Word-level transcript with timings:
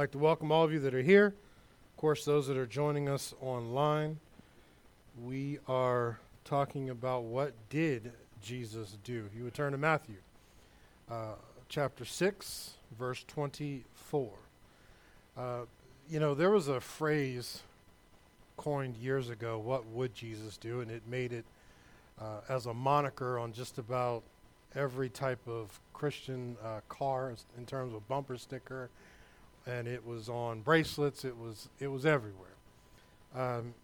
like 0.00 0.12
to 0.12 0.18
welcome 0.18 0.50
all 0.50 0.64
of 0.64 0.72
you 0.72 0.78
that 0.78 0.94
are 0.94 1.02
here. 1.02 1.26
Of 1.26 1.96
course, 1.98 2.24
those 2.24 2.46
that 2.46 2.56
are 2.56 2.64
joining 2.64 3.06
us 3.06 3.34
online. 3.42 4.18
We 5.22 5.58
are 5.68 6.18
talking 6.42 6.88
about 6.88 7.24
what 7.24 7.52
did 7.68 8.10
Jesus 8.40 8.96
do. 9.04 9.28
You 9.36 9.44
would 9.44 9.52
turn 9.52 9.72
to 9.72 9.78
Matthew 9.78 10.16
uh, 11.10 11.34
chapter 11.68 12.06
6, 12.06 12.70
verse 12.98 13.26
24. 13.28 14.30
Uh, 15.36 15.58
you 16.08 16.18
know, 16.18 16.32
there 16.32 16.50
was 16.50 16.68
a 16.68 16.80
phrase 16.80 17.60
coined 18.56 18.96
years 18.96 19.28
ago, 19.28 19.58
what 19.58 19.84
would 19.84 20.14
Jesus 20.14 20.56
do? 20.56 20.80
And 20.80 20.90
it 20.90 21.02
made 21.06 21.34
it 21.34 21.44
uh, 22.18 22.40
as 22.48 22.64
a 22.64 22.72
moniker 22.72 23.38
on 23.38 23.52
just 23.52 23.76
about 23.76 24.22
every 24.74 25.10
type 25.10 25.46
of 25.46 25.78
Christian 25.92 26.56
uh, 26.64 26.80
car 26.88 27.34
in 27.58 27.66
terms 27.66 27.92
of 27.92 28.08
bumper 28.08 28.38
sticker 28.38 28.88
and 29.70 29.86
it 29.86 30.04
was 30.04 30.28
on 30.28 30.60
bracelets. 30.60 31.24
It 31.24 31.36
was 31.36 31.68
it 31.78 31.88
was 31.88 32.04
everywhere. 32.04 32.56
Um, 33.34 33.74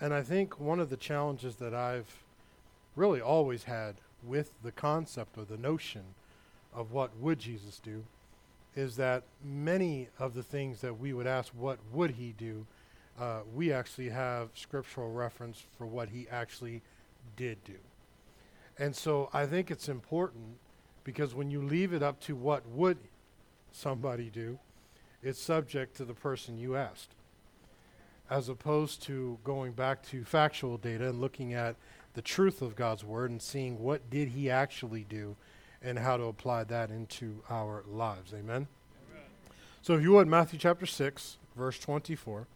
and 0.00 0.12
I 0.12 0.22
think 0.22 0.60
one 0.60 0.80
of 0.80 0.90
the 0.90 0.96
challenges 0.96 1.56
that 1.56 1.74
I've 1.74 2.24
really 2.96 3.20
always 3.20 3.64
had 3.64 3.94
with 4.22 4.50
the 4.62 4.72
concept 4.72 5.38
or 5.38 5.44
the 5.44 5.56
notion 5.56 6.02
of 6.74 6.92
what 6.92 7.16
would 7.18 7.38
Jesus 7.38 7.78
do 7.78 8.04
is 8.74 8.96
that 8.96 9.22
many 9.42 10.08
of 10.18 10.34
the 10.34 10.42
things 10.42 10.80
that 10.82 10.98
we 10.98 11.12
would 11.12 11.26
ask, 11.26 11.52
what 11.56 11.78
would 11.92 12.10
he 12.12 12.34
do, 12.36 12.66
uh, 13.18 13.40
we 13.54 13.72
actually 13.72 14.10
have 14.10 14.50
scriptural 14.54 15.10
reference 15.10 15.64
for 15.78 15.86
what 15.86 16.10
he 16.10 16.26
actually 16.30 16.82
did 17.36 17.62
do. 17.64 17.78
And 18.78 18.94
so 18.94 19.30
I 19.32 19.46
think 19.46 19.70
it's 19.70 19.88
important 19.88 20.58
because 21.04 21.34
when 21.34 21.50
you 21.50 21.62
leave 21.62 21.94
it 21.94 22.02
up 22.02 22.20
to 22.20 22.36
what 22.36 22.68
would 22.68 22.98
somebody 23.72 24.28
do, 24.28 24.58
it's 25.22 25.40
subject 25.40 25.96
to 25.96 26.04
the 26.04 26.14
person 26.14 26.58
you 26.58 26.76
asked, 26.76 27.14
as 28.30 28.48
opposed 28.48 29.02
to 29.04 29.38
going 29.44 29.72
back 29.72 30.02
to 30.10 30.24
factual 30.24 30.76
data 30.76 31.08
and 31.08 31.20
looking 31.20 31.54
at 31.54 31.76
the 32.14 32.22
truth 32.22 32.62
of 32.62 32.76
God's 32.76 33.04
word 33.04 33.30
and 33.30 33.42
seeing 33.42 33.78
what 33.82 34.08
did 34.10 34.28
he 34.28 34.50
actually 34.50 35.04
do 35.08 35.36
and 35.82 35.98
how 35.98 36.16
to 36.16 36.24
apply 36.24 36.64
that 36.64 36.90
into 36.90 37.42
our 37.50 37.84
lives. 37.86 38.32
Amen. 38.32 38.66
Amen. 39.10 39.24
So 39.82 39.94
if 39.94 40.02
you 40.02 40.12
would 40.12 40.26
Matthew 40.26 40.58
chapter 40.58 40.86
6 40.86 41.36
verse 41.56 41.78
24. 41.78 42.46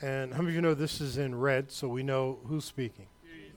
And 0.00 0.32
how 0.32 0.38
many 0.38 0.50
of 0.50 0.54
you 0.56 0.62
know 0.62 0.74
this 0.74 1.00
is 1.00 1.18
in 1.18 1.34
red 1.34 1.70
so 1.70 1.88
we 1.88 2.02
know 2.02 2.38
who's 2.46 2.64
speaking? 2.64 3.06
Jesus. 3.22 3.54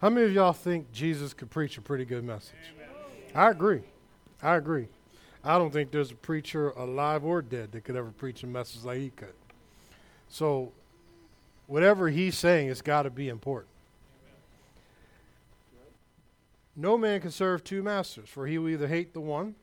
How 0.00 0.08
many 0.08 0.26
of 0.26 0.32
y'all 0.32 0.52
think 0.52 0.90
Jesus 0.92 1.34
could 1.34 1.50
preach 1.50 1.76
a 1.76 1.82
pretty 1.82 2.04
good 2.04 2.24
message? 2.24 2.54
Amen. 2.74 2.88
I 3.34 3.50
agree. 3.50 3.82
I 4.42 4.56
agree. 4.56 4.88
I 5.44 5.58
don't 5.58 5.72
think 5.72 5.90
there's 5.90 6.12
a 6.12 6.16
preacher 6.16 6.70
alive 6.70 7.24
or 7.24 7.42
dead 7.42 7.72
that 7.72 7.84
could 7.84 7.96
ever 7.96 8.10
preach 8.10 8.42
a 8.42 8.46
message 8.46 8.84
like 8.84 8.98
he 8.98 9.10
could. 9.10 9.34
So, 10.28 10.72
whatever 11.66 12.08
he's 12.08 12.38
saying, 12.38 12.68
it's 12.68 12.82
got 12.82 13.02
to 13.02 13.10
be 13.10 13.28
important. 13.28 13.68
No 16.74 16.96
man 16.96 17.20
can 17.20 17.30
serve 17.30 17.64
two 17.64 17.82
masters, 17.82 18.28
for 18.28 18.46
he 18.46 18.56
will 18.56 18.70
either 18.70 18.88
hate 18.88 19.12
the 19.12 19.20
one 19.20 19.56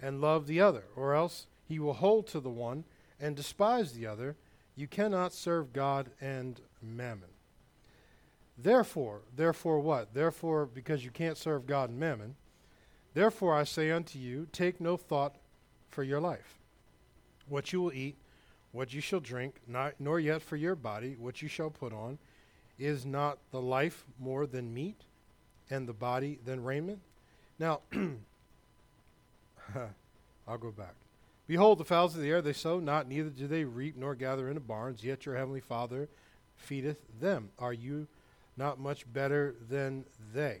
and 0.00 0.20
love 0.20 0.46
the 0.46 0.60
other, 0.60 0.84
or 0.94 1.14
else 1.14 1.46
he 1.66 1.78
will 1.78 1.94
hold 1.94 2.26
to 2.28 2.40
the 2.40 2.50
one 2.50 2.84
and 3.18 3.34
despise 3.34 3.92
the 3.92 4.06
other. 4.06 4.36
You 4.76 4.86
cannot 4.86 5.32
serve 5.32 5.72
God 5.72 6.10
and 6.20 6.60
mammon. 6.82 7.30
Therefore, 8.56 9.22
therefore 9.34 9.80
what? 9.80 10.14
Therefore, 10.14 10.66
because 10.66 11.04
you 11.04 11.10
can't 11.10 11.36
serve 11.36 11.66
God 11.66 11.90
and 11.90 11.98
mammon, 11.98 12.36
Therefore 13.14 13.54
I 13.54 13.64
say 13.64 13.90
unto 13.90 14.18
you, 14.18 14.46
take 14.52 14.80
no 14.80 14.96
thought 14.96 15.36
for 15.88 16.02
your 16.04 16.20
life, 16.20 16.58
what 17.48 17.72
you 17.72 17.82
will 17.82 17.92
eat, 17.92 18.16
what 18.72 18.92
you 18.94 19.00
shall 19.00 19.20
drink, 19.20 19.56
not, 19.66 19.94
nor 19.98 20.20
yet 20.20 20.42
for 20.42 20.56
your 20.56 20.76
body, 20.76 21.16
what 21.18 21.42
you 21.42 21.48
shall 21.48 21.70
put 21.70 21.92
on. 21.92 22.18
Is 22.78 23.04
not 23.04 23.38
the 23.50 23.60
life 23.60 24.04
more 24.18 24.46
than 24.46 24.72
meat, 24.72 25.02
and 25.68 25.86
the 25.86 25.92
body 25.92 26.38
than 26.44 26.64
raiment? 26.64 27.00
Now, 27.58 27.80
I'll 30.48 30.58
go 30.58 30.70
back. 30.70 30.94
Behold, 31.46 31.78
the 31.78 31.84
fowls 31.84 32.14
of 32.14 32.22
the 32.22 32.30
air, 32.30 32.40
they 32.40 32.52
sow 32.52 32.78
not, 32.78 33.08
neither 33.08 33.28
do 33.28 33.46
they 33.46 33.64
reap, 33.64 33.96
nor 33.96 34.14
gather 34.14 34.48
into 34.48 34.60
barns, 34.60 35.04
yet 35.04 35.26
your 35.26 35.36
heavenly 35.36 35.60
Father 35.60 36.08
feedeth 36.56 36.98
them. 37.20 37.50
Are 37.58 37.72
you 37.72 38.06
not 38.56 38.78
much 38.78 39.12
better 39.12 39.56
than 39.68 40.04
they? 40.32 40.60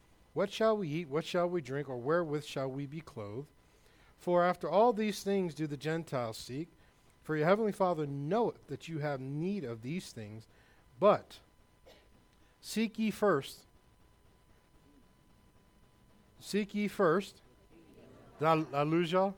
what 0.33 0.51
shall 0.51 0.77
we 0.77 0.87
eat? 0.87 1.09
What 1.09 1.25
shall 1.25 1.47
we 1.47 1.61
drink? 1.61 1.89
Or 1.89 1.97
wherewith 1.97 2.45
shall 2.45 2.69
we 2.69 2.85
be 2.85 3.01
clothed? 3.01 3.47
For 4.17 4.43
after 4.43 4.69
all 4.69 4.93
these 4.93 5.23
things 5.23 5.53
do 5.53 5.67
the 5.67 5.77
Gentiles 5.77 6.37
seek. 6.37 6.69
For 7.23 7.35
your 7.35 7.47
heavenly 7.47 7.71
Father 7.71 8.05
knoweth 8.07 8.67
that 8.67 8.87
you 8.87 8.99
have 8.99 9.19
need 9.19 9.63
of 9.63 9.81
these 9.81 10.11
things. 10.11 10.47
But 10.99 11.39
seek 12.61 12.97
ye 12.97 13.11
first. 13.11 13.59
Seek 16.39 16.73
ye 16.73 16.87
first. 16.87 17.41
Did 18.39 18.65
I, 18.73 18.83
lose 18.83 19.11
y'all? 19.11 19.35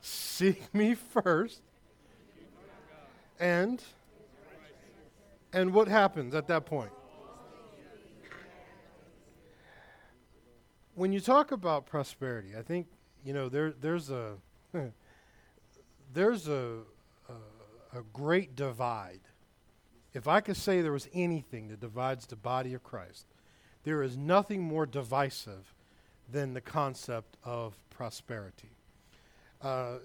seek 0.00 0.74
me 0.74 0.94
first. 0.94 1.60
And 3.38 3.82
and 5.52 5.72
what 5.72 5.88
happens 5.88 6.34
at 6.34 6.48
that 6.48 6.66
point? 6.66 6.90
When 10.98 11.12
you 11.12 11.20
talk 11.20 11.52
about 11.52 11.86
prosperity, 11.86 12.56
I 12.58 12.62
think 12.62 12.88
you 13.24 13.32
know 13.32 13.48
there 13.48 13.72
there's 13.80 14.10
a 14.10 14.34
there's 16.12 16.48
a, 16.48 16.78
a, 17.28 17.98
a 17.98 18.02
great 18.12 18.56
divide. 18.56 19.20
If 20.12 20.26
I 20.26 20.40
could 20.40 20.56
say 20.56 20.82
there 20.82 20.92
was 20.92 21.08
anything 21.14 21.68
that 21.68 21.80
divides 21.80 22.26
the 22.26 22.36
body 22.36 22.74
of 22.74 22.82
Christ, 22.82 23.26
there 23.84 24.02
is 24.02 24.16
nothing 24.16 24.62
more 24.62 24.86
divisive 24.86 25.72
than 26.30 26.54
the 26.54 26.60
concept 26.60 27.36
of 27.44 27.76
prosperity. 27.90 28.70
Uh, 29.62 29.98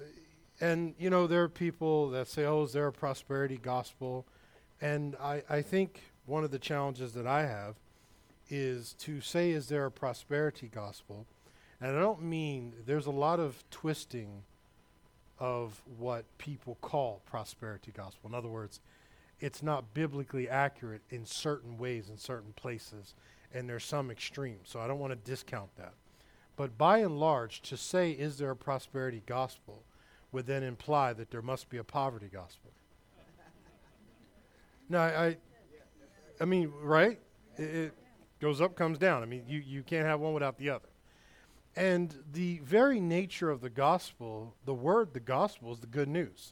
and 0.61 0.93
you 0.99 1.09
know 1.09 1.25
there 1.25 1.43
are 1.43 1.49
people 1.49 2.11
that 2.11 2.27
say, 2.27 2.45
"Oh, 2.45 2.63
is 2.63 2.73
there 2.73 2.87
a 2.87 2.93
prosperity 2.93 3.57
gospel?" 3.57 4.27
And 4.79 5.15
I, 5.15 5.41
I 5.49 5.61
think 5.63 6.01
one 6.27 6.43
of 6.43 6.51
the 6.51 6.59
challenges 6.59 7.13
that 7.13 7.25
I 7.25 7.47
have 7.47 7.77
is 8.53 8.93
to 8.99 9.19
say, 9.19 9.49
is 9.49 9.67
there 9.67 9.85
a 9.85 9.91
prosperity 9.91 10.69
gospel? 10.73 11.25
And 11.81 11.97
I 11.97 11.99
don't 11.99 12.21
mean 12.21 12.73
there's 12.85 13.07
a 13.07 13.11
lot 13.11 13.39
of 13.39 13.63
twisting 13.71 14.43
of 15.39 15.81
what 15.97 16.25
people 16.37 16.77
call 16.79 17.21
prosperity 17.25 17.91
gospel. 17.91 18.29
In 18.29 18.35
other 18.35 18.49
words, 18.49 18.79
it's 19.39 19.63
not 19.63 19.95
biblically 19.95 20.47
accurate 20.47 21.01
in 21.09 21.25
certain 21.25 21.79
ways 21.79 22.09
in 22.09 22.17
certain 22.17 22.53
places, 22.53 23.15
and 23.51 23.67
there's 23.67 23.83
some 23.83 24.11
extremes. 24.11 24.69
So 24.69 24.79
I 24.79 24.87
don't 24.87 24.99
want 24.99 25.11
to 25.11 25.29
discount 25.31 25.75
that. 25.77 25.93
But 26.55 26.77
by 26.77 26.99
and 26.99 27.19
large, 27.19 27.61
to 27.63 27.75
say, 27.75 28.11
is 28.11 28.37
there 28.37 28.51
a 28.51 28.55
prosperity 28.55 29.23
gospel, 29.25 29.81
would 30.31 30.45
then 30.45 30.61
imply 30.61 31.11
that 31.13 31.31
there 31.31 31.41
must 31.41 31.69
be 31.69 31.77
a 31.77 31.83
poverty 31.83 32.29
gospel. 32.31 32.71
no, 34.89 34.99
I, 34.99 35.37
I 36.39 36.45
mean, 36.45 36.71
right? 36.81 37.19
It, 37.57 37.63
it, 37.63 37.93
Goes 38.43 38.59
up, 38.59 38.75
comes 38.75 38.97
down. 38.97 39.23
I 39.23 39.25
mean, 39.25 39.45
you, 39.47 39.63
you 39.65 39.83
can't 39.83 40.05
have 40.05 40.19
one 40.19 40.33
without 40.33 40.57
the 40.57 40.69
other. 40.69 40.89
And 41.77 42.13
the 42.33 42.59
very 42.59 42.99
nature 42.99 43.49
of 43.49 43.61
the 43.61 43.69
gospel, 43.69 44.53
the 44.65 44.73
word 44.73 45.13
the 45.13 45.21
gospel 45.21 45.71
is 45.71 45.79
the 45.79 45.87
good 45.87 46.09
news. 46.09 46.51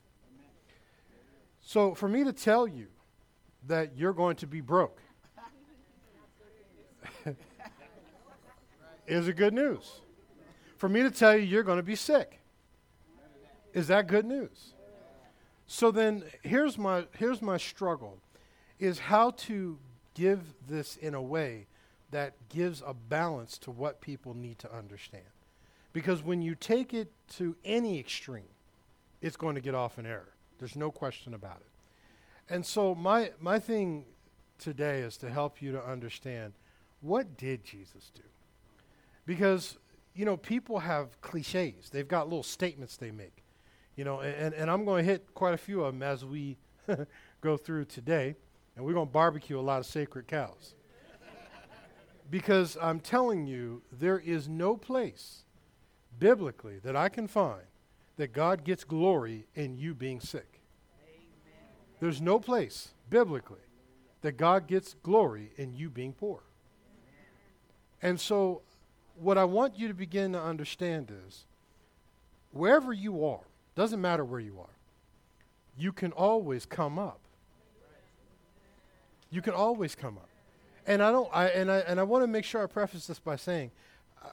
So 1.60 1.94
for 1.94 2.08
me 2.08 2.24
to 2.24 2.32
tell 2.32 2.66
you 2.66 2.88
that 3.68 3.98
you're 3.98 4.14
going 4.14 4.38
to 4.38 4.48
be 4.48 4.62
broke 4.62 5.02
is 9.06 9.28
a 9.28 9.34
good 9.34 9.54
news. 9.54 10.00
For 10.78 10.88
me 10.88 11.02
to 11.02 11.12
tell 11.12 11.36
you 11.36 11.44
you're 11.44 11.62
going 11.62 11.76
to 11.76 11.84
be 11.84 11.98
sick 11.98 12.40
is 13.74 13.88
that 13.90 14.08
good 14.08 14.24
news. 14.24 14.76
So 15.68 15.92
then 15.92 16.24
here's 16.42 16.78
my 16.78 17.04
here's 17.18 17.42
my 17.42 17.58
struggle 17.58 18.18
is 18.80 18.98
how 18.98 19.32
to 19.32 19.78
give 20.14 20.54
this 20.70 20.96
in 20.96 21.14
a 21.14 21.22
way 21.22 21.68
that 22.12 22.34
gives 22.50 22.84
a 22.86 22.94
balance 22.94 23.58
to 23.60 23.72
what 23.72 24.02
people 24.02 24.34
need 24.34 24.60
to 24.60 24.74
understand. 24.74 25.24
Because 25.94 26.24
when 26.24 26.42
you 26.42 26.56
take 26.56 26.94
it 26.94 27.12
to 27.36 27.56
any 27.66 28.00
extreme, 28.00 28.44
it's 29.22 29.36
going 29.36 29.56
to 29.56 29.62
get 29.62 29.76
off 29.76 30.00
in 30.00 30.06
error. 30.06 30.34
There's 30.60 30.76
no 30.76 30.92
question 30.92 31.34
about 31.34 31.58
it. 31.62 32.54
And 32.54 32.66
so 32.66 32.94
my 32.96 33.32
my 33.40 33.60
thing 33.60 34.06
today 34.60 35.00
is 35.00 35.18
to 35.18 35.30
help 35.30 35.62
you 35.62 35.72
to 35.72 35.84
understand 35.84 36.54
what 37.02 37.38
did 37.38 37.64
Jesus 37.64 38.12
do? 38.14 38.24
Because 39.26 39.78
you 40.14 40.26
know, 40.26 40.38
people 40.38 40.80
have 40.80 41.20
cliches. 41.22 41.90
They've 41.90 42.08
got 42.08 42.28
little 42.28 42.44
statements 42.44 42.98
they 42.98 43.12
make. 43.12 43.44
You 43.96 44.04
know, 44.04 44.20
and, 44.22 44.54
and 44.54 44.70
I'm 44.70 44.86
going 44.86 45.06
to 45.06 45.10
hit 45.10 45.34
quite 45.34 45.54
a 45.54 45.58
few 45.58 45.84
of 45.84 45.94
them 45.94 46.04
as 46.04 46.26
we 46.26 46.58
go 47.42 47.58
through 47.58 47.86
today. 47.86 48.36
And 48.76 48.86
we're 48.86 48.94
going 48.94 49.08
to 49.08 49.12
barbecue 49.12 49.60
a 49.60 49.62
lot 49.62 49.80
of 49.80 49.86
sacred 49.86 50.28
cows. 50.28 50.76
Because 52.32 52.78
I'm 52.82 53.02
telling 53.02 53.46
you, 53.46 53.84
there 53.92 54.18
is 54.18 54.48
no 54.48 54.78
place 54.78 55.44
biblically 56.18 56.80
that 56.80 56.96
I 56.96 57.10
can 57.10 57.28
find 57.28 57.62
that 58.16 58.32
God 58.32 58.64
gets 58.64 58.86
glory 58.86 59.46
in 59.54 59.78
you 59.78 59.94
being 59.94 60.22
sick. 60.22 60.62
Amen. 61.06 61.20
There's 62.00 62.22
no 62.22 62.40
place 62.40 62.94
biblically 63.10 63.60
that 64.22 64.38
God 64.38 64.66
gets 64.66 64.96
glory 65.04 65.52
in 65.58 65.74
you 65.74 65.90
being 65.90 66.14
poor. 66.14 66.42
And 68.02 68.20
so, 68.20 68.62
what 69.16 69.38
I 69.38 69.44
want 69.44 69.78
you 69.78 69.90
to 69.90 69.94
begin 69.94 70.32
to 70.34 70.42
understand 70.42 71.12
is 71.28 71.46
wherever 72.52 72.94
you 72.94 73.26
are, 73.26 73.46
doesn't 73.76 74.02
matter 74.02 74.24
where 74.24 74.40
you 74.40 74.58
are, 74.60 74.76
you 75.78 75.92
can 75.92 76.12
always 76.14 76.66
come 76.66 76.98
up. 76.98 77.20
You 79.30 79.42
can 79.42 79.54
always 79.54 79.96
come 79.96 80.18
up. 80.18 80.31
And 80.88 81.02
I 81.02 81.12
don't 81.12 81.30
I 81.32 81.48
and 81.48 81.72
I 81.72 81.80
and 81.80 82.00
I 82.00 82.04
want 82.04 82.24
to 82.24 82.28
make 82.28 82.46
sure 82.46 82.64
I 82.64 82.68
preface 82.68 83.08
this 83.08 83.20
by 83.20 83.36
saying 83.36 83.72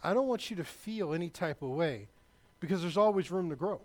I 0.03 0.15
don't 0.15 0.27
want 0.27 0.51
you 0.51 0.57
to 0.57 0.65
feel 0.65 1.13
any 1.15 1.29
type 1.29 1.63
of 1.63 1.71
way 1.71 2.09
because 2.61 2.83
there's 2.83 2.97
always 2.97 3.31
room 3.31 3.49
to 3.51 3.57
grow. 3.57 3.81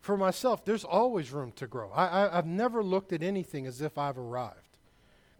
For 0.00 0.16
myself, 0.16 0.64
there's 0.64 0.84
always 0.84 1.32
room 1.32 1.52
to 1.56 1.66
grow. 1.66 1.90
I, 1.90 2.28
I, 2.28 2.36
have 2.36 2.46
never 2.46 2.82
looked 2.82 3.12
at 3.12 3.22
anything 3.22 3.66
as 3.66 3.80
if 3.80 3.98
I've 3.98 4.18
arrived. 4.18 4.78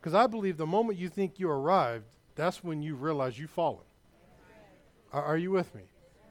Because 0.01 0.13
I 0.13 0.27
believe 0.27 0.57
the 0.57 0.67
moment 0.67 0.99
you 0.99 1.09
think 1.09 1.39
you 1.39 1.49
arrived, 1.49 2.07
that's 2.35 2.65
when 2.65 2.83
you 2.83 2.97
realize 2.97 3.39
you've 3.39 3.51
fallen. 3.51 3.85
Are, 5.13 5.23
are 5.23 5.37
you 5.37 5.53
with 5.53 5.73
me? 5.75 5.83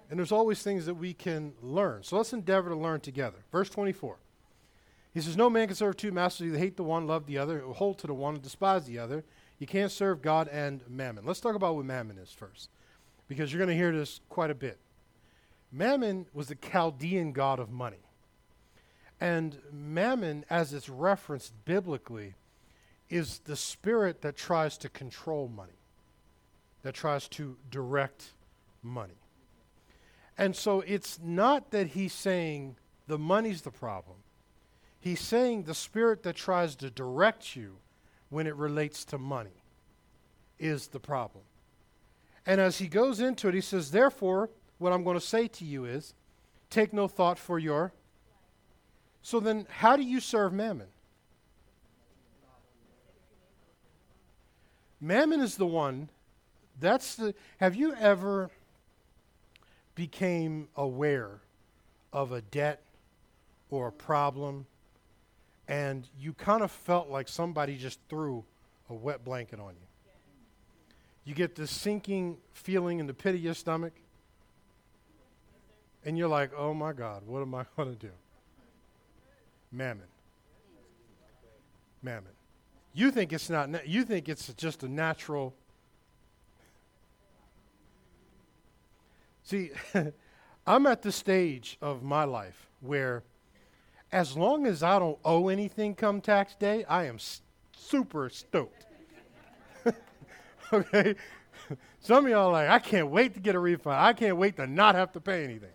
And 0.09 0.19
there's 0.19 0.33
always 0.33 0.61
things 0.61 0.85
that 0.85 0.95
we 0.95 1.13
can 1.13 1.53
learn. 1.61 2.03
So 2.03 2.17
let's 2.17 2.33
endeavor 2.33 2.69
to 2.69 2.75
learn 2.75 2.99
together. 2.99 3.37
Verse 3.51 3.69
24. 3.69 4.17
He 5.15 5.21
says, 5.21 5.37
No 5.37 5.49
man 5.49 5.67
can 5.67 5.77
serve 5.77 5.95
two 5.95 6.11
masters, 6.11 6.47
either 6.47 6.57
hate 6.57 6.75
the 6.75 6.83
one, 6.83 7.07
love 7.07 7.25
the 7.25 7.37
other, 7.37 7.61
hold 7.61 7.97
to 7.99 8.07
the 8.07 8.13
one, 8.13 8.35
and 8.35 8.43
despise 8.43 8.85
the 8.85 8.99
other. 8.99 9.23
You 9.57 9.65
can't 9.65 9.91
serve 9.91 10.21
God 10.21 10.49
and 10.49 10.81
mammon. 10.89 11.25
Let's 11.25 11.39
talk 11.39 11.55
about 11.55 11.75
what 11.75 11.85
mammon 11.85 12.17
is 12.17 12.31
first, 12.31 12.69
because 13.29 13.51
you're 13.51 13.65
going 13.65 13.69
to 13.69 13.81
hear 13.81 13.93
this 13.93 14.19
quite 14.27 14.51
a 14.51 14.55
bit. 14.55 14.77
Mammon 15.71 16.25
was 16.33 16.47
the 16.47 16.55
Chaldean 16.55 17.31
god 17.31 17.59
of 17.59 17.71
money. 17.71 18.03
And 19.21 19.57
mammon, 19.71 20.43
as 20.49 20.73
it's 20.73 20.89
referenced 20.89 21.53
biblically, 21.63 22.35
is 23.09 23.39
the 23.45 23.55
spirit 23.55 24.21
that 24.21 24.35
tries 24.35 24.77
to 24.79 24.89
control 24.89 25.47
money, 25.47 25.79
that 26.83 26.93
tries 26.93 27.29
to 27.29 27.55
direct 27.71 28.33
money. 28.83 29.21
And 30.37 30.57
so 30.57 30.81
it's 30.81 31.19
not 31.23 31.71
that 31.71 31.87
he's 31.87 32.11
saying 32.11 32.75
the 33.07 33.17
money's 33.17 33.61
the 33.61 33.71
problem. 33.71 34.17
He's 35.05 35.19
saying 35.19 35.63
the 35.63 35.75
spirit 35.75 36.23
that 36.23 36.35
tries 36.35 36.75
to 36.77 36.89
direct 36.89 37.55
you 37.55 37.77
when 38.29 38.47
it 38.47 38.55
relates 38.55 39.05
to 39.05 39.19
money 39.19 39.61
is 40.57 40.87
the 40.87 40.99
problem. 40.99 41.43
And 42.43 42.59
as 42.59 42.79
he 42.79 42.87
goes 42.87 43.19
into 43.19 43.47
it, 43.47 43.53
he 43.53 43.61
says, 43.61 43.91
Therefore, 43.91 44.49
what 44.79 44.93
I'm 44.93 45.03
going 45.03 45.13
to 45.13 45.23
say 45.23 45.47
to 45.47 45.63
you 45.63 45.85
is 45.85 46.15
take 46.71 46.91
no 46.91 47.07
thought 47.07 47.37
for 47.37 47.59
your. 47.59 47.93
So 49.21 49.39
then, 49.39 49.67
how 49.69 49.95
do 49.95 50.01
you 50.01 50.19
serve 50.19 50.51
mammon? 50.53 50.87
Mammon 54.99 55.39
is 55.39 55.55
the 55.55 55.67
one, 55.67 56.09
that's 56.79 57.13
the. 57.13 57.35
Have 57.59 57.75
you 57.75 57.93
ever 57.93 58.49
became 59.93 60.67
aware 60.75 61.41
of 62.11 62.31
a 62.31 62.41
debt 62.41 62.81
or 63.69 63.89
a 63.89 63.91
problem 63.91 64.65
and 65.67 66.07
you 66.19 66.33
kind 66.33 66.61
of 66.61 66.71
felt 66.71 67.09
like 67.09 67.27
somebody 67.27 67.77
just 67.77 67.99
threw 68.09 68.43
a 68.89 68.93
wet 68.93 69.23
blanket 69.23 69.59
on 69.59 69.69
you. 69.69 69.87
You 71.23 71.33
get 71.33 71.55
this 71.55 71.71
sinking 71.71 72.37
feeling 72.53 72.99
in 72.99 73.07
the 73.07 73.13
pit 73.13 73.33
of 73.33 73.41
your 73.41 73.55
stomach, 73.55 73.93
and 76.03 76.17
you're 76.17 76.27
like, 76.27 76.51
oh 76.55 76.73
my 76.73 76.93
God, 76.93 77.23
what 77.25 77.41
am 77.41 77.55
I 77.55 77.65
going 77.75 77.89
to 77.89 77.95
do? 77.95 78.11
Mammon. 79.71 80.05
Mammon. 82.03 82.31
You 82.93 83.11
think 83.11 83.33
it's 83.33 83.49
not, 83.49 83.69
na- 83.69 83.79
you 83.85 84.05
think 84.05 84.29
it's 84.29 84.53
just 84.53 84.83
a 84.83 84.87
natural. 84.87 85.53
See, 89.43 89.71
I'm 90.67 90.85
at 90.85 91.01
the 91.01 91.11
stage 91.11 91.77
of 91.81 92.03
my 92.03 92.23
life 92.23 92.69
where 92.81 93.23
as 94.15 94.37
long 94.37 94.65
as 94.65 94.81
I 94.81 94.97
don't 94.97 95.19
owe 95.25 95.49
anything 95.49 95.93
come 95.93 96.21
tax 96.21 96.55
day, 96.55 96.85
I 96.85 97.03
am 97.03 97.17
super 97.75 98.29
stoked. 98.29 98.85
okay? 100.73 101.15
Some 101.99 102.23
of 102.23 102.31
y'all 102.31 102.53
like, 102.53 102.69
I 102.69 102.79
can't 102.79 103.09
wait 103.09 103.33
to 103.33 103.41
get 103.41 103.55
a 103.55 103.59
refund. 103.59 103.97
I 103.97 104.13
can't 104.13 104.37
wait 104.37 104.55
to 104.55 104.67
not 104.67 104.95
have 104.95 105.11
to 105.11 105.19
pay 105.19 105.43
anything. 105.43 105.73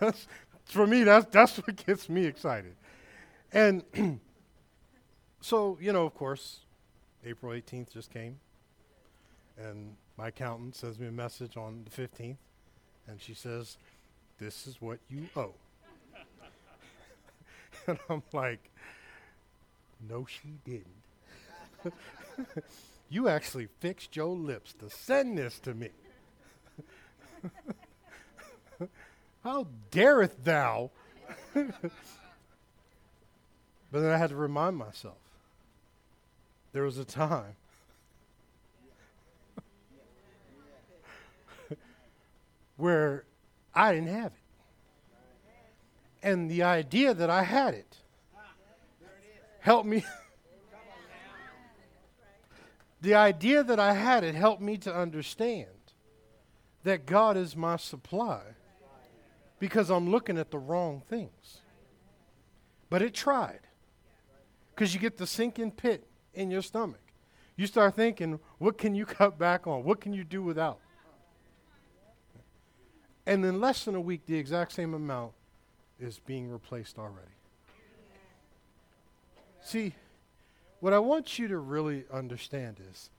for 0.64 0.86
me, 0.86 1.04
that's, 1.04 1.26
that's 1.26 1.58
what 1.58 1.84
gets 1.84 2.08
me 2.08 2.24
excited. 2.24 2.76
And 3.52 3.84
so, 5.42 5.76
you 5.82 5.92
know, 5.92 6.06
of 6.06 6.14
course, 6.14 6.60
April 7.26 7.52
18th 7.52 7.92
just 7.92 8.10
came. 8.10 8.38
And 9.58 9.94
my 10.16 10.28
accountant 10.28 10.76
sends 10.76 10.98
me 10.98 11.08
a 11.08 11.12
message 11.12 11.58
on 11.58 11.84
the 11.84 11.90
15th. 11.90 12.38
And 13.06 13.20
she 13.20 13.34
says, 13.34 13.76
This 14.38 14.66
is 14.66 14.80
what 14.80 14.98
you 15.10 15.28
owe. 15.36 15.52
and 17.88 17.98
I'm 18.10 18.22
like, 18.32 18.70
no, 20.08 20.26
she 20.26 20.58
didn't. 20.64 20.86
you 23.08 23.28
actually 23.28 23.68
fixed 23.80 24.16
your 24.16 24.34
lips 24.36 24.72
to 24.74 24.90
send 24.90 25.38
this 25.38 25.58
to 25.60 25.74
me. 25.74 25.90
How 29.44 29.66
dareth 29.90 30.42
thou? 30.42 30.90
but 31.54 31.70
then 33.92 34.10
I 34.10 34.16
had 34.16 34.30
to 34.30 34.36
remind 34.36 34.76
myself 34.76 35.18
there 36.72 36.82
was 36.82 36.98
a 36.98 37.04
time 37.04 37.54
where 42.76 43.24
I 43.74 43.92
didn't 43.94 44.08
have 44.08 44.32
it 44.32 44.45
and 46.22 46.50
the 46.50 46.62
idea 46.62 47.14
that 47.14 47.30
I 47.30 47.42
had 47.42 47.74
it 47.74 47.98
helped 49.60 49.86
me. 49.86 50.04
the 53.00 53.14
idea 53.14 53.62
that 53.62 53.78
I 53.78 53.92
had 53.92 54.24
it 54.24 54.34
helped 54.34 54.62
me 54.62 54.76
to 54.78 54.94
understand 54.94 55.66
that 56.84 57.06
God 57.06 57.36
is 57.36 57.56
my 57.56 57.76
supply 57.76 58.40
because 59.58 59.90
I'm 59.90 60.10
looking 60.10 60.38
at 60.38 60.50
the 60.50 60.58
wrong 60.58 61.02
things. 61.08 61.60
But 62.88 63.02
it 63.02 63.14
tried 63.14 63.60
because 64.74 64.94
you 64.94 65.00
get 65.00 65.16
the 65.16 65.26
sinking 65.26 65.72
pit 65.72 66.06
in 66.34 66.50
your 66.50 66.62
stomach. 66.62 67.00
You 67.56 67.66
start 67.66 67.96
thinking, 67.96 68.38
what 68.58 68.78
can 68.78 68.94
you 68.94 69.06
cut 69.20 69.38
back 69.38 69.66
on? 69.66 69.82
What 69.82 70.00
can 70.00 70.12
you 70.12 70.24
do 70.24 70.42
without? 70.42 70.78
And 73.26 73.44
in 73.44 73.60
less 73.60 73.84
than 73.84 73.96
a 73.96 74.00
week, 74.00 74.26
the 74.26 74.36
exact 74.36 74.72
same 74.72 74.94
amount 74.94 75.32
is 76.00 76.18
being 76.26 76.50
replaced 76.50 76.98
already. 76.98 77.26
See, 79.62 79.94
what 80.80 80.92
I 80.92 80.98
want 80.98 81.38
you 81.38 81.48
to 81.48 81.58
really 81.58 82.04
understand 82.12 82.80
is 82.90 83.10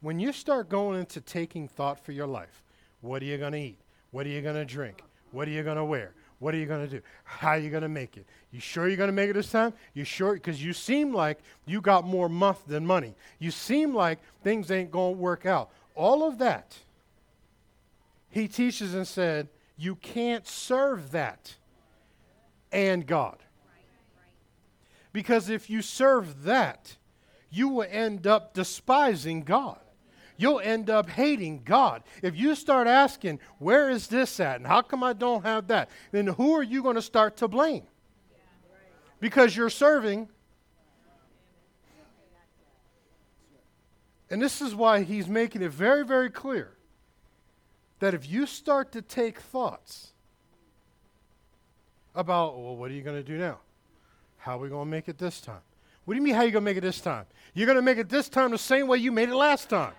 when 0.00 0.18
you 0.18 0.32
start 0.32 0.68
going 0.68 0.98
into 0.98 1.20
taking 1.20 1.68
thought 1.68 2.04
for 2.04 2.12
your 2.12 2.26
life, 2.26 2.62
what 3.00 3.22
are 3.22 3.26
you 3.26 3.38
going 3.38 3.52
to 3.52 3.58
eat? 3.58 3.78
What 4.10 4.26
are 4.26 4.30
you 4.30 4.42
going 4.42 4.56
to 4.56 4.64
drink? 4.64 5.02
What 5.32 5.48
are 5.48 5.50
you 5.50 5.62
going 5.62 5.76
to 5.76 5.84
wear? 5.84 6.12
What 6.38 6.54
are 6.54 6.58
you 6.58 6.66
going 6.66 6.84
to 6.84 6.90
do? 6.90 7.00
How 7.24 7.50
are 7.50 7.58
you 7.58 7.70
going 7.70 7.82
to 7.82 7.88
make 7.88 8.16
it? 8.16 8.26
You 8.50 8.60
sure 8.60 8.88
you're 8.88 8.96
going 8.96 9.08
to 9.08 9.12
make 9.12 9.30
it 9.30 9.34
this 9.34 9.50
time? 9.50 9.72
You 9.94 10.04
sure? 10.04 10.34
Because 10.34 10.62
you 10.62 10.72
seem 10.72 11.14
like 11.14 11.38
you 11.66 11.80
got 11.80 12.04
more 12.04 12.28
muff 12.28 12.66
than 12.66 12.86
money. 12.86 13.14
You 13.38 13.50
seem 13.50 13.94
like 13.94 14.18
things 14.42 14.70
ain't 14.70 14.90
going 14.90 15.14
to 15.14 15.20
work 15.20 15.46
out. 15.46 15.70
All 15.94 16.26
of 16.26 16.38
that, 16.38 16.76
he 18.30 18.48
teaches 18.48 18.94
and 18.94 19.06
said, 19.06 19.48
you 19.76 19.94
can't 19.96 20.46
serve 20.46 21.12
that 21.12 21.54
and 22.74 23.06
God. 23.06 23.38
Because 25.12 25.48
if 25.48 25.70
you 25.70 25.80
serve 25.80 26.42
that, 26.42 26.96
you 27.48 27.68
will 27.68 27.86
end 27.88 28.26
up 28.26 28.52
despising 28.52 29.44
God. 29.44 29.78
you'll 30.36 30.58
end 30.58 30.90
up 30.90 31.08
hating 31.08 31.62
God. 31.64 32.02
If 32.20 32.36
you 32.36 32.56
start 32.56 32.88
asking, 32.88 33.38
where 33.58 33.88
is 33.88 34.08
this 34.08 34.40
at? 34.40 34.56
And 34.56 34.66
how 34.66 34.82
come 34.82 35.04
I 35.04 35.12
don't 35.12 35.44
have 35.44 35.68
that? 35.68 35.88
Then 36.10 36.26
who 36.26 36.52
are 36.54 36.62
you 36.62 36.82
going 36.82 36.96
to 36.96 37.02
start 37.02 37.36
to 37.36 37.46
blame? 37.46 37.84
Because 39.20 39.56
you're 39.56 39.70
serving. 39.70 40.28
And 44.28 44.42
this 44.42 44.60
is 44.60 44.74
why 44.74 45.04
he's 45.04 45.28
making 45.28 45.62
it 45.62 45.70
very, 45.70 46.04
very 46.04 46.30
clear 46.30 46.76
that 48.00 48.12
if 48.12 48.28
you 48.28 48.46
start 48.46 48.90
to 48.90 49.02
take 49.02 49.38
thoughts 49.38 50.13
about, 52.14 52.58
well, 52.58 52.76
what 52.76 52.90
are 52.90 52.94
you 52.94 53.02
going 53.02 53.16
to 53.16 53.22
do 53.22 53.36
now? 53.36 53.58
How 54.38 54.56
are 54.56 54.60
we 54.60 54.68
going 54.68 54.86
to 54.86 54.90
make 54.90 55.08
it 55.08 55.18
this 55.18 55.40
time? 55.40 55.60
What 56.04 56.14
do 56.14 56.20
you 56.20 56.24
mean, 56.24 56.34
how 56.34 56.42
are 56.42 56.46
you 56.46 56.52
going 56.52 56.64
to 56.64 56.70
make 56.70 56.76
it 56.76 56.82
this 56.82 57.00
time? 57.00 57.24
You're 57.54 57.66
going 57.66 57.76
to 57.76 57.82
make 57.82 57.98
it 57.98 58.08
this 58.08 58.28
time 58.28 58.50
the 58.50 58.58
same 58.58 58.88
way 58.88 58.98
you 58.98 59.10
made 59.10 59.30
it 59.30 59.34
last 59.34 59.70
time. 59.70 59.92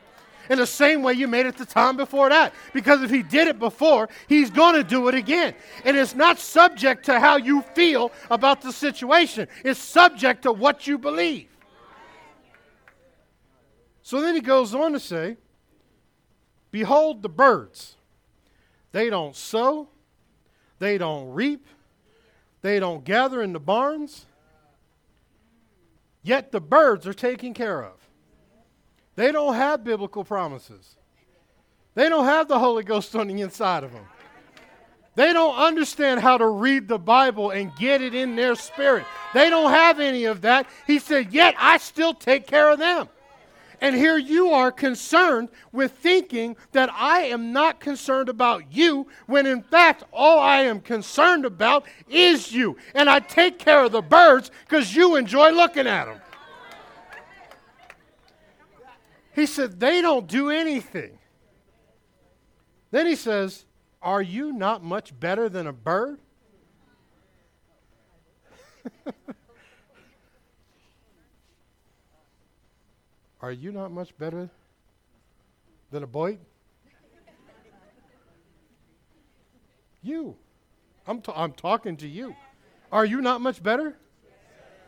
In 0.50 0.60
the 0.60 0.67
same 0.67 1.01
way 1.01 1.13
you 1.13 1.27
made 1.27 1.48
it 1.48 1.57
the 1.57 1.65
time 1.65 1.98
before 1.98 2.29
that. 2.29 2.53
Because 2.72 3.01
if 3.01 3.10
he 3.10 3.24
did 3.24 3.48
it 3.48 3.57
before, 3.57 4.10
he's 4.27 4.51
going 4.51 4.75
to 4.75 4.84
do 4.84 5.07
it 5.07 5.15
again. 5.15 5.55
And 5.84 5.98
it's 5.98 6.13
not 6.13 6.38
subject 6.38 7.05
to 7.05 7.19
how 7.19 7.38
you 7.38 7.63
feel 7.74 8.12
about 8.29 8.62
the 8.62 8.72
situation, 8.72 9.48
it's 9.63 9.79
subject 9.79 10.43
to 10.43 10.51
what 10.51 10.86
you 10.86 10.98
believe. 10.98 11.48
So 14.03 14.22
then 14.22 14.36
he 14.36 14.41
goes 14.41 14.75
on 14.75 14.93
to 14.93 15.00
say, 15.00 15.38
Behold 16.69 17.24
the 17.24 17.29
birds. 17.29 17.95
They 18.91 19.10
don't 19.10 19.36
sow, 19.36 19.89
they 20.77 20.98
don't 20.98 21.29
reap, 21.31 21.65
they 22.65 22.79
don't 22.79 23.03
gather 23.03 23.43
in 23.43 23.53
the 23.53 23.60
barns, 23.60 24.25
yet 26.24 26.51
the 26.51 26.60
birds 26.60 27.05
are 27.05 27.13
taken 27.13 27.53
care 27.53 27.84
of. 27.84 27.93
They 29.15 29.31
don't 29.31 29.53
have 29.53 29.84
biblical 29.84 30.24
promises. 30.24 30.95
They 31.93 32.10
don't 32.10 32.25
have 32.25 32.48
the 32.48 32.57
Holy 32.57 32.84
Ghost 32.84 33.15
on 33.15 33.27
the 33.27 33.39
inside 33.39 33.84
of 33.84 33.93
them. 33.93 34.05
They 35.13 35.31
don't 35.31 35.55
understand 35.55 36.22
how 36.22 36.39
to 36.39 36.48
read 36.48 36.88
the 36.88 36.98
Bible 36.98 37.51
and 37.51 37.72
get 37.75 38.01
it 38.01 38.15
in 38.15 38.36
their 38.36 38.55
spirit. 38.55 39.05
They 39.36 39.51
don't 39.51 39.69
have 39.69 40.00
any 40.00 40.25
of 40.25 40.41
that. 40.41 40.65
He 40.88 40.98
said, 40.98 41.31
Yet 41.31 41.53
I 41.60 41.77
still 41.77 42.15
take 42.15 42.48
care 42.48 42.72
of 42.72 42.79
them. 42.79 43.10
And 43.86 43.96
here 43.96 44.18
you 44.18 44.50
are 44.50 44.72
concerned 44.72 45.50
with 45.72 45.92
thinking 45.92 46.58
that 46.72 46.89
I 46.92 47.20
am 47.20 47.54
not 47.54 47.80
concerned 47.80 48.30
about 48.30 48.74
you, 48.74 49.06
when 49.27 49.46
in 49.46 49.62
fact, 49.62 50.04
all 50.12 50.39
I 50.39 50.62
am 50.62 50.80
concerned 50.80 51.46
about 51.46 51.86
is 52.10 52.51
you. 52.51 52.77
And 52.96 53.08
I 53.08 53.20
take 53.20 53.60
care 53.60 53.84
of 53.84 53.92
the 53.92 54.01
birds 54.01 54.50
because 54.68 54.96
you 54.96 55.18
enjoy 55.18 55.51
looking 55.51 55.86
at 55.86 56.06
them. 56.06 56.20
He 59.36 59.46
said, 59.46 59.80
They 59.80 60.01
don't 60.01 60.25
do 60.25 60.50
anything. 60.50 61.20
Then 62.89 63.06
he 63.06 63.15
says, 63.15 63.65
Are 64.01 64.24
you 64.24 64.51
not 64.51 64.84
much 64.84 65.20
better 65.20 65.48
than 65.48 65.68
a 65.68 65.74
bird? 65.74 66.18
Are 73.46 73.52
you 73.52 73.72
not 73.72 73.92
much 73.92 74.18
better 74.18 74.50
than 75.92 76.02
a 76.02 76.08
boy? 76.08 76.40
you. 80.02 80.36
I'm, 81.06 81.22
t- 81.22 81.32
I'm 81.36 81.52
talking 81.52 81.96
to 81.98 82.08
you. 82.08 82.36
Are 82.92 83.06
you 83.06 83.22
not 83.22 83.42
much 83.42 83.62
better? 83.62 83.98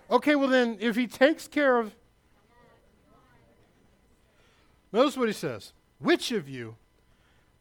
Okay, 0.09 0.33
well, 0.33 0.47
then, 0.47 0.77
if 0.79 0.95
he 0.95 1.05
takes 1.05 1.47
care 1.47 1.77
of 1.77 1.93
Notice 4.91 5.17
what 5.17 5.27
he 5.27 5.33
says. 5.33 5.73
Which 5.99 6.31
of 6.31 6.49
you, 6.49 6.77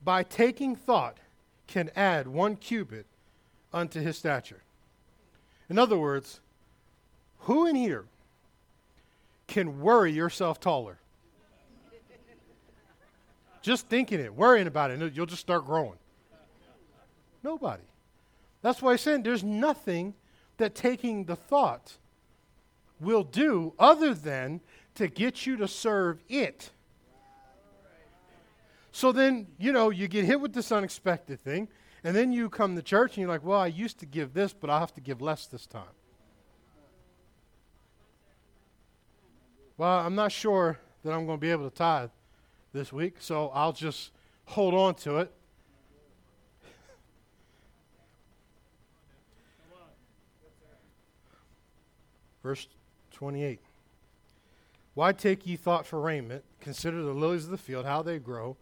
by 0.02 0.22
taking 0.22 0.74
thought, 0.74 1.18
can 1.66 1.90
add 1.94 2.26
one 2.26 2.56
cubit 2.56 3.04
unto 3.70 4.00
his 4.00 4.16
stature? 4.16 4.62
In 5.68 5.78
other 5.78 5.98
words, 5.98 6.40
who 7.40 7.66
in 7.66 7.76
here 7.76 8.06
can 9.46 9.80
worry 9.80 10.12
yourself 10.12 10.60
taller? 10.60 10.98
just 13.62 13.88
thinking 13.88 14.20
it, 14.20 14.32
worrying 14.32 14.68
about 14.68 14.92
it, 14.92 15.14
you'll 15.16 15.26
just 15.26 15.40
start 15.40 15.66
growing. 15.66 15.98
Nobody. 17.42 17.82
That's 18.62 18.80
why 18.80 18.92
I 18.92 18.96
said 18.96 19.24
there's 19.24 19.42
nothing 19.42 20.14
that 20.58 20.76
taking 20.76 21.24
the 21.24 21.34
thought 21.34 21.94
will 23.00 23.24
do 23.24 23.72
other 23.76 24.14
than 24.14 24.60
to 24.94 25.08
get 25.08 25.46
you 25.46 25.56
to 25.56 25.66
serve 25.66 26.22
it 26.28 26.70
so 28.96 29.12
then, 29.12 29.48
you 29.58 29.74
know, 29.74 29.90
you 29.90 30.08
get 30.08 30.24
hit 30.24 30.40
with 30.40 30.54
this 30.54 30.72
unexpected 30.72 31.44
thing, 31.44 31.68
and 32.02 32.16
then 32.16 32.32
you 32.32 32.48
come 32.48 32.74
to 32.76 32.80
church 32.80 33.10
and 33.10 33.18
you're 33.18 33.28
like, 33.28 33.44
well, 33.44 33.60
I 33.60 33.66
used 33.66 33.98
to 33.98 34.06
give 34.06 34.32
this, 34.32 34.54
but 34.54 34.70
I'll 34.70 34.80
have 34.80 34.94
to 34.94 35.02
give 35.02 35.20
less 35.20 35.46
this 35.46 35.66
time. 35.66 35.82
Well, 39.78 39.98
I'm 39.98 40.14
not 40.14 40.32
sure 40.32 40.78
that 41.04 41.12
I'm 41.12 41.26
going 41.26 41.38
to 41.38 41.40
be 41.40 41.50
able 41.50 41.68
to 41.68 41.76
tithe 41.76 42.10
this 42.72 42.92
week, 42.92 43.16
so 43.20 43.50
I'll 43.54 43.72
just 43.72 44.10
hold 44.46 44.74
on 44.74 44.94
to 44.96 45.18
it. 45.18 45.30
Verse 52.42 52.68
28. 53.12 53.58
Why 54.94 55.12
take 55.12 55.46
ye 55.46 55.56
thought 55.56 55.84
for 55.84 56.00
raiment? 56.00 56.42
Consider 56.60 57.02
the 57.02 57.12
lilies 57.12 57.44
of 57.44 57.50
the 57.50 57.58
field, 57.58 57.84
how 57.84 58.02
they 58.02 58.18
grow. 58.18 58.56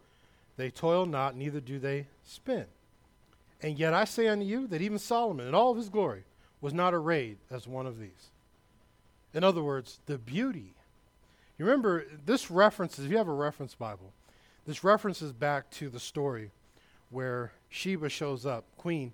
They 0.57 0.69
toil 0.69 1.05
not, 1.05 1.35
neither 1.35 1.59
do 1.61 1.79
they 1.79 2.07
spin. 2.25 2.65
And 3.61 3.79
yet 3.79 3.93
I 3.93 4.03
say 4.03 4.27
unto 4.27 4.43
you 4.43 4.67
that 4.67 4.81
even 4.81 4.99
Solomon, 4.99 5.47
in 5.47 5.55
all 5.55 5.71
of 5.71 5.77
his 5.77 5.89
glory, 5.89 6.23
was 6.59 6.73
not 6.73 6.93
arrayed 6.93 7.37
as 7.49 7.67
one 7.67 7.85
of 7.85 7.99
these. 7.99 8.31
In 9.33 9.43
other 9.43 9.63
words, 9.63 9.99
the 10.07 10.17
beauty. 10.17 10.73
You 11.57 11.65
remember, 11.65 12.05
this 12.25 12.51
references, 12.51 13.05
if 13.05 13.11
you 13.11 13.17
have 13.17 13.27
a 13.27 13.33
reference 13.33 13.75
Bible, 13.75 14.11
this 14.65 14.83
references 14.83 15.31
back 15.31 15.69
to 15.71 15.89
the 15.89 15.99
story 15.99 16.51
where 17.09 17.53
Sheba 17.69 18.09
shows 18.09 18.45
up. 18.45 18.65
Queen, 18.77 19.13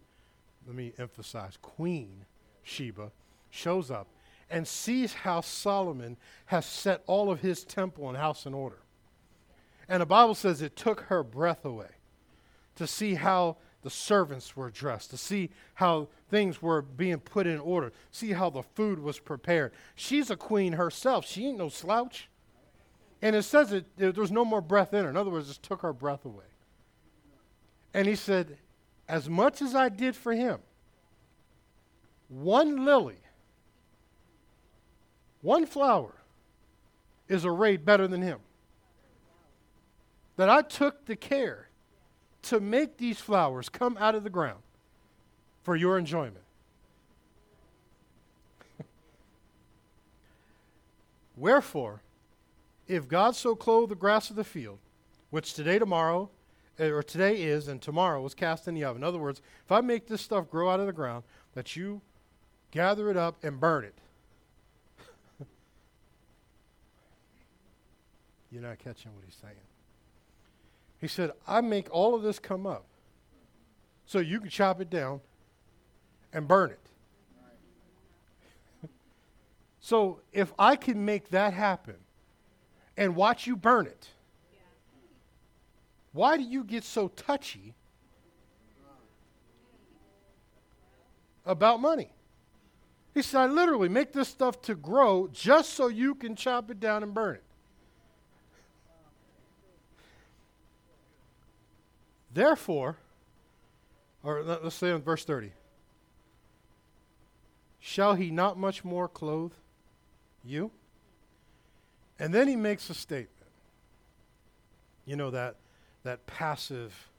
let 0.66 0.76
me 0.76 0.94
emphasize, 0.98 1.58
Queen 1.62 2.26
Sheba 2.64 3.12
shows 3.50 3.92
up 3.92 4.08
and 4.50 4.68
sees 4.68 5.14
how 5.14 5.42
Solomon 5.42 6.18
has 6.48 6.66
set 6.66 7.04
all 7.06 7.32
of 7.32 7.42
his 7.42 7.64
temple 7.64 8.10
and 8.10 8.18
house 8.18 8.46
in 8.46 8.54
order. 8.54 8.80
And 9.88 10.02
the 10.02 10.06
Bible 10.06 10.36
says 10.36 10.62
it 10.62 10.76
took 10.76 11.02
her 11.02 11.24
breath 11.24 11.64
away 11.64 11.90
to 12.76 12.88
see 12.88 13.16
how 13.16 13.58
the 13.84 13.90
servants 13.90 14.56
were 14.56 14.70
dressed, 14.70 15.10
to 15.12 15.18
see 15.18 15.50
how 15.76 16.08
things 16.30 16.62
were 16.62 16.82
being 16.82 17.20
put 17.20 17.48
in 17.48 17.60
order, 17.60 17.92
see 18.12 18.32
how 18.32 18.50
the 18.50 18.64
food 18.64 19.00
was 19.00 19.20
prepared. 19.20 19.74
She's 19.96 20.30
a 20.30 20.36
queen 20.36 20.74
herself. 20.74 21.26
She 21.26 21.48
ain't 21.48 21.58
no 21.58 21.70
slouch. 21.70 22.30
And 23.22 23.36
it 23.36 23.44
says 23.44 23.70
that 23.70 23.86
there 23.98 24.12
was 24.12 24.32
no 24.32 24.44
more 24.44 24.62
breath 24.62 24.94
in 24.94 25.04
her. 25.04 25.10
In 25.10 25.18
other 25.18 25.30
words, 25.30 25.50
it 25.50 25.60
took 25.62 25.82
her 25.82 25.94
breath 25.94 26.26
away. 26.26 26.46
And 27.94 28.08
he 28.08 28.16
said, 28.16 28.58
As 29.08 29.30
much 29.30 29.62
as 29.62 29.76
I 29.76 29.90
did 29.90 30.16
for 30.16 30.34
him, 30.34 30.60
one 32.30 32.86
lily, 32.86 33.20
one 35.42 35.66
flower 35.66 36.14
is 37.28 37.46
arrayed 37.46 37.86
better 37.86 38.08
than 38.08 38.22
him 38.22 38.40
that 40.38 40.50
I 40.50 40.62
took 40.64 41.06
the 41.06 41.16
care 41.16 41.68
to 42.44 42.60
make 42.60 42.98
these 42.98 43.20
flowers 43.20 43.70
come 43.70 43.96
out 44.00 44.16
of 44.16 44.24
the 44.24 44.30
ground 44.30 44.64
for 45.62 45.76
your 45.76 46.00
enjoyment. 46.00 46.44
Wherefore, 51.36 52.02
if 52.92 53.08
God 53.08 53.36
so 53.38 53.56
clothe 53.56 53.88
the 53.88 53.96
grass 53.96 54.30
of 54.30 54.36
the 54.36 54.44
field, 54.44 54.80
which 55.30 55.54
today, 55.54 55.80
tomorrow, 55.80 56.30
eh, 56.78 56.90
or 56.90 57.02
today 57.02 57.42
is, 57.42 57.70
and 57.70 57.82
tomorrow 57.82 58.22
was 58.22 58.34
cast 58.34 58.68
in 58.68 58.76
the 58.76 58.84
oven. 58.84 59.02
In 59.02 59.08
other 59.08 59.18
words, 59.18 59.42
if 59.64 59.72
I 59.72 59.80
make 59.80 60.08
this 60.08 60.20
stuff 60.20 60.50
grow 60.50 60.70
out 60.70 60.82
of 60.82 60.88
the 60.88 60.94
ground, 60.94 61.24
that 61.54 61.78
you 61.78 62.02
gather 62.70 63.10
it 63.10 63.16
up 63.16 63.42
and 63.44 63.62
burn 63.62 63.86
it. 63.86 63.98
You're 68.52 68.62
not 68.62 68.78
catching 68.80 69.16
what 69.16 69.24
he's 69.24 69.38
saying. 69.42 69.56
He 71.00 71.08
said, 71.08 71.32
I 71.48 71.62
make 71.62 71.90
all 71.92 72.14
of 72.14 72.24
this 72.24 72.40
come 72.40 72.68
up 72.68 72.84
so 74.06 74.20
you 74.20 74.42
can 74.42 74.50
chop 74.50 74.82
it 74.82 74.90
down 74.90 75.22
and 76.34 76.46
burn 76.46 76.72
it. 76.72 76.90
so 79.80 80.20
if 80.34 80.52
I 80.60 80.76
can 80.76 81.06
make 81.06 81.30
that 81.30 81.54
happen 81.54 81.96
and 83.02 83.16
watch 83.16 83.48
you 83.48 83.56
burn 83.56 83.88
it, 83.88 84.10
why 86.14 86.38
do 86.38 86.44
you 86.44 86.64
get 86.64 86.84
so 86.84 87.08
touchy 87.08 87.74
about 91.44 91.82
money? 91.82 92.12
He 93.16 93.24
said, 93.24 93.42
I 93.42 93.46
literally 93.48 93.90
make 93.90 94.14
this 94.14 94.28
stuff 94.28 94.62
to 94.64 94.76
grow 94.76 95.28
just 95.34 95.74
so 95.74 95.88
you 95.88 96.14
can 96.14 96.36
chop 96.36 96.70
it 96.70 96.80
down 96.80 97.02
and 97.02 97.12
burn 97.12 97.36
it. 97.36 97.44
Therefore, 102.32 102.98
or 104.24 104.44
let- 104.44 104.64
let's 104.64 104.76
say 104.76 104.92
in 104.92 105.02
verse 105.02 105.26
30. 105.26 105.54
Shall 107.80 108.14
he 108.14 108.30
not 108.30 108.60
much 108.60 108.86
more 108.86 109.10
clothe 109.10 109.54
you? 110.44 110.72
And 112.22 112.32
then 112.32 112.48
he 112.48 112.56
makes 112.56 112.88
a 112.92 112.94
statement. 112.94 113.50
You 115.06 115.16
know 115.16 115.32
that 115.32 115.56
that 116.04 116.28
passive 116.28 117.10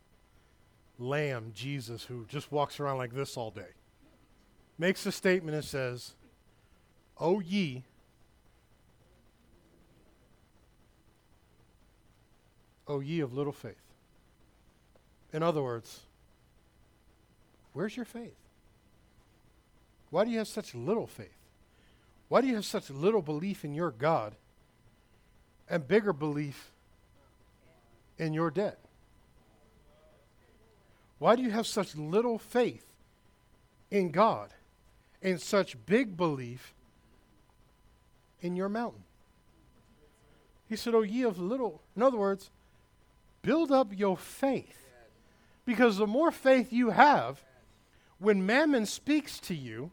lamb 0.97 1.50
Jesus 1.56 2.04
who 2.04 2.25
just 2.28 2.52
walks 2.52 2.78
around 2.78 2.99
like 2.99 3.12
this 3.12 3.37
all 3.37 3.50
day. 3.50 3.75
Makes 4.78 5.04
a 5.04 5.11
statement 5.11 5.56
and 5.56 5.64
says, 5.64 6.14
"O 7.18 7.40
ye 7.40 7.82
O 12.87 13.00
ye 13.00 13.18
of 13.18 13.35
little 13.35 13.52
faith." 13.52 13.82
In 15.32 15.42
other 15.42 15.64
words, 15.64 16.02
where's 17.73 17.97
your 17.97 18.04
faith? 18.04 18.37
Why 20.11 20.25
do 20.25 20.30
you 20.30 20.38
have 20.38 20.49
such 20.49 20.76
little 20.76 21.09
faith? 21.09 21.38
Why 22.28 22.40
do 22.40 22.47
you 22.47 22.54
have 22.54 22.64
such 22.64 22.88
little 22.88 23.23
belief 23.23 23.64
in 23.64 23.75
your 23.75 23.90
God 23.90 24.37
and 25.69 25.87
bigger 25.87 26.12
belief 26.12 26.71
in 28.19 28.33
your 28.33 28.50
debt? 28.50 28.78
Why 31.19 31.37
do 31.37 31.42
you 31.42 31.50
have 31.50 31.66
such 31.66 31.95
little 31.95 32.38
faith 32.38 32.85
in 33.90 34.11
God 34.11 34.52
and 35.23 35.40
such 35.40 35.76
big 35.87 36.16
belief 36.16 36.75
in 38.40 38.57
your 38.57 38.69
mountain? 38.69 39.04
He 40.69 40.76
said, 40.76 40.95
Oh, 40.95 41.02
ye 41.02 41.23
of 41.23 41.38
little. 41.38 41.83
In 41.95 42.02
other 42.02 42.16
words, 42.16 42.50
build 43.42 43.71
up 43.71 43.88
your 43.97 44.16
faith. 44.16 44.78
Because 45.64 45.97
the 45.97 46.07
more 46.07 46.33
faith 46.33 46.73
you 46.73 46.90
have, 46.90 47.40
when 48.19 48.45
mammon 48.45 48.87
speaks 48.87 49.38
to 49.40 49.54
you, 49.54 49.90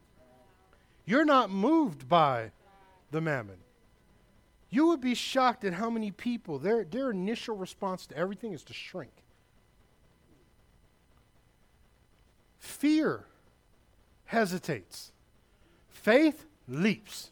you're 1.04 1.24
not 1.24 1.50
moved 1.50 2.08
by 2.08 2.50
the 3.10 3.20
mammon. 3.20 3.58
You 4.70 4.86
would 4.86 5.00
be 5.00 5.14
shocked 5.14 5.64
at 5.64 5.74
how 5.74 5.90
many 5.90 6.12
people, 6.12 6.58
their, 6.58 6.84
their 6.84 7.10
initial 7.10 7.56
response 7.56 8.06
to 8.06 8.16
everything 8.16 8.52
is 8.52 8.62
to 8.64 8.72
shrink. 8.72 9.12
Fear 12.60 13.24
hesitates, 14.26 15.10
faith 15.88 16.46
leaps. 16.68 17.30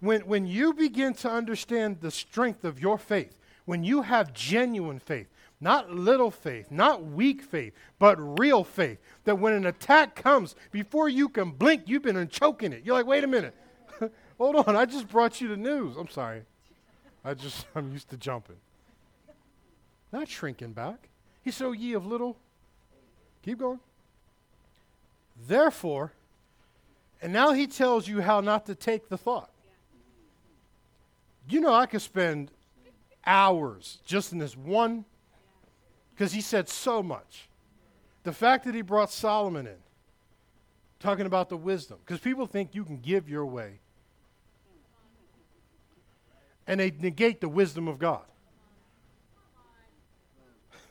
When, 0.00 0.22
when 0.22 0.46
you 0.46 0.72
begin 0.72 1.12
to 1.14 1.30
understand 1.30 1.98
the 2.00 2.10
strength 2.10 2.64
of 2.64 2.80
your 2.80 2.96
faith, 2.96 3.36
when 3.64 3.82
you 3.84 4.02
have 4.02 4.32
genuine 4.32 4.98
faith, 4.98 5.26
not 5.60 5.90
little 5.90 6.30
faith, 6.30 6.70
not 6.70 7.04
weak 7.04 7.42
faith, 7.42 7.74
but 7.98 8.16
real 8.38 8.62
faith, 8.62 8.98
that 9.24 9.38
when 9.38 9.52
an 9.52 9.66
attack 9.66 10.14
comes, 10.14 10.54
before 10.70 11.08
you 11.08 11.28
can 11.28 11.50
blink, 11.50 11.82
you've 11.86 12.02
been 12.02 12.28
choking 12.28 12.72
it. 12.72 12.84
You're 12.84 12.94
like, 12.94 13.06
wait 13.06 13.24
a 13.24 13.26
minute. 13.26 13.54
Hold 14.38 14.68
on, 14.68 14.76
I 14.76 14.86
just 14.86 15.08
brought 15.08 15.40
you 15.40 15.48
the 15.48 15.56
news. 15.56 15.96
I'm 15.96 16.08
sorry. 16.08 16.42
I 17.24 17.34
just, 17.34 17.66
I'm 17.74 17.92
used 17.92 18.08
to 18.10 18.16
jumping. 18.16 18.56
Not 20.12 20.28
shrinking 20.28 20.72
back. 20.72 21.08
He 21.42 21.50
said, 21.50 21.74
ye 21.74 21.92
of 21.92 22.06
little. 22.06 22.36
Keep 23.42 23.58
going. 23.58 23.80
Therefore, 25.46 26.12
and 27.20 27.32
now 27.32 27.52
he 27.52 27.66
tells 27.66 28.08
you 28.08 28.20
how 28.20 28.40
not 28.40 28.66
to 28.66 28.74
take 28.74 29.08
the 29.08 29.18
thought. 29.18 29.50
You 31.48 31.60
know, 31.60 31.74
I 31.74 31.86
could 31.86 32.02
spend 32.02 32.50
hours 33.24 33.98
just 34.04 34.32
in 34.32 34.38
this 34.38 34.56
one, 34.56 35.04
because 36.14 36.32
he 36.32 36.40
said 36.40 36.68
so 36.68 37.02
much. 37.02 37.48
The 38.24 38.32
fact 38.32 38.64
that 38.64 38.74
he 38.74 38.82
brought 38.82 39.10
Solomon 39.10 39.66
in, 39.66 39.76
talking 41.00 41.26
about 41.26 41.48
the 41.48 41.56
wisdom, 41.56 41.98
because 42.04 42.20
people 42.20 42.46
think 42.46 42.74
you 42.74 42.84
can 42.84 42.98
give 42.98 43.28
your 43.28 43.46
way, 43.46 43.80
and 46.68 46.78
they 46.78 46.92
negate 47.00 47.40
the 47.40 47.48
wisdom 47.48 47.88
of 47.88 47.98
God. 47.98 48.22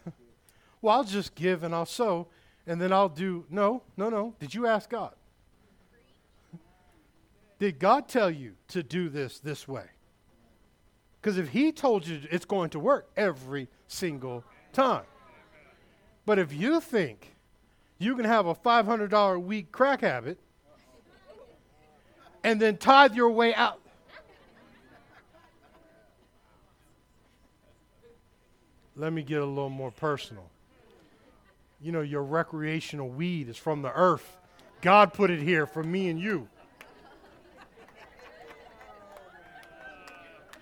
well, 0.81 0.97
I'll 0.97 1.03
just 1.03 1.35
give 1.35 1.63
and 1.63 1.73
I'll 1.73 1.85
sow, 1.85 2.27
and 2.65 2.81
then 2.81 2.91
I'll 2.91 3.07
do. 3.07 3.45
No, 3.49 3.83
no, 3.95 4.09
no. 4.09 4.33
Did 4.39 4.55
you 4.55 4.65
ask 4.65 4.89
God? 4.89 5.13
Did 7.59 7.79
God 7.79 8.09
tell 8.09 8.31
you 8.31 8.55
to 8.69 8.81
do 8.81 9.07
this 9.07 9.39
this 9.39 9.67
way? 9.67 9.85
Because 11.21 11.37
if 11.37 11.49
He 11.49 11.71
told 11.71 12.07
you 12.07 12.21
it's 12.31 12.45
going 12.45 12.71
to 12.71 12.79
work 12.79 13.09
every 13.15 13.67
single 13.87 14.43
time. 14.73 15.05
But 16.25 16.39
if 16.39 16.51
you 16.51 16.81
think 16.81 17.35
you 17.99 18.15
can 18.15 18.25
have 18.25 18.47
a 18.47 18.55
$500 18.55 19.35
a 19.35 19.39
week 19.39 19.71
crack 19.71 20.01
habit 20.01 20.39
and 22.43 22.59
then 22.59 22.77
tithe 22.77 23.15
your 23.15 23.29
way 23.29 23.53
out, 23.53 23.79
let 28.97 29.13
me 29.13 29.21
get 29.21 29.41
a 29.41 29.45
little 29.45 29.69
more 29.69 29.91
personal. 29.91 30.49
You 31.79 31.91
know, 31.91 32.01
your 32.01 32.23
recreational 32.23 33.07
weed 33.07 33.47
is 33.47 33.57
from 33.57 33.83
the 33.83 33.93
earth. 33.93 34.37
God 34.81 35.13
put 35.13 35.29
it 35.29 35.39
here 35.39 35.67
for 35.67 35.83
me 35.83 36.09
and 36.09 36.19
you. 36.19 36.47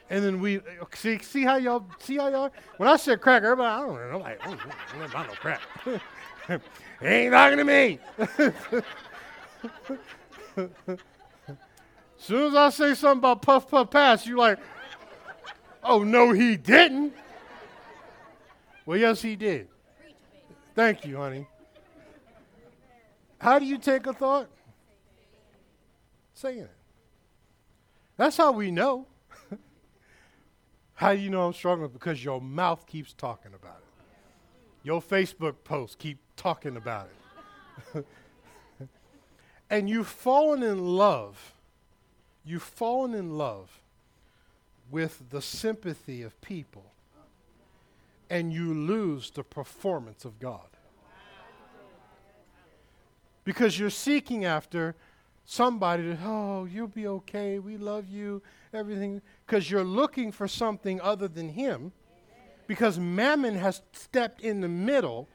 And 0.09 0.23
then 0.23 0.39
we 0.39 0.61
see 0.93 1.17
see 1.19 1.43
how 1.43 1.55
y'all 1.55 1.85
see 1.99 2.17
how 2.17 2.27
y'all. 2.27 2.51
When 2.77 2.87
I 2.87 2.95
said 2.97 3.21
crack, 3.21 3.41
everybody 3.43 3.67
I 3.67 3.79
don't 3.79 4.11
know. 4.11 4.19
Like, 4.19 4.39
oh, 4.45 4.51
I 4.51 4.99
don't 4.99 5.13
know 5.13 5.23
no 5.23 5.33
crack. 5.33 5.61
ain't 7.01 7.33
talking 7.33 7.57
to 7.57 7.63
me. 7.63 7.97
soon 12.17 12.49
as 12.49 12.55
I 12.55 12.69
say 12.69 12.93
something 12.93 13.17
about 13.17 13.41
puff 13.41 13.67
puff 13.69 13.89
pass, 13.89 14.27
you 14.27 14.37
like, 14.37 14.59
oh 15.83 16.03
no, 16.03 16.33
he 16.33 16.55
didn't. 16.55 17.15
Well, 18.85 18.97
yes, 18.97 19.21
he 19.21 19.35
did. 19.35 19.67
Thank 20.75 21.05
you, 21.05 21.17
honey. 21.17 21.47
How 23.39 23.59
do 23.59 23.65
you 23.65 23.77
take 23.77 24.05
a 24.05 24.13
thought? 24.13 24.49
Saying 26.33 26.59
it. 26.59 26.71
That's 28.17 28.37
how 28.37 28.51
we 28.51 28.71
know. 28.71 29.07
How 30.93 31.13
do 31.13 31.19
you 31.19 31.29
know 31.29 31.47
I'm 31.47 31.53
struggling? 31.53 31.91
Because 31.91 32.23
your 32.23 32.41
mouth 32.41 32.85
keeps 32.87 33.13
talking 33.13 33.53
about 33.53 33.77
it. 33.77 34.03
Your 34.83 35.01
Facebook 35.01 35.55
posts 35.63 35.95
keep 35.95 36.19
talking 36.35 36.77
about 36.77 37.09
it. 37.95 38.05
and 39.69 39.89
you've 39.89 40.07
fallen 40.07 40.63
in 40.63 40.79
love. 40.79 41.53
You've 42.43 42.63
fallen 42.63 43.13
in 43.13 43.37
love 43.37 43.81
with 44.89 45.29
the 45.31 45.41
sympathy 45.41 46.21
of 46.21 46.39
people. 46.41 46.91
And 48.29 48.51
you 48.51 48.73
lose 48.73 49.31
the 49.31 49.43
performance 49.43 50.25
of 50.25 50.39
God. 50.39 50.67
Because 53.43 53.77
you're 53.77 53.91
seeking 53.91 54.45
after 54.45 54.95
somebody 55.45 56.03
to, 56.03 56.17
oh, 56.23 56.65
you'll 56.65 56.87
be 56.87 57.07
okay. 57.07 57.59
We 57.59 57.77
love 57.77 58.07
you. 58.07 58.41
Everything. 58.73 59.21
Because 59.45 59.69
you're 59.69 59.83
looking 59.83 60.31
for 60.31 60.47
something 60.47 60.99
other 61.01 61.27
than 61.27 61.49
Him. 61.49 61.91
Because 62.67 62.97
mammon 62.97 63.55
has 63.55 63.83
stepped 63.93 64.41
in 64.41 64.61
the 64.61 64.67
middle 64.67 65.29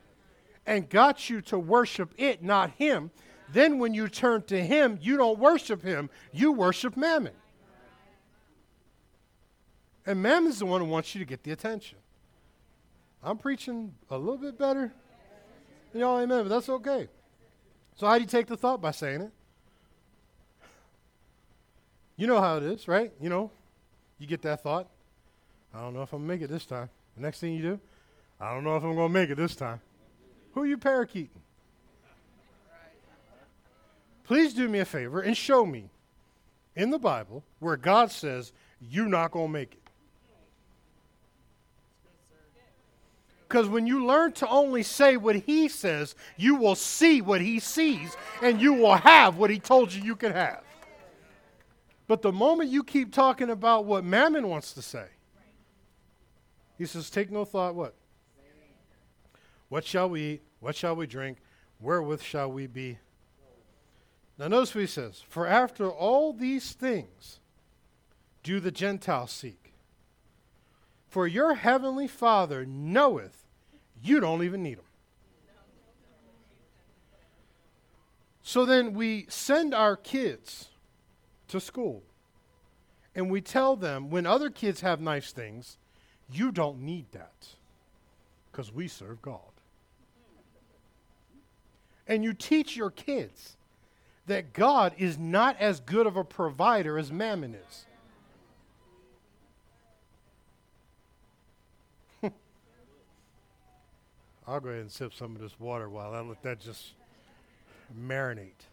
and 0.66 0.88
got 0.88 1.30
you 1.30 1.40
to 1.42 1.58
worship 1.58 2.12
it, 2.18 2.42
not 2.42 2.70
Him. 2.72 3.12
Then 3.52 3.78
when 3.78 3.94
you 3.94 4.08
turn 4.08 4.42
to 4.44 4.60
Him, 4.60 4.98
you 5.00 5.16
don't 5.16 5.38
worship 5.38 5.82
Him, 5.82 6.10
you 6.32 6.52
worship 6.52 6.96
mammon. 6.96 7.32
And 10.06 10.20
mammon's 10.22 10.58
the 10.58 10.66
one 10.66 10.80
who 10.80 10.88
wants 10.88 11.14
you 11.14 11.20
to 11.20 11.24
get 11.24 11.44
the 11.44 11.52
attention. 11.52 11.98
I'm 13.22 13.36
preaching 13.36 13.94
a 14.10 14.16
little 14.16 14.38
bit 14.38 14.58
better. 14.58 14.92
Y'all 15.92 16.18
amen, 16.18 16.44
but 16.44 16.48
that's 16.48 16.68
okay. 16.68 17.08
So 17.96 18.06
how 18.06 18.14
do 18.14 18.22
you 18.22 18.26
take 18.26 18.46
the 18.46 18.56
thought? 18.56 18.80
By 18.80 18.92
saying 18.92 19.22
it. 19.22 19.32
You 22.16 22.26
know 22.26 22.40
how 22.40 22.56
it 22.56 22.62
is, 22.62 22.86
right? 22.86 23.12
You 23.20 23.28
know, 23.28 23.50
you 24.18 24.26
get 24.26 24.42
that 24.42 24.62
thought. 24.62 24.88
I 25.74 25.80
don't 25.80 25.94
know 25.94 26.02
if 26.02 26.12
I'm 26.12 26.20
going 26.20 26.28
to 26.28 26.34
make 26.34 26.42
it 26.42 26.52
this 26.52 26.66
time. 26.66 26.88
The 27.16 27.22
next 27.22 27.40
thing 27.40 27.54
you 27.54 27.62
do, 27.62 27.80
I 28.40 28.52
don't 28.52 28.64
know 28.64 28.76
if 28.76 28.82
I'm 28.82 28.94
going 28.94 29.08
to 29.08 29.12
make 29.12 29.30
it 29.30 29.36
this 29.36 29.56
time. 29.56 29.80
Who 30.52 30.62
are 30.62 30.66
you 30.66 30.78
parakeeting? 30.78 31.40
Please 34.24 34.54
do 34.54 34.68
me 34.68 34.78
a 34.78 34.84
favor 34.84 35.20
and 35.20 35.36
show 35.36 35.66
me 35.66 35.90
in 36.76 36.90
the 36.90 36.98
Bible 36.98 37.42
where 37.58 37.76
God 37.76 38.10
says 38.10 38.52
you're 38.80 39.06
not 39.06 39.32
going 39.32 39.48
to 39.48 39.52
make 39.52 39.72
it. 39.72 39.89
Because 43.50 43.68
when 43.68 43.84
you 43.84 44.06
learn 44.06 44.30
to 44.34 44.48
only 44.48 44.84
say 44.84 45.16
what 45.16 45.34
He 45.34 45.66
says, 45.66 46.14
you 46.36 46.54
will 46.54 46.76
see 46.76 47.20
what 47.20 47.40
He 47.40 47.58
sees 47.58 48.16
and 48.40 48.60
you 48.62 48.74
will 48.74 48.94
have 48.94 49.38
what 49.38 49.50
He 49.50 49.58
told 49.58 49.92
you 49.92 50.00
you 50.00 50.14
could 50.14 50.30
have. 50.30 50.62
But 52.06 52.22
the 52.22 52.30
moment 52.30 52.70
you 52.70 52.84
keep 52.84 53.12
talking 53.12 53.50
about 53.50 53.86
what 53.86 54.04
Mammon 54.04 54.46
wants 54.46 54.72
to 54.74 54.82
say, 54.82 55.06
he 56.78 56.86
says, 56.86 57.10
take 57.10 57.32
no 57.32 57.44
thought 57.44 57.74
what? 57.74 57.96
What 59.68 59.84
shall 59.84 60.08
we 60.08 60.22
eat? 60.22 60.42
What 60.60 60.76
shall 60.76 60.94
we 60.94 61.08
drink? 61.08 61.38
Wherewith 61.80 62.22
shall 62.22 62.52
we 62.52 62.68
be? 62.68 62.98
Now, 64.38 64.46
notice 64.46 64.76
what 64.76 64.82
he 64.82 64.86
says 64.86 65.24
For 65.28 65.46
after 65.46 65.90
all 65.90 66.32
these 66.32 66.72
things 66.72 67.40
do 68.44 68.60
the 68.60 68.70
Gentiles 68.70 69.32
seek. 69.32 69.74
For 71.08 71.26
your 71.26 71.54
heavenly 71.54 72.06
Father 72.06 72.64
knoweth 72.64 73.39
you 74.02 74.20
don't 74.20 74.42
even 74.42 74.62
need 74.62 74.78
them. 74.78 74.84
So 78.42 78.64
then 78.64 78.94
we 78.94 79.26
send 79.28 79.74
our 79.74 79.96
kids 79.96 80.70
to 81.48 81.60
school 81.60 82.02
and 83.14 83.30
we 83.30 83.40
tell 83.40 83.76
them 83.76 84.10
when 84.10 84.26
other 84.26 84.50
kids 84.50 84.80
have 84.80 85.00
nice 85.00 85.32
things, 85.32 85.76
you 86.32 86.50
don't 86.50 86.80
need 86.80 87.06
that 87.12 87.48
because 88.50 88.72
we 88.72 88.88
serve 88.88 89.20
God. 89.22 89.40
And 92.06 92.24
you 92.24 92.32
teach 92.32 92.76
your 92.76 92.90
kids 92.90 93.56
that 94.26 94.52
God 94.52 94.94
is 94.98 95.18
not 95.18 95.56
as 95.60 95.80
good 95.80 96.06
of 96.06 96.16
a 96.16 96.24
provider 96.24 96.98
as 96.98 97.12
mammon 97.12 97.54
is. 97.54 97.86
I'll 104.50 104.58
go 104.58 104.70
ahead 104.70 104.80
and 104.80 104.90
sip 104.90 105.14
some 105.14 105.36
of 105.36 105.40
this 105.40 105.60
water 105.60 105.88
while 105.88 106.12
I 106.12 106.18
let 106.22 106.42
that 106.42 106.58
just 106.58 106.94
marinate. 107.96 108.66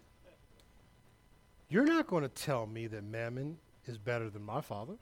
You're 1.69 1.85
not 1.85 2.07
going 2.07 2.23
to 2.23 2.29
tell 2.29 2.65
me 2.65 2.87
that 2.87 3.03
mammon 3.03 3.59
is 3.85 3.99
better 3.99 4.27
than 4.31 4.41
my 4.41 4.59
father, 4.59 4.95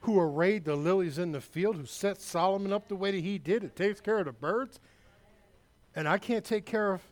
who 0.00 0.18
arrayed 0.18 0.64
the 0.64 0.74
lilies 0.74 1.18
in 1.18 1.32
the 1.32 1.42
field, 1.42 1.76
who 1.76 1.84
set 1.84 2.18
Solomon 2.18 2.72
up 2.72 2.88
the 2.88 2.96
way 2.96 3.10
that 3.10 3.20
he 3.20 3.36
did, 3.36 3.62
it 3.62 3.76
takes 3.76 4.00
care 4.00 4.20
of 4.20 4.24
the 4.24 4.32
birds, 4.32 4.80
and 5.94 6.08
I 6.08 6.16
can't 6.16 6.44
take 6.44 6.64
care 6.64 6.94
of. 6.94 7.02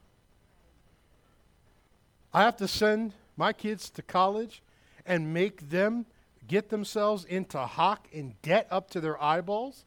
I 2.32 2.40
have 2.40 2.56
to 2.56 2.68
send 2.68 3.12
my 3.37 3.52
kids 3.52 3.90
to 3.90 4.02
college 4.02 4.62
and 5.04 5.34
make 5.34 5.68
them 5.68 6.06
get 6.48 6.70
themselves 6.70 7.26
into 7.26 7.58
hock 7.58 8.08
and 8.14 8.40
debt 8.40 8.66
up 8.70 8.88
to 8.92 9.00
their 9.02 9.22
eyeballs 9.22 9.84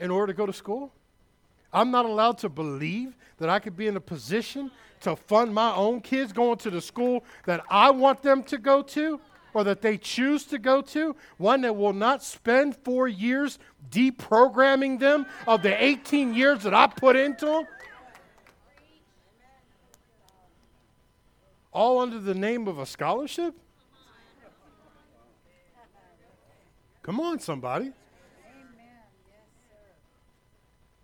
in 0.00 0.10
order 0.10 0.32
to 0.32 0.36
go 0.36 0.46
to 0.46 0.52
school? 0.52 0.92
I'm 1.72 1.90
not 1.90 2.04
allowed 2.04 2.38
to 2.38 2.48
believe 2.48 3.16
that 3.38 3.48
I 3.48 3.58
could 3.58 3.76
be 3.76 3.86
in 3.86 3.96
a 3.96 4.00
position 4.00 4.70
to 5.00 5.16
fund 5.16 5.54
my 5.54 5.74
own 5.74 6.00
kids 6.00 6.32
going 6.32 6.58
to 6.58 6.70
the 6.70 6.80
school 6.80 7.24
that 7.46 7.64
I 7.70 7.90
want 7.90 8.22
them 8.22 8.42
to 8.44 8.58
go 8.58 8.82
to 8.82 9.20
or 9.52 9.64
that 9.64 9.82
they 9.82 9.98
choose 9.98 10.44
to 10.44 10.58
go 10.58 10.80
to, 10.80 11.16
one 11.38 11.62
that 11.62 11.74
will 11.74 11.92
not 11.92 12.22
spend 12.22 12.76
four 12.76 13.08
years 13.08 13.58
deprogramming 13.90 14.98
them 14.98 15.26
of 15.46 15.62
the 15.62 15.82
18 15.82 16.34
years 16.34 16.62
that 16.62 16.74
I 16.74 16.86
put 16.86 17.16
into 17.16 17.46
them. 17.46 17.66
All 21.72 22.00
under 22.00 22.18
the 22.18 22.34
name 22.34 22.68
of 22.68 22.78
a 22.78 22.86
scholarship? 22.86 23.54
Come 27.02 27.20
on, 27.20 27.38
somebody. 27.38 27.92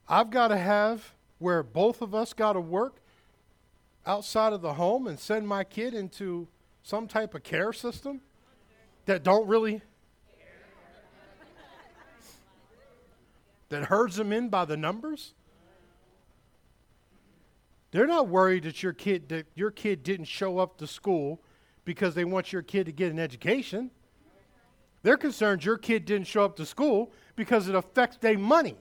I've 0.09 0.31
got 0.31 0.49
to 0.49 0.57
have 0.57 1.15
where 1.39 1.63
both 1.63 2.01
of 2.01 2.15
us 2.15 2.33
got 2.33 2.53
to 2.53 2.61
work 2.61 3.01
outside 4.07 4.53
of 4.53 4.63
the 4.63 4.75
home 4.75 5.07
and 5.07 5.19
send 5.19 5.49
my 5.49 5.65
kid 5.65 5.95
into 5.95 6.47
some 6.83 7.09
type 7.09 7.35
of 7.35 7.43
care 7.43 7.73
system 7.73 8.21
that 9.07 9.25
don't 9.25 9.49
really 9.49 9.83
that 13.69 13.85
herds 13.85 14.17
them 14.17 14.33
in 14.33 14.49
by 14.49 14.65
the 14.65 14.77
numbers. 14.77 15.35
They're 17.91 18.07
not 18.07 18.29
worried 18.29 18.63
that 18.65 18.83
your 18.83 18.93
kid 18.93 19.29
that 19.31 19.47
your 19.57 19.73
kid 19.73 20.05
didn't 20.05 20.27
show 20.27 20.59
up 20.59 20.79
to 20.79 20.87
school 20.87 21.41
because 21.85 22.15
they 22.15 22.25
want 22.25 22.53
your 22.53 22.63
kid 22.63 22.87
to 22.87 22.93
get 22.93 23.11
an 23.11 23.19
education. 23.19 23.91
They're 25.03 25.17
concerned 25.17 25.65
your 25.65 25.79
kid 25.79 26.05
didn't 26.05 26.29
show 26.29 26.45
up 26.45 26.57
to 26.57 26.67
school 26.67 27.11
because 27.35 27.69
it 27.69 27.75
affects 27.75 28.19
their 28.19 28.39
money 28.39 28.77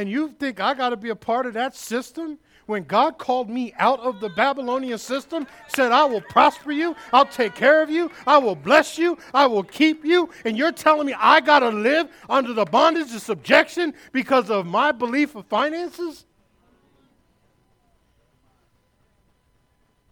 and 0.00 0.10
you 0.10 0.30
think 0.30 0.60
I 0.60 0.72
got 0.72 0.88
to 0.88 0.96
be 0.96 1.10
a 1.10 1.14
part 1.14 1.44
of 1.44 1.52
that 1.52 1.76
system 1.76 2.38
when 2.64 2.84
God 2.84 3.18
called 3.18 3.50
me 3.50 3.74
out 3.78 4.00
of 4.00 4.18
the 4.18 4.30
Babylonian 4.30 4.96
system, 4.96 5.46
said, 5.68 5.92
I 5.92 6.06
will 6.06 6.22
prosper 6.22 6.72
you, 6.72 6.96
I'll 7.12 7.26
take 7.26 7.54
care 7.54 7.82
of 7.82 7.90
you, 7.90 8.10
I 8.26 8.38
will 8.38 8.54
bless 8.54 8.96
you, 8.96 9.18
I 9.34 9.44
will 9.44 9.62
keep 9.62 10.02
you, 10.02 10.30
and 10.46 10.56
you're 10.56 10.72
telling 10.72 11.06
me 11.06 11.14
I 11.18 11.42
got 11.42 11.58
to 11.58 11.68
live 11.68 12.08
under 12.30 12.54
the 12.54 12.64
bondage 12.64 13.14
of 13.14 13.20
subjection 13.20 13.92
because 14.10 14.48
of 14.48 14.64
my 14.64 14.90
belief 14.90 15.34
of 15.34 15.44
finances? 15.44 16.24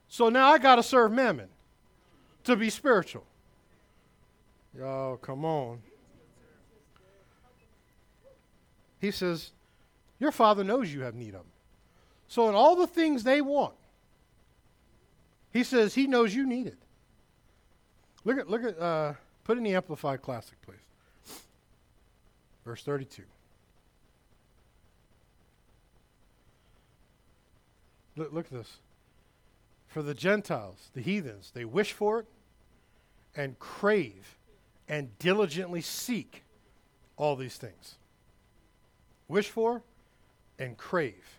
So 0.08 0.28
now 0.28 0.50
I 0.50 0.58
got 0.58 0.76
to 0.76 0.82
serve 0.82 1.12
mammon 1.12 1.48
to 2.44 2.56
be 2.56 2.68
spiritual. 2.68 3.24
Y'all, 4.76 5.16
come 5.16 5.46
on. 5.46 5.80
He 9.00 9.10
says, 9.10 9.52
Your 10.18 10.32
father 10.32 10.64
knows 10.64 10.92
you 10.92 11.02
have 11.02 11.14
need 11.14 11.28
of 11.28 11.42
them. 11.42 11.52
So, 12.28 12.48
in 12.48 12.54
all 12.54 12.76
the 12.76 12.86
things 12.86 13.24
they 13.24 13.40
want, 13.40 13.74
he 15.52 15.64
says 15.64 15.94
he 15.94 16.06
knows 16.06 16.34
you 16.34 16.46
need 16.46 16.66
it. 16.66 16.78
Look 18.24 18.38
at, 18.38 18.50
look 18.50 18.64
at, 18.64 18.78
uh, 18.78 19.14
put 19.44 19.56
in 19.56 19.64
the 19.64 19.74
Amplified 19.74 20.20
Classic, 20.20 20.60
please. 20.62 20.76
Verse 22.64 22.82
32. 22.82 23.22
Look, 28.16 28.32
look 28.32 28.46
at 28.46 28.52
this. 28.52 28.76
For 29.86 30.02
the 30.02 30.12
Gentiles, 30.12 30.90
the 30.94 31.00
heathens, 31.00 31.52
they 31.54 31.64
wish 31.64 31.92
for 31.92 32.20
it 32.20 32.26
and 33.34 33.58
crave 33.58 34.36
and 34.88 35.16
diligently 35.18 35.80
seek 35.80 36.42
all 37.16 37.36
these 37.36 37.56
things. 37.56 37.96
Wish 39.28 39.48
for 39.48 39.82
and 40.58 40.76
crave 40.76 41.38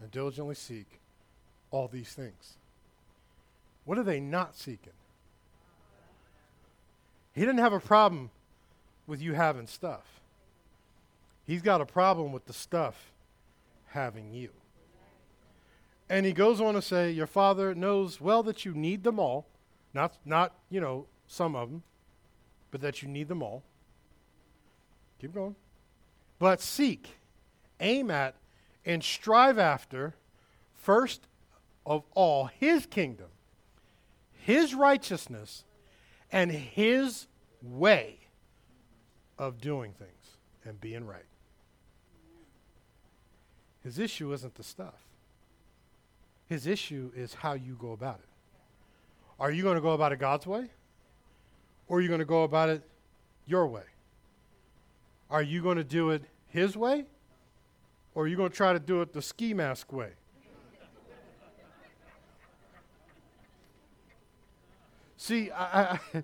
and 0.00 0.10
diligently 0.10 0.54
seek 0.54 1.00
all 1.70 1.88
these 1.88 2.12
things. 2.12 2.56
What 3.84 3.98
are 3.98 4.04
they 4.04 4.20
not 4.20 4.56
seeking? 4.56 4.92
He 7.34 7.40
didn't 7.40 7.58
have 7.58 7.72
a 7.72 7.80
problem 7.80 8.30
with 9.06 9.22
you 9.22 9.34
having 9.34 9.66
stuff. 9.66 10.20
He's 11.46 11.62
got 11.62 11.80
a 11.80 11.86
problem 11.86 12.32
with 12.32 12.46
the 12.46 12.52
stuff 12.52 13.12
having 13.86 14.32
you. 14.34 14.50
And 16.10 16.26
he 16.26 16.32
goes 16.32 16.60
on 16.60 16.74
to 16.74 16.82
say, 16.82 17.10
Your 17.10 17.26
father 17.26 17.74
knows 17.74 18.20
well 18.20 18.42
that 18.42 18.64
you 18.64 18.74
need 18.74 19.04
them 19.04 19.18
all. 19.18 19.46
Not, 19.94 20.16
not 20.24 20.54
you 20.70 20.80
know, 20.80 21.06
some 21.26 21.54
of 21.56 21.70
them, 21.70 21.82
but 22.70 22.80
that 22.80 23.02
you 23.02 23.08
need 23.08 23.28
them 23.28 23.42
all. 23.42 23.62
Keep 25.20 25.34
going. 25.34 25.56
But 26.38 26.60
seek, 26.60 27.16
aim 27.80 28.10
at, 28.10 28.36
and 28.84 29.02
strive 29.02 29.58
after, 29.58 30.14
first 30.74 31.26
of 31.84 32.04
all, 32.14 32.46
his 32.46 32.86
kingdom, 32.86 33.28
his 34.32 34.74
righteousness, 34.74 35.64
and 36.30 36.50
his 36.50 37.26
way 37.62 38.18
of 39.38 39.60
doing 39.60 39.92
things 39.92 40.36
and 40.64 40.80
being 40.80 41.04
right. 41.06 41.24
His 43.82 43.98
issue 43.98 44.32
isn't 44.32 44.54
the 44.54 44.62
stuff. 44.62 45.06
His 46.48 46.66
issue 46.66 47.10
is 47.14 47.34
how 47.34 47.54
you 47.54 47.76
go 47.80 47.92
about 47.92 48.20
it. 48.20 48.28
Are 49.40 49.50
you 49.50 49.62
going 49.62 49.76
to 49.76 49.80
go 49.80 49.90
about 49.90 50.12
it 50.12 50.18
God's 50.18 50.46
way? 50.46 50.68
Or 51.86 51.98
are 51.98 52.00
you 52.00 52.08
going 52.08 52.20
to 52.20 52.26
go 52.26 52.42
about 52.42 52.68
it 52.68 52.82
your 53.46 53.66
way? 53.66 53.82
Are 55.30 55.42
you 55.42 55.62
going 55.62 55.76
to 55.76 55.84
do 55.84 56.10
it 56.10 56.24
His 56.46 56.76
way? 56.76 57.04
Or 58.14 58.24
are 58.24 58.26
you 58.26 58.36
going 58.36 58.50
to 58.50 58.56
try 58.56 58.72
to 58.72 58.80
do 58.80 59.00
it 59.02 59.12
the 59.12 59.22
ski 59.22 59.54
mask 59.54 59.92
way? 59.92 60.10
See, 65.16 65.50
I, 65.50 65.98
I, 66.14 66.22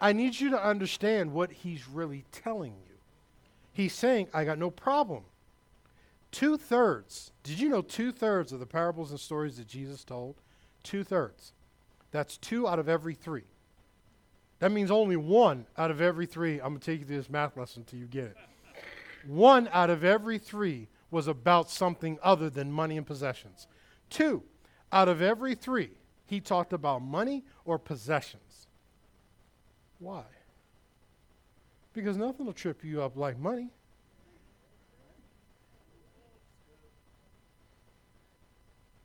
I 0.00 0.12
need 0.12 0.38
you 0.38 0.50
to 0.50 0.64
understand 0.64 1.32
what 1.32 1.50
he's 1.50 1.88
really 1.88 2.24
telling 2.32 2.72
you. 2.72 2.94
He's 3.72 3.92
saying, 3.92 4.28
I 4.32 4.44
got 4.44 4.58
no 4.58 4.70
problem. 4.70 5.24
Two 6.30 6.56
thirds, 6.56 7.32
did 7.42 7.58
you 7.60 7.68
know 7.68 7.82
two 7.82 8.12
thirds 8.12 8.52
of 8.52 8.60
the 8.60 8.66
parables 8.66 9.10
and 9.10 9.20
stories 9.20 9.58
that 9.58 9.66
Jesus 9.66 10.04
told? 10.04 10.36
Two 10.82 11.04
thirds. 11.04 11.52
That's 12.12 12.36
two 12.36 12.66
out 12.66 12.78
of 12.78 12.88
every 12.88 13.14
three. 13.14 13.44
That 14.64 14.72
means 14.72 14.90
only 14.90 15.18
one 15.18 15.66
out 15.76 15.90
of 15.90 16.00
every 16.00 16.24
three. 16.24 16.54
I'm 16.54 16.68
going 16.68 16.80
to 16.80 16.86
take 16.86 17.00
you 17.00 17.04
through 17.04 17.18
this 17.18 17.28
math 17.28 17.54
lesson 17.54 17.82
until 17.82 17.98
you 17.98 18.06
get 18.06 18.24
it. 18.24 18.36
One 19.26 19.68
out 19.70 19.90
of 19.90 20.04
every 20.04 20.38
three 20.38 20.88
was 21.10 21.28
about 21.28 21.68
something 21.68 22.18
other 22.22 22.48
than 22.48 22.72
money 22.72 22.96
and 22.96 23.06
possessions. 23.06 23.66
Two, 24.08 24.42
out 24.90 25.06
of 25.06 25.20
every 25.20 25.54
three, 25.54 25.90
he 26.24 26.40
talked 26.40 26.72
about 26.72 27.02
money 27.02 27.44
or 27.66 27.78
possessions. 27.78 28.66
Why? 29.98 30.24
Because 31.92 32.16
nothing 32.16 32.46
will 32.46 32.54
trip 32.54 32.82
you 32.82 33.02
up 33.02 33.18
like 33.18 33.38
money. 33.38 33.68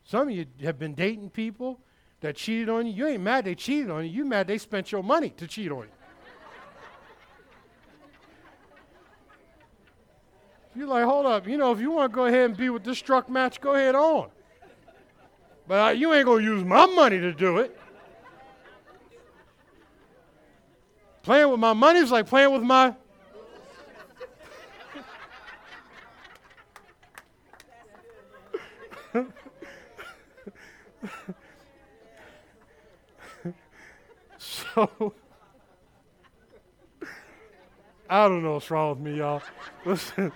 Some 0.05 0.29
of 0.29 0.33
you 0.33 0.45
have 0.63 0.79
been 0.79 0.95
dating 0.95 1.31
people 1.31 1.81
that 2.21 2.35
cheated 2.35 2.69
on 2.69 2.85
you. 2.85 2.93
You 2.93 3.07
ain't 3.07 3.23
mad 3.23 3.45
they 3.45 3.55
cheated 3.55 3.89
on 3.89 4.03
you. 4.05 4.11
You 4.11 4.25
mad 4.25 4.47
they 4.47 4.57
spent 4.57 4.91
your 4.91 5.03
money 5.03 5.29
to 5.31 5.47
cheat 5.47 5.71
on 5.71 5.83
you. 5.83 5.89
You're 10.75 10.87
like, 10.87 11.05
hold 11.05 11.25
up. 11.25 11.47
You 11.47 11.57
know, 11.57 11.71
if 11.71 11.79
you 11.79 11.91
want 11.91 12.11
to 12.11 12.15
go 12.15 12.25
ahead 12.25 12.45
and 12.45 12.55
be 12.55 12.69
with 12.69 12.83
this 12.83 12.97
struck 12.97 13.29
match, 13.29 13.59
go 13.59 13.73
ahead 13.73 13.95
on. 13.95 14.29
But 15.67 15.97
you 15.97 16.13
ain't 16.13 16.25
going 16.25 16.43
to 16.43 16.51
use 16.51 16.63
my 16.63 16.85
money 16.85 17.19
to 17.19 17.33
do 17.33 17.57
it. 17.57 17.77
Playing 21.21 21.49
with 21.51 21.59
my 21.59 21.73
money 21.73 21.99
is 21.99 22.11
like 22.11 22.27
playing 22.27 22.53
with 22.53 22.63
my. 22.63 22.95
I 38.09 38.27
don't 38.27 38.41
know 38.43 38.53
what's 38.53 38.71
wrong 38.71 38.89
with 38.91 38.99
me, 38.99 39.17
y'all. 39.17 39.41
Listen. 39.85 40.31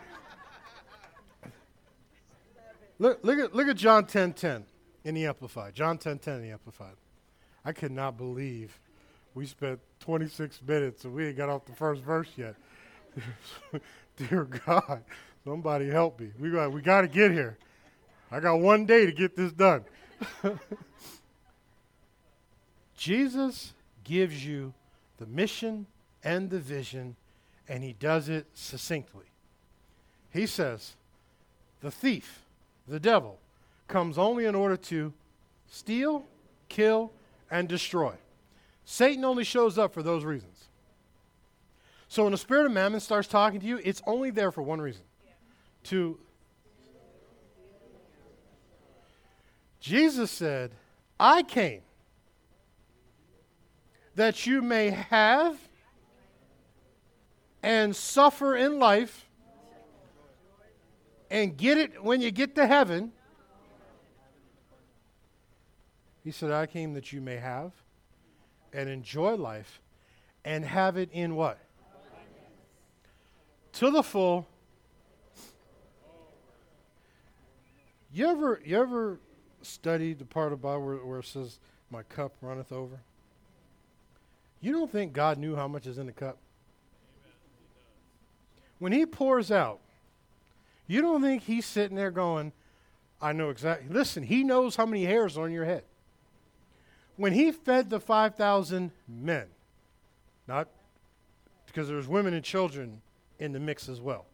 Look, 2.99 3.19
look, 3.23 3.39
at, 3.39 3.55
look 3.55 3.67
at 3.67 3.77
John 3.77 4.05
10 4.05 4.33
10 4.33 4.65
in 5.03 5.15
the 5.15 5.25
Amplified. 5.25 5.73
John 5.73 5.97
10 5.97 6.19
10 6.19 6.35
in 6.35 6.41
the 6.43 6.51
Amplified. 6.51 6.95
I 7.65 7.71
could 7.71 7.91
not 7.91 8.17
believe 8.17 8.79
we 9.33 9.45
spent 9.45 9.79
26 10.01 10.61
minutes 10.67 11.05
and 11.05 11.13
we 11.13 11.27
ain't 11.27 11.37
got 11.37 11.49
off 11.49 11.65
the 11.65 11.73
first 11.73 12.01
verse 12.01 12.29
yet. 12.35 12.55
Dear 14.17 14.43
God, 14.65 15.03
somebody 15.43 15.89
help 15.89 16.19
me. 16.19 16.31
We 16.39 16.51
got, 16.51 16.71
we 16.71 16.81
got 16.81 17.01
to 17.01 17.07
get 17.07 17.31
here. 17.31 17.57
I 18.31 18.39
got 18.39 18.59
one 18.59 18.85
day 18.85 19.05
to 19.05 19.11
get 19.11 19.35
this 19.35 19.51
done. 19.51 19.85
Jesus 22.95 23.73
gives 24.03 24.45
you 24.45 24.73
the 25.17 25.25
mission 25.25 25.85
and 26.23 26.49
the 26.49 26.59
vision, 26.59 27.15
and 27.67 27.83
he 27.83 27.93
does 27.93 28.29
it 28.29 28.45
succinctly. 28.53 29.25
He 30.31 30.47
says, 30.47 30.93
The 31.81 31.91
thief, 31.91 32.45
the 32.87 32.99
devil, 32.99 33.39
comes 33.87 34.17
only 34.17 34.45
in 34.45 34.55
order 34.55 34.77
to 34.77 35.13
steal, 35.69 36.25
kill, 36.69 37.11
and 37.51 37.67
destroy. 37.67 38.13
Satan 38.85 39.23
only 39.23 39.43
shows 39.43 39.77
up 39.77 39.93
for 39.93 40.03
those 40.03 40.25
reasons. 40.25 40.67
So 42.07 42.23
when 42.23 42.31
the 42.31 42.37
spirit 42.37 42.65
of 42.65 42.71
mammon 42.71 42.99
starts 42.99 43.27
talking 43.27 43.59
to 43.59 43.65
you, 43.65 43.79
it's 43.83 44.01
only 44.05 44.29
there 44.29 44.51
for 44.51 44.61
one 44.61 44.81
reason 44.81 45.03
to. 45.85 46.19
Jesus 49.79 50.31
said, 50.31 50.71
I 51.19 51.43
came 51.43 51.81
that 54.15 54.45
you 54.45 54.61
may 54.61 54.89
have 54.89 55.57
and 57.61 57.95
suffer 57.95 58.55
in 58.55 58.79
life 58.79 59.29
and 61.31 61.57
get 61.57 61.77
it 61.77 62.03
when 62.03 62.21
you 62.21 62.29
get 62.29 62.55
to 62.55 62.67
heaven. 62.67 63.11
He 66.23 66.31
said, 66.31 66.51
I 66.51 66.67
came 66.67 66.93
that 66.93 67.11
you 67.11 67.21
may 67.21 67.37
have 67.37 67.71
and 68.71 68.89
enjoy 68.89 69.35
life 69.35 69.81
and 70.45 70.63
have 70.65 70.97
it 70.97 71.09
in 71.11 71.35
what? 71.35 71.57
To 73.73 73.89
the 73.89 74.03
full. 74.03 74.47
You 78.11 78.27
ever 78.27 78.61
you 78.63 78.79
ever 78.79 79.19
studied 79.63 80.19
the 80.19 80.25
part 80.25 80.53
about 80.53 80.83
where, 80.83 80.97
where 80.97 81.19
it 81.19 81.25
says, 81.25 81.57
My 81.89 82.03
cup 82.03 82.35
runneth 82.41 82.71
over? 82.71 82.99
You 84.63 84.71
don't 84.71 84.89
think 84.89 85.11
God 85.11 85.37
knew 85.37 85.57
how 85.57 85.67
much 85.67 85.85
is 85.85 85.97
in 85.97 86.05
the 86.05 86.13
cup? 86.13 86.37
When 88.79 88.93
he 88.93 89.05
pours 89.05 89.51
out, 89.51 89.81
you 90.87 91.01
don't 91.01 91.21
think 91.21 91.43
he's 91.43 91.65
sitting 91.65 91.97
there 91.97 92.11
going, 92.11 92.53
I 93.21 93.33
know 93.33 93.49
exactly. 93.49 93.93
Listen, 93.93 94.23
he 94.23 94.41
knows 94.43 94.77
how 94.77 94.85
many 94.85 95.03
hairs 95.03 95.37
are 95.37 95.43
on 95.43 95.51
your 95.51 95.65
head 95.65 95.83
when 97.17 97.33
he 97.33 97.51
fed 97.51 97.89
the 97.89 97.99
5,000 97.99 98.91
men, 99.07 99.47
not 100.47 100.69
because 101.67 101.89
there's 101.89 102.07
women 102.07 102.33
and 102.33 102.43
children 102.43 103.01
in 103.39 103.51
the 103.51 103.59
mix 103.59 103.89
as 103.89 103.99
well, 103.99 104.25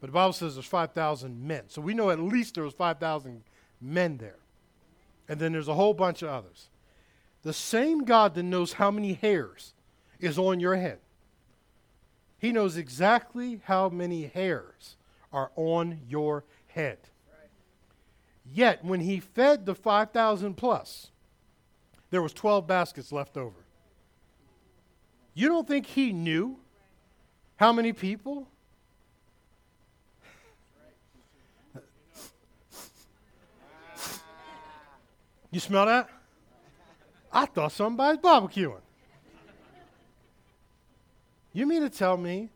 but 0.00 0.06
the 0.06 0.14
Bible 0.14 0.32
says 0.32 0.54
there's 0.54 0.64
5,000 0.64 1.46
men. 1.46 1.64
So 1.68 1.82
we 1.82 1.92
know 1.92 2.08
at 2.08 2.18
least 2.18 2.54
there 2.54 2.64
was 2.64 2.72
5,000 2.72 3.42
men 3.82 4.16
there. 4.16 4.38
And 5.28 5.38
then 5.38 5.52
there's 5.52 5.68
a 5.68 5.74
whole 5.74 5.94
bunch 5.94 6.22
of 6.22 6.30
others. 6.30 6.68
The 7.44 7.52
same 7.52 8.04
God 8.04 8.34
that 8.34 8.42
knows 8.42 8.74
how 8.74 8.90
many 8.90 9.12
hairs 9.12 9.74
is 10.18 10.38
on 10.38 10.58
your 10.60 10.76
head. 10.76 10.98
He 12.38 12.52
knows 12.52 12.76
exactly 12.76 13.60
how 13.64 13.90
many 13.90 14.26
hairs 14.26 14.96
are 15.32 15.52
on 15.54 16.00
your 16.08 16.44
head. 16.68 16.98
Yet, 18.50 18.84
when 18.84 19.00
he 19.00 19.20
fed 19.20 19.66
the 19.66 19.74
5,000 19.74 20.54
plus, 20.54 21.10
there 22.10 22.22
was 22.22 22.32
12 22.32 22.66
baskets 22.66 23.12
left 23.12 23.36
over. 23.36 23.64
You 25.34 25.48
don't 25.48 25.66
think 25.66 25.86
he 25.86 26.12
knew 26.12 26.58
how 27.56 27.72
many 27.72 27.92
people? 27.92 28.48
You 35.50 35.60
smell 35.60 35.86
that? 35.86 36.10
I 37.34 37.46
thought 37.46 37.72
somebody's 37.72 38.22
barbecuing. 38.22 38.80
You 41.52 41.66
mean 41.66 41.82
to 41.82 41.90
tell 41.90 42.16
me 42.16 42.50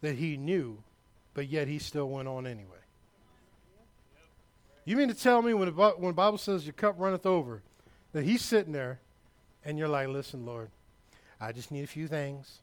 that 0.00 0.16
he 0.16 0.36
knew, 0.36 0.82
but 1.32 1.48
yet 1.48 1.68
he 1.68 1.78
still 1.78 2.08
went 2.08 2.28
on 2.28 2.46
anyway? 2.46 2.68
You 4.84 4.96
mean 4.96 5.08
to 5.08 5.14
tell 5.14 5.40
me 5.40 5.54
when 5.54 5.74
the, 5.74 5.94
when 5.96 6.08
the 6.08 6.12
Bible 6.12 6.38
says 6.38 6.66
your 6.66 6.74
cup 6.74 6.96
runneth 6.98 7.26
over, 7.26 7.62
that 8.12 8.24
he's 8.24 8.42
sitting 8.42 8.72
there 8.72 9.00
and 9.64 9.78
you're 9.78 9.88
like, 9.88 10.08
listen, 10.08 10.44
Lord, 10.44 10.68
I 11.40 11.52
just 11.52 11.70
need 11.70 11.84
a 11.84 11.86
few 11.86 12.06
things. 12.06 12.58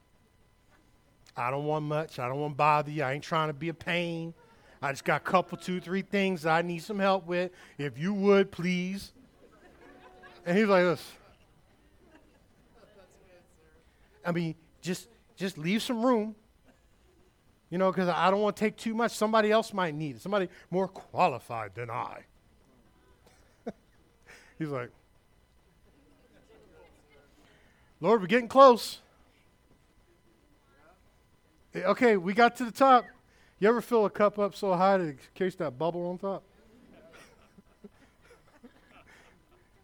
I 1.35 1.49
don't 1.49 1.65
want 1.65 1.85
much. 1.85 2.19
I 2.19 2.27
don't 2.27 2.39
want 2.39 2.53
to 2.53 2.57
bother 2.57 2.91
you. 2.91 3.03
I 3.03 3.13
ain't 3.13 3.23
trying 3.23 3.47
to 3.47 3.53
be 3.53 3.69
a 3.69 3.73
pain. 3.73 4.33
I 4.81 4.91
just 4.91 5.05
got 5.05 5.21
a 5.21 5.23
couple, 5.23 5.57
two, 5.57 5.79
three 5.79 6.01
things 6.01 6.45
I 6.45 6.61
need 6.61 6.83
some 6.83 6.99
help 6.99 7.25
with. 7.25 7.51
If 7.77 7.97
you 7.97 8.13
would, 8.13 8.51
please. 8.51 9.11
And 10.45 10.57
he's 10.57 10.67
like 10.67 10.83
this. 10.83 11.05
I 14.25 14.31
mean, 14.31 14.55
just 14.81 15.07
just 15.35 15.57
leave 15.57 15.81
some 15.81 16.05
room. 16.05 16.35
You 17.69 17.77
know, 17.77 17.89
because 17.89 18.09
I 18.09 18.29
don't 18.29 18.41
want 18.41 18.57
to 18.57 18.59
take 18.59 18.75
too 18.75 18.93
much. 18.93 19.11
Somebody 19.13 19.49
else 19.49 19.73
might 19.73 19.95
need 19.95 20.17
it. 20.17 20.21
Somebody 20.21 20.49
more 20.69 20.89
qualified 20.89 21.73
than 21.73 21.89
I. 21.89 22.25
he's 24.59 24.67
like, 24.67 24.89
Lord, 28.01 28.19
we're 28.19 28.27
getting 28.27 28.49
close. 28.49 28.99
Okay, 31.73 32.17
we 32.17 32.33
got 32.33 32.57
to 32.57 32.65
the 32.65 32.71
top. 32.71 33.05
You 33.59 33.69
ever 33.69 33.79
fill 33.79 34.05
a 34.05 34.09
cup 34.09 34.37
up 34.37 34.53
so 34.53 34.73
high 34.73 34.95
it 34.95 35.17
carries 35.33 35.55
that 35.55 35.77
bubble 35.79 36.09
on 36.09 36.17
top? 36.17 36.43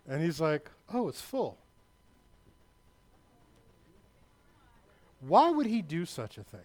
and 0.09 0.21
he's 0.21 0.41
like, 0.41 0.69
Oh, 0.93 1.07
it's 1.07 1.21
full. 1.21 1.57
Why 5.21 5.49
would 5.49 5.65
he 5.65 5.81
do 5.81 6.05
such 6.05 6.37
a 6.37 6.43
thing? 6.43 6.59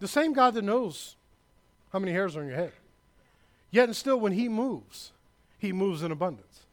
The 0.00 0.08
same 0.08 0.32
God 0.32 0.54
that 0.54 0.62
knows 0.62 1.16
how 1.92 1.98
many 1.98 2.12
hairs 2.12 2.36
are 2.36 2.40
on 2.40 2.48
your 2.48 2.56
head. 2.56 2.72
Yet 3.70 3.84
and 3.84 3.96
still, 3.96 4.18
when 4.18 4.32
he 4.32 4.48
moves, 4.48 5.12
he 5.58 5.72
moves 5.72 6.02
in 6.02 6.12
abundance. 6.12 6.66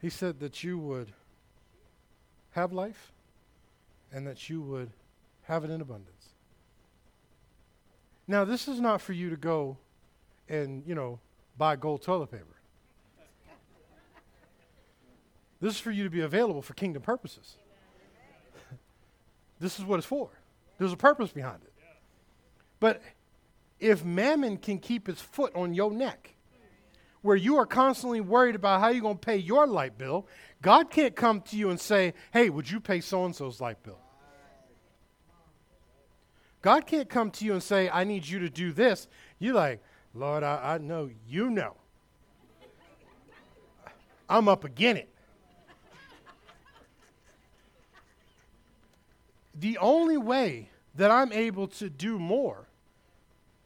He 0.00 0.10
said 0.10 0.38
that 0.40 0.62
you 0.62 0.78
would 0.78 1.08
have 2.52 2.72
life 2.72 3.10
and 4.12 4.26
that 4.26 4.48
you 4.48 4.60
would 4.60 4.90
have 5.44 5.64
it 5.64 5.70
in 5.70 5.80
abundance. 5.80 6.28
Now, 8.26 8.44
this 8.44 8.68
is 8.68 8.80
not 8.80 9.00
for 9.00 9.14
you 9.14 9.30
to 9.30 9.36
go 9.36 9.76
and, 10.48 10.82
you 10.86 10.94
know, 10.94 11.18
buy 11.56 11.76
gold 11.76 12.02
toilet 12.02 12.30
paper. 12.30 12.44
This 15.60 15.74
is 15.74 15.80
for 15.80 15.90
you 15.90 16.04
to 16.04 16.10
be 16.10 16.20
available 16.20 16.62
for 16.62 16.74
kingdom 16.74 17.02
purposes. 17.02 17.56
this 19.60 19.78
is 19.78 19.84
what 19.84 19.98
it's 19.98 20.06
for. 20.06 20.30
There's 20.78 20.92
a 20.92 20.96
purpose 20.96 21.30
behind 21.30 21.62
it. 21.62 21.72
But 22.80 23.02
if 23.80 24.04
mammon 24.04 24.56
can 24.56 24.78
keep 24.78 25.08
its 25.08 25.20
foot 25.20 25.52
on 25.54 25.74
your 25.74 25.90
neck, 25.90 26.34
where 27.22 27.36
you 27.36 27.56
are 27.56 27.66
constantly 27.66 28.20
worried 28.20 28.54
about 28.54 28.80
how 28.80 28.88
you're 28.88 29.02
going 29.02 29.18
to 29.18 29.26
pay 29.26 29.36
your 29.36 29.66
light 29.66 29.98
bill, 29.98 30.26
God 30.62 30.90
can't 30.90 31.16
come 31.16 31.40
to 31.42 31.56
you 31.56 31.70
and 31.70 31.80
say, 31.80 32.14
hey, 32.32 32.48
would 32.50 32.70
you 32.70 32.80
pay 32.80 33.00
so 33.00 33.24
and 33.24 33.34
so's 33.34 33.60
light 33.60 33.82
bill? 33.82 33.98
God 36.62 36.86
can't 36.86 37.08
come 37.08 37.30
to 37.32 37.44
you 37.44 37.52
and 37.52 37.62
say, 37.62 37.88
I 37.88 38.04
need 38.04 38.26
you 38.26 38.40
to 38.40 38.50
do 38.50 38.72
this. 38.72 39.08
You're 39.38 39.54
like, 39.54 39.82
Lord, 40.14 40.42
I, 40.42 40.74
I 40.74 40.78
know 40.78 41.10
you 41.26 41.50
know. 41.50 41.76
I'm 44.28 44.48
up 44.48 44.64
again 44.64 44.96
it. 44.96 45.08
The 49.58 49.78
only 49.78 50.16
way 50.16 50.70
that 50.94 51.10
I'm 51.10 51.32
able 51.32 51.66
to 51.68 51.90
do 51.90 52.18
more 52.18 52.68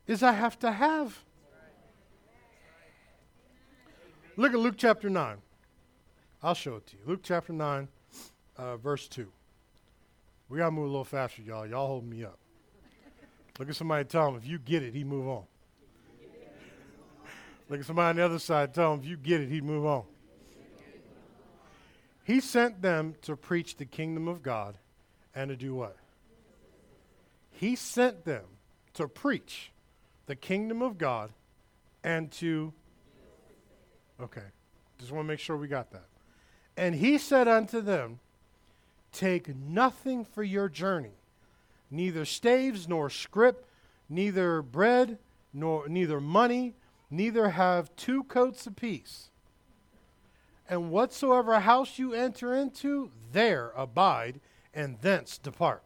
is 0.07 0.23
I 0.23 0.33
have 0.33 0.59
to 0.61 0.73
have. 0.73 1.23
Look 4.37 4.55
at 4.55 4.59
Luke 4.59 4.77
chapter 4.79 5.11
9. 5.11 5.37
I'll 6.43 6.55
show 6.55 6.77
it 6.77 6.87
to 6.89 6.97
you. 6.97 7.03
Luke 7.07 7.21
chapter 7.23 7.53
9, 7.53 7.89
uh, 8.57 8.77
verse 8.79 9.07
2. 9.09 9.29
We 10.49 10.59
got 10.59 10.67
to 10.67 10.71
move 10.71 10.85
a 10.85 10.89
little 10.89 11.05
faster, 11.05 11.43
y'all. 11.43 11.67
Y'all 11.67 11.87
hold 11.87 12.05
me 12.05 12.25
up. 12.25 12.39
Look 13.59 13.69
at 13.69 13.77
somebody 13.77 14.05
tell 14.05 14.29
him, 14.29 14.37
if 14.37 14.47
you 14.47 14.59
get 14.59 14.83
it, 14.83 14.95
he 14.95 15.05
move 15.05 15.29
on. 15.29 15.45
Look 17.69 17.81
at 17.81 17.87
somebody 17.87 18.11
on 18.11 18.17
the 18.17 18.25
other 18.25 18.39
side, 18.39 18.75
tell 18.75 18.95
him, 18.95 19.01
if 19.01 19.07
you 19.07 19.17
get 19.17 19.41
it, 19.41 19.49
he'd 19.49 19.65
move 19.65 19.85
on. 19.85 20.05
He 22.25 22.41
sent 22.41 22.83
them 22.83 23.15
to 23.23 23.37
preach 23.37 23.77
the 23.77 23.85
kingdom 23.85 24.27
of 24.29 24.43
God 24.43 24.77
and 25.35 25.49
to 25.49 25.57
do 25.57 25.75
what? 25.75 25.97
He 27.51 27.77
sent 27.77 28.25
them 28.25 28.45
to 28.95 29.09
preach 29.09 29.71
the 30.27 30.37
kingdom 30.37 30.83
of 30.83 30.99
God 30.99 31.31
and 32.03 32.31
to. 32.33 32.73
Okay, 34.21 34.43
just 34.99 35.13
want 35.13 35.25
to 35.25 35.29
make 35.29 35.41
sure 35.41 35.57
we 35.57 35.69
got 35.69 35.91
that. 35.93 36.07
And 36.77 36.95
he 36.95 37.19
said 37.19 37.49
unto 37.49 37.81
them, 37.81 38.21
Take 39.13 39.55
nothing 39.55 40.25
for 40.25 40.43
your 40.43 40.69
journey, 40.69 41.17
neither 41.91 42.25
staves 42.25 42.89
nor 42.89 43.11
scrip, 43.11 43.67
neither 44.09 44.63
bread 44.63 45.19
nor 45.53 45.89
neither 45.89 46.21
money, 46.21 46.75
neither 47.11 47.51
have 47.51 47.95
two 47.97 48.25
coats 48.25 48.67
apiece. 48.67 49.29
And 50.69 50.91
whatsoever 50.91 51.61
house 51.61 51.99
you 51.99 52.15
enter 52.15 52.55
into, 52.55 53.11
there 53.33 53.73
abide, 53.77 54.41
and 54.75 55.01
thence 55.01 55.39
depart. 55.39 55.83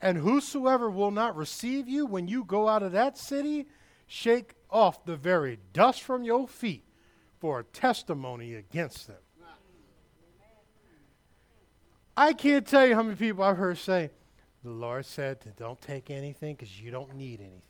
And 0.00 0.18
whosoever 0.18 0.90
will 0.90 1.10
not 1.10 1.36
receive 1.36 1.88
you 1.88 2.06
when 2.06 2.28
you 2.28 2.44
go 2.44 2.68
out 2.68 2.82
of 2.82 2.92
that 2.92 3.18
city, 3.18 3.66
shake 4.06 4.54
off 4.70 5.04
the 5.04 5.16
very 5.16 5.58
dust 5.72 6.02
from 6.02 6.22
your 6.22 6.46
feet 6.46 6.84
for 7.40 7.60
a 7.60 7.64
testimony 7.64 8.54
against 8.54 9.06
them. 9.06 9.16
I 12.16 12.32
can't 12.32 12.66
tell 12.66 12.86
you 12.86 12.94
how 12.94 13.02
many 13.04 13.14
people 13.14 13.44
I've 13.44 13.56
heard 13.56 13.78
say, 13.78 14.10
the 14.64 14.70
Lord 14.70 15.06
said 15.06 15.40
to 15.42 15.50
don't 15.50 15.80
take 15.80 16.10
anything 16.10 16.56
because 16.56 16.80
you 16.80 16.90
don't 16.90 17.14
need 17.14 17.40
anything. 17.40 17.62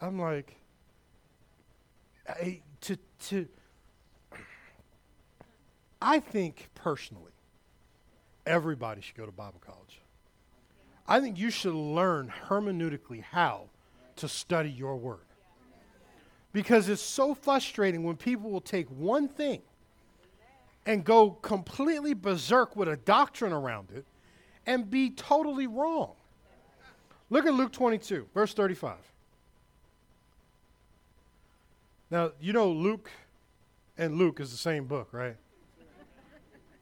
I'm 0.00 0.20
like, 0.20 0.56
I, 2.28 2.60
to, 2.82 2.98
to, 3.28 3.48
I 6.00 6.20
think 6.20 6.68
personally, 6.74 7.32
everybody 8.46 9.00
should 9.00 9.16
go 9.16 9.26
to 9.26 9.32
Bible 9.32 9.60
college. 9.64 10.00
I 11.06 11.20
think 11.20 11.38
you 11.38 11.50
should 11.50 11.74
learn 11.74 12.32
hermeneutically 12.48 13.22
how 13.22 13.70
to 14.16 14.28
study 14.28 14.70
your 14.70 14.96
word. 14.96 15.20
Because 16.52 16.88
it's 16.88 17.02
so 17.02 17.34
frustrating 17.34 18.04
when 18.04 18.16
people 18.16 18.50
will 18.50 18.60
take 18.60 18.88
one 18.88 19.28
thing 19.28 19.62
and 20.86 21.04
go 21.04 21.30
completely 21.30 22.14
berserk 22.14 22.76
with 22.76 22.88
a 22.88 22.96
doctrine 22.96 23.52
around 23.52 23.88
it 23.94 24.04
and 24.66 24.90
be 24.90 25.10
totally 25.10 25.66
wrong. 25.66 26.12
Look 27.30 27.46
at 27.46 27.52
Luke 27.54 27.72
22, 27.72 28.28
verse 28.32 28.54
35. 28.54 28.96
Now, 32.10 32.32
you 32.40 32.52
know 32.52 32.70
Luke 32.70 33.10
and 33.98 34.16
Luke 34.16 34.40
is 34.40 34.50
the 34.50 34.56
same 34.56 34.84
book, 34.84 35.08
right? 35.12 35.36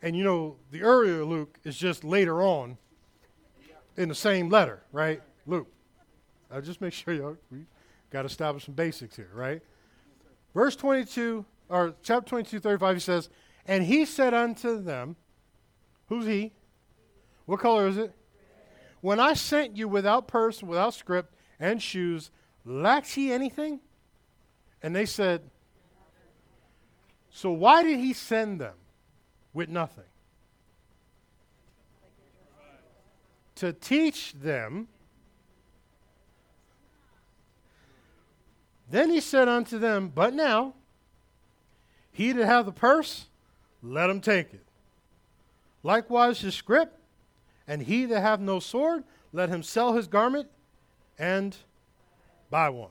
And 0.07 0.15
you 0.15 0.23
know 0.23 0.55
the 0.71 0.83
earlier 0.83 1.25
Luke 1.25 1.59
is 1.65 1.77
just 1.77 2.05
later 2.05 2.41
on 2.41 2.79
in 3.97 4.09
the 4.09 4.15
same 4.15 4.49
letter, 4.49 4.85
right? 4.93 5.21
Luke. 5.49 5.67
I'll 6.49 6.61
just 6.61 6.81
make 6.81 6.93
sure 6.93 7.37
we 7.51 7.67
got 8.11 8.23
to 8.23 8.27
establish 8.27 8.67
some 8.67 8.75
basics 8.75 9.17
here, 9.17 9.31
right? 9.35 9.61
Verse 10.55 10.77
22, 10.77 11.45
or 11.69 11.93
chapter 12.05 12.29
22, 12.29 12.61
35, 12.61 12.95
he 12.95 13.01
says, 13.01 13.29
And 13.67 13.83
he 13.83 14.05
said 14.05 14.33
unto 14.33 14.81
them, 14.81 15.17
Who's 16.09 16.25
he? 16.25 16.53
What 17.47 17.59
color 17.59 17.89
is 17.89 17.97
it? 17.97 18.15
When 19.01 19.19
I 19.19 19.35
sent 19.35 19.77
you 19.77 19.89
without 19.89 20.29
purse, 20.29 20.63
without 20.63 20.95
scrip, 20.95 21.35
and 21.59 21.83
shoes, 21.83 22.31
lacked 22.65 23.17
ye 23.17 23.33
anything? 23.33 23.81
And 24.85 24.95
they 24.95 25.05
said, 25.05 25.51
So 27.29 27.51
why 27.51 27.83
did 27.83 27.99
he 27.99 28.13
send 28.13 28.61
them 28.61 28.75
with 29.57 29.71
nothing? 29.71 30.05
To 33.57 33.73
teach 33.73 34.35
them. 34.35 34.87
Then 38.91 39.11
he 39.11 39.21
said 39.21 39.49
unto 39.49 39.79
them, 39.79 40.13
But 40.15 40.35
now, 40.35 40.75
he 42.13 42.33
that 42.33 42.45
hath 42.45 42.67
the 42.67 42.73
purse, 42.73 43.27
let 43.83 44.11
him 44.11 44.21
take 44.21 44.53
it. 44.53 44.65
Likewise 45.83 46.41
his 46.41 46.55
scrip, 46.55 46.93
and 47.67 47.81
he 47.81 48.05
that 48.05 48.21
hath 48.21 48.41
no 48.41 48.61
sword, 48.61 49.05
let 49.33 49.49
him 49.49 49.63
sell 49.63 49.95
his 49.95 50.07
garment 50.07 50.49
and 51.19 51.57
buy 52.51 52.69
one. 52.69 52.91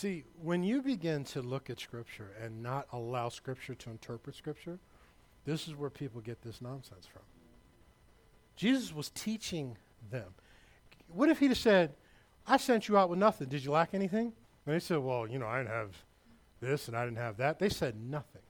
See, 0.00 0.24
when 0.40 0.62
you 0.62 0.80
begin 0.80 1.24
to 1.24 1.42
look 1.42 1.68
at 1.68 1.78
Scripture 1.78 2.30
and 2.42 2.62
not 2.62 2.86
allow 2.90 3.28
Scripture 3.28 3.74
to 3.74 3.90
interpret 3.90 4.34
Scripture, 4.34 4.78
this 5.44 5.68
is 5.68 5.76
where 5.76 5.90
people 5.90 6.22
get 6.22 6.40
this 6.40 6.62
nonsense 6.62 7.04
from. 7.04 7.20
Jesus 8.56 8.94
was 8.94 9.10
teaching 9.10 9.76
them. 10.10 10.28
What 11.08 11.28
if 11.28 11.38
he'd 11.38 11.48
have 11.48 11.58
said, 11.58 11.92
I 12.46 12.56
sent 12.56 12.88
you 12.88 12.96
out 12.96 13.10
with 13.10 13.18
nothing. 13.18 13.48
Did 13.48 13.62
you 13.62 13.72
lack 13.72 13.92
anything? 13.92 14.32
And 14.64 14.74
they 14.74 14.78
said, 14.78 15.00
Well, 15.00 15.26
you 15.28 15.38
know, 15.38 15.46
I 15.46 15.58
didn't 15.58 15.74
have 15.74 15.90
this 16.62 16.88
and 16.88 16.96
I 16.96 17.04
didn't 17.04 17.18
have 17.18 17.36
that. 17.36 17.58
They 17.58 17.68
said 17.68 17.94
nothing. 18.00 18.40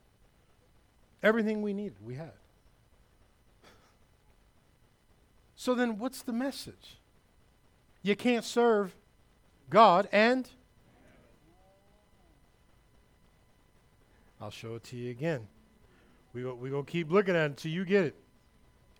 Everything 1.21 1.61
we 1.61 1.73
needed, 1.73 1.97
we 2.01 2.15
had. 2.15 2.31
So 5.57 5.75
then, 5.75 5.97
what's 5.97 6.21
the 6.21 6.31
message? 6.31 7.01
You 8.03 8.15
can't 8.15 8.45
serve 8.45 8.95
God 9.69 10.07
and 10.13 10.49
I'll 14.41 14.49
show 14.49 14.75
it 14.75 14.83
to 14.85 14.95
you 14.95 15.11
again. 15.11 15.47
We're 16.33 16.53
we 16.53 16.69
going 16.69 16.85
to 16.85 16.91
keep 16.91 17.11
looking 17.11 17.35
at 17.35 17.43
it 17.43 17.45
until 17.45 17.71
you 17.71 17.85
get 17.85 18.05
it. 18.05 18.15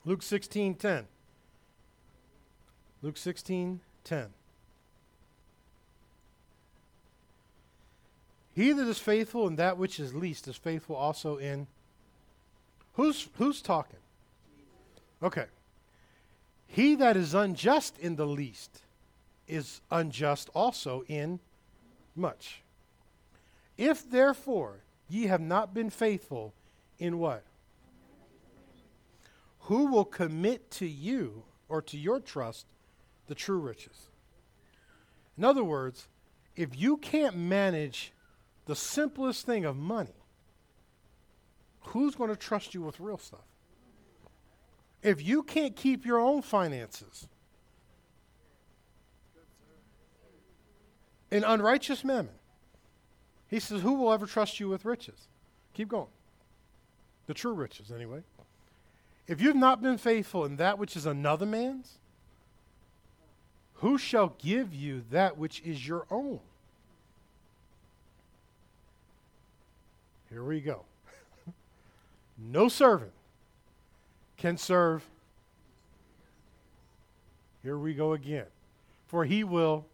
Luke 0.06 0.22
16 0.22 0.76
10. 0.76 1.08
Luke 3.02 3.18
16 3.18 3.80
10. 4.04 4.28
He 8.54 8.74
that 8.74 8.88
is 8.88 9.00
faithful 9.00 9.48
in 9.48 9.56
that 9.56 9.78
which 9.78 10.00
is 10.00 10.14
least 10.14 10.48
is 10.48 10.58
faithful 10.58 10.96
also 10.96 11.38
in. 11.38 11.68
Who's, 12.94 13.30
who's 13.38 13.62
talking? 13.62 14.00
Okay. 15.24 15.46
He 16.68 16.96
that 16.96 17.16
is 17.16 17.34
unjust 17.34 17.98
in 17.98 18.16
the 18.18 18.28
least 18.28 18.82
is 19.48 19.82
unjust 19.90 20.50
also 20.54 21.04
in 21.08 21.40
much. 22.16 22.62
If 23.78 24.10
therefore 24.10 24.82
Ye 25.12 25.28
have 25.28 25.42
not 25.42 25.74
been 25.74 25.90
faithful 25.90 26.54
in 26.98 27.20
what? 27.20 27.44
Who 29.64 29.88
will 29.88 30.06
commit 30.06 30.72
to 30.72 30.88
you 30.88 31.44
or 31.68 31.82
to 31.82 31.98
your 31.98 32.22
trust 32.22 32.66
the 33.28 33.36
true 33.36 33.60
riches? 33.60 34.08
In 35.38 35.44
other 35.44 35.66
words, 35.66 36.08
if 36.56 36.80
you 36.80 36.96
can't 36.96 37.36
manage 37.36 38.14
the 38.68 38.76
simplest 38.76 39.46
thing 39.46 39.66
of 39.66 39.76
money, 39.76 40.16
who's 41.82 42.16
going 42.16 42.30
to 42.30 42.38
trust 42.38 42.74
you 42.74 42.82
with 42.82 42.98
real 43.02 43.18
stuff? 43.18 43.42
If 45.04 45.22
you 45.22 45.44
can't 45.44 45.76
keep 45.76 46.06
your 46.06 46.20
own 46.20 46.42
finances 46.42 47.28
in 51.30 51.44
unrighteous 51.44 52.06
mammon, 52.06 52.36
he 53.52 53.60
says, 53.60 53.82
Who 53.82 53.94
will 53.94 54.12
ever 54.12 54.26
trust 54.26 54.60
you 54.60 54.70
with 54.70 54.86
riches? 54.86 55.28
Keep 55.74 55.90
going. 55.90 56.08
The 57.28 57.34
true 57.34 57.54
riches, 57.54 57.92
anyway. 57.92 58.24
If 59.28 59.42
you've 59.42 59.56
not 59.58 59.82
been 59.82 59.98
faithful 59.98 60.46
in 60.46 60.56
that 60.56 60.80
which 60.80 60.96
is 60.96 61.06
another 61.06 61.46
man's, 61.46 62.00
Who 63.76 63.98
shall 63.98 64.36
give 64.40 64.74
you 64.74 65.04
that 65.12 65.38
which 65.38 65.62
is 65.64 65.86
your 65.86 66.06
own? 66.10 66.40
Here 70.32 70.44
we 70.44 70.62
go. 70.62 70.86
no 72.38 72.70
servant 72.70 73.12
can 74.38 74.58
serve. 74.58 75.06
Here 77.64 77.78
we 77.78 77.94
go 77.94 78.14
again. 78.14 78.46
For 79.08 79.26
he 79.26 79.44
will 79.44 79.86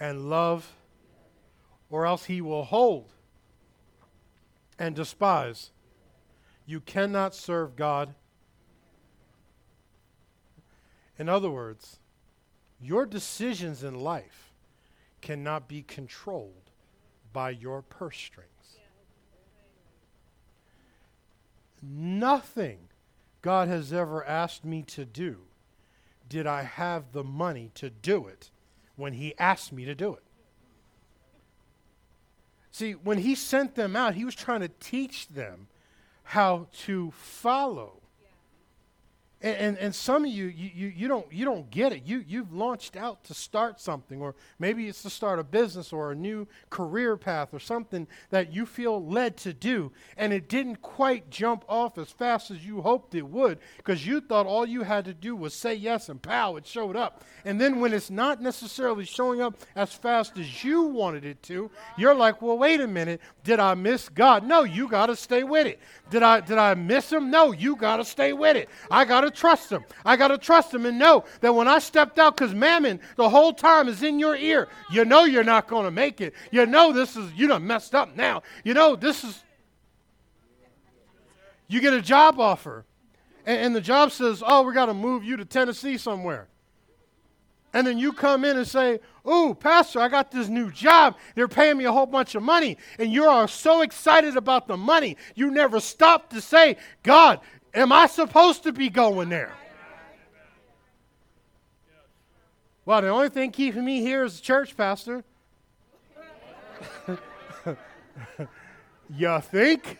and 0.00 0.28
love, 0.28 0.72
or 1.90 2.06
else 2.06 2.24
he 2.24 2.40
will 2.40 2.64
hold 2.64 3.12
and 4.78 4.94
despise. 4.94 5.70
You 6.64 6.80
cannot 6.80 7.34
serve 7.34 7.76
God. 7.76 8.14
In 11.18 11.28
other 11.28 11.50
words, 11.50 11.98
your 12.80 13.04
decisions 13.04 13.82
in 13.84 13.94
life 13.94 14.52
cannot 15.20 15.68
be 15.68 15.82
controlled 15.82 16.70
by 17.32 17.50
your 17.50 17.82
purse 17.82 18.16
strings. 18.16 18.48
Nothing 21.82 22.88
God 23.42 23.68
has 23.68 23.92
ever 23.92 24.24
asked 24.24 24.64
me 24.64 24.82
to 24.82 25.04
do 25.04 25.38
did 26.28 26.46
I 26.46 26.62
have 26.62 27.12
the 27.12 27.24
money 27.24 27.70
to 27.74 27.90
do 27.90 28.26
it 28.26 28.50
when 28.96 29.14
He 29.14 29.36
asked 29.38 29.72
me 29.72 29.84
to 29.84 29.94
do 29.94 30.14
it. 30.14 30.22
See, 32.70 32.92
when 32.92 33.18
He 33.18 33.34
sent 33.34 33.74
them 33.74 33.96
out, 33.96 34.14
He 34.14 34.24
was 34.24 34.34
trying 34.34 34.60
to 34.60 34.68
teach 34.68 35.28
them 35.28 35.68
how 36.22 36.68
to 36.84 37.10
follow 37.12 37.99
and, 39.42 39.56
and, 39.56 39.78
and, 39.78 39.94
some 39.94 40.26
of 40.26 40.30
you, 40.30 40.46
you, 40.46 40.70
you, 40.74 40.92
you, 40.94 41.08
don't, 41.08 41.32
you 41.32 41.46
don't 41.46 41.70
get 41.70 41.94
it. 41.94 42.02
You, 42.04 42.22
you've 42.28 42.52
launched 42.52 42.94
out 42.94 43.24
to 43.24 43.32
start 43.32 43.80
something, 43.80 44.20
or 44.20 44.34
maybe 44.58 44.86
it's 44.86 45.02
to 45.02 45.10
start 45.10 45.38
a 45.38 45.44
business 45.44 45.94
or 45.94 46.12
a 46.12 46.14
new 46.14 46.46
career 46.68 47.16
path 47.16 47.54
or 47.54 47.58
something 47.58 48.06
that 48.28 48.52
you 48.52 48.66
feel 48.66 49.02
led 49.02 49.38
to 49.38 49.54
do, 49.54 49.92
and 50.18 50.34
it 50.34 50.50
didn't 50.50 50.82
quite 50.82 51.30
jump 51.30 51.64
off 51.68 51.96
as 51.96 52.10
fast 52.10 52.50
as 52.50 52.66
you 52.66 52.82
hoped 52.82 53.14
it 53.14 53.26
would 53.26 53.58
because 53.78 54.06
you 54.06 54.20
thought 54.20 54.44
all 54.44 54.66
you 54.66 54.82
had 54.82 55.06
to 55.06 55.14
do 55.14 55.34
was 55.34 55.54
say 55.54 55.74
yes 55.74 56.10
and 56.10 56.20
pow, 56.20 56.56
it 56.56 56.66
showed 56.66 56.94
up. 56.94 57.24
And 57.46 57.58
then 57.58 57.80
when 57.80 57.94
it's 57.94 58.10
not 58.10 58.42
necessarily 58.42 59.06
showing 59.06 59.40
up 59.40 59.58
as 59.74 59.92
fast 59.92 60.36
as 60.36 60.62
you 60.62 60.82
wanted 60.82 61.24
it 61.24 61.42
to, 61.44 61.70
you're 61.96 62.14
like, 62.14 62.42
well, 62.42 62.58
wait 62.58 62.82
a 62.82 62.86
minute, 62.86 63.22
did 63.42 63.58
I 63.58 63.74
miss 63.74 64.10
God? 64.10 64.44
No, 64.44 64.64
you 64.64 64.86
got 64.86 65.06
to 65.06 65.16
stay 65.16 65.44
with 65.44 65.66
it. 65.66 65.80
Did 66.10 66.22
I, 66.22 66.40
did 66.40 66.58
I 66.58 66.74
miss 66.74 67.10
him? 67.10 67.30
No, 67.30 67.52
you 67.52 67.76
got 67.76 67.96
to 67.96 68.04
stay 68.04 68.34
with 68.34 68.56
it. 68.58 68.68
I 68.90 69.06
got 69.06 69.22
to 69.22 69.29
trust 69.30 69.70
him. 69.70 69.84
I 70.04 70.16
got 70.16 70.28
to 70.28 70.38
trust 70.38 70.72
him 70.72 70.86
and 70.86 70.98
know 70.98 71.24
that 71.40 71.54
when 71.54 71.68
I 71.68 71.78
stepped 71.78 72.18
out, 72.18 72.36
because 72.36 72.54
mammon 72.54 73.00
the 73.16 73.28
whole 73.28 73.52
time 73.52 73.88
is 73.88 74.02
in 74.02 74.18
your 74.18 74.36
ear, 74.36 74.68
you 74.90 75.04
know 75.04 75.24
you're 75.24 75.44
not 75.44 75.68
going 75.68 75.84
to 75.84 75.90
make 75.90 76.20
it. 76.20 76.34
You 76.50 76.66
know 76.66 76.92
this 76.92 77.16
is, 77.16 77.32
you 77.34 77.46
done 77.46 77.66
messed 77.66 77.94
up 77.94 78.16
now. 78.16 78.42
You 78.64 78.74
know 78.74 78.96
this 78.96 79.24
is, 79.24 79.42
you 81.68 81.80
get 81.80 81.92
a 81.92 82.02
job 82.02 82.40
offer, 82.40 82.84
and, 83.46 83.58
and 83.66 83.76
the 83.76 83.80
job 83.80 84.12
says, 84.12 84.42
oh, 84.44 84.62
we 84.62 84.74
got 84.74 84.86
to 84.86 84.94
move 84.94 85.24
you 85.24 85.36
to 85.36 85.44
Tennessee 85.44 85.96
somewhere. 85.96 86.48
And 87.72 87.86
then 87.86 87.98
you 87.98 88.12
come 88.12 88.44
in 88.44 88.56
and 88.56 88.66
say, 88.66 88.98
Ooh, 89.28 89.54
Pastor, 89.54 90.00
I 90.00 90.08
got 90.08 90.30
this 90.30 90.48
new 90.48 90.70
job. 90.70 91.16
They're 91.34 91.48
paying 91.48 91.76
me 91.76 91.84
a 91.84 91.92
whole 91.92 92.06
bunch 92.06 92.34
of 92.34 92.42
money. 92.42 92.78
And 92.98 93.12
you 93.12 93.24
are 93.24 93.46
so 93.46 93.82
excited 93.82 94.36
about 94.36 94.66
the 94.66 94.76
money, 94.76 95.16
you 95.34 95.50
never 95.50 95.80
stop 95.80 96.30
to 96.30 96.40
say, 96.40 96.76
God, 97.02 97.40
Am 97.72 97.92
I 97.92 98.06
supposed 98.06 98.64
to 98.64 98.72
be 98.72 98.88
going 98.90 99.28
there? 99.28 99.52
Well, 102.84 103.02
the 103.02 103.08
only 103.08 103.28
thing 103.28 103.52
keeping 103.52 103.84
me 103.84 104.00
here 104.00 104.24
is 104.24 104.36
the 104.36 104.42
church, 104.42 104.76
Pastor. 104.76 105.22
you 109.16 109.40
think? 109.42 109.98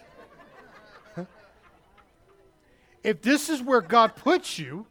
if 3.03 3.23
this 3.23 3.49
is 3.49 3.63
where 3.63 3.81
God 3.81 4.17
puts 4.17 4.59
you, 4.59 4.87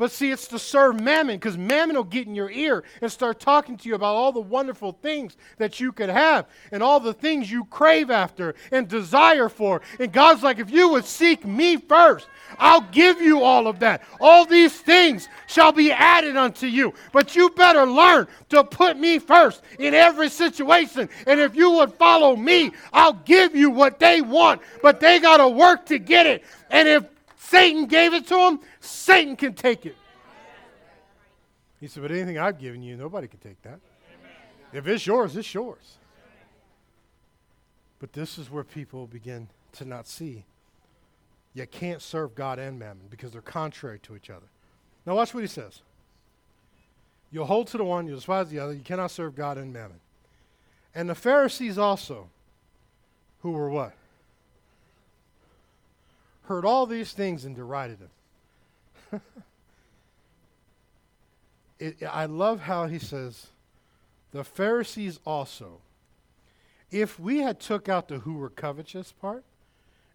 but 0.00 0.10
see, 0.10 0.30
it's 0.30 0.48
to 0.48 0.58
serve 0.58 0.98
mammon 0.98 1.36
because 1.36 1.58
mammon 1.58 1.94
will 1.94 2.04
get 2.04 2.26
in 2.26 2.34
your 2.34 2.50
ear 2.50 2.84
and 3.02 3.12
start 3.12 3.38
talking 3.38 3.76
to 3.76 3.86
you 3.86 3.94
about 3.94 4.14
all 4.14 4.32
the 4.32 4.40
wonderful 4.40 4.92
things 4.92 5.36
that 5.58 5.78
you 5.78 5.92
could 5.92 6.08
have 6.08 6.46
and 6.72 6.82
all 6.82 7.00
the 7.00 7.12
things 7.12 7.52
you 7.52 7.66
crave 7.66 8.10
after 8.10 8.54
and 8.72 8.88
desire 8.88 9.50
for. 9.50 9.82
And 9.98 10.10
God's 10.10 10.42
like, 10.42 10.58
if 10.58 10.70
you 10.70 10.88
would 10.88 11.04
seek 11.04 11.44
me 11.44 11.76
first, 11.76 12.28
I'll 12.58 12.80
give 12.80 13.20
you 13.20 13.42
all 13.42 13.66
of 13.66 13.80
that. 13.80 14.02
All 14.22 14.46
these 14.46 14.74
things 14.80 15.28
shall 15.46 15.70
be 15.70 15.92
added 15.92 16.34
unto 16.34 16.66
you. 16.66 16.94
But 17.12 17.36
you 17.36 17.50
better 17.50 17.84
learn 17.84 18.26
to 18.48 18.64
put 18.64 18.96
me 18.96 19.18
first 19.18 19.60
in 19.78 19.92
every 19.92 20.30
situation. 20.30 21.10
And 21.26 21.38
if 21.38 21.54
you 21.54 21.72
would 21.72 21.92
follow 21.92 22.36
me, 22.36 22.72
I'll 22.94 23.12
give 23.12 23.54
you 23.54 23.68
what 23.68 23.98
they 23.98 24.22
want. 24.22 24.62
But 24.80 24.98
they 24.98 25.18
got 25.18 25.36
to 25.36 25.48
work 25.50 25.84
to 25.86 25.98
get 25.98 26.24
it. 26.24 26.42
And 26.70 26.88
if 26.88 27.04
Satan 27.50 27.86
gave 27.86 28.14
it 28.14 28.28
to 28.28 28.38
him, 28.38 28.60
Satan 28.80 29.36
can 29.36 29.54
take 29.54 29.86
it. 29.86 29.96
He 31.78 31.86
said, 31.86 32.02
But 32.02 32.10
anything 32.10 32.38
I've 32.38 32.58
given 32.58 32.82
you, 32.82 32.96
nobody 32.96 33.28
can 33.28 33.38
take 33.38 33.60
that. 33.62 33.80
If 34.72 34.86
it's 34.86 35.06
yours, 35.06 35.36
it's 35.36 35.52
yours. 35.52 35.98
But 37.98 38.12
this 38.12 38.38
is 38.38 38.50
where 38.50 38.64
people 38.64 39.06
begin 39.06 39.48
to 39.72 39.84
not 39.84 40.06
see. 40.06 40.44
You 41.54 41.66
can't 41.66 42.00
serve 42.00 42.34
God 42.34 42.58
and 42.58 42.78
mammon 42.78 43.06
because 43.10 43.32
they're 43.32 43.42
contrary 43.42 43.98
to 44.00 44.16
each 44.16 44.30
other. 44.30 44.46
Now, 45.04 45.16
watch 45.16 45.34
what 45.34 45.40
he 45.40 45.48
says. 45.48 45.80
You'll 47.32 47.46
hold 47.46 47.66
to 47.68 47.78
the 47.78 47.84
one, 47.84 48.06
you'll 48.06 48.16
despise 48.16 48.48
the 48.48 48.58
other. 48.58 48.72
You 48.72 48.82
cannot 48.82 49.10
serve 49.10 49.34
God 49.34 49.58
and 49.58 49.72
mammon. 49.72 50.00
And 50.94 51.08
the 51.08 51.14
Pharisees 51.14 51.78
also, 51.78 52.28
who 53.42 53.50
were 53.52 53.70
what? 53.70 53.94
heard 56.50 56.64
all 56.64 56.84
these 56.84 57.12
things 57.12 57.44
and 57.44 57.54
derided 57.54 58.00
him. 58.00 58.10
it, 61.78 62.02
I 62.08 62.26
love 62.26 62.60
how 62.60 62.86
he 62.86 62.98
says, 62.98 63.48
the 64.32 64.44
Pharisees 64.44 65.18
also. 65.24 65.80
If 66.90 67.18
we 67.18 67.38
had 67.38 67.60
took 67.60 67.88
out 67.88 68.08
the 68.08 68.20
who 68.20 68.34
were 68.34 68.50
covetous 68.50 69.12
part 69.12 69.44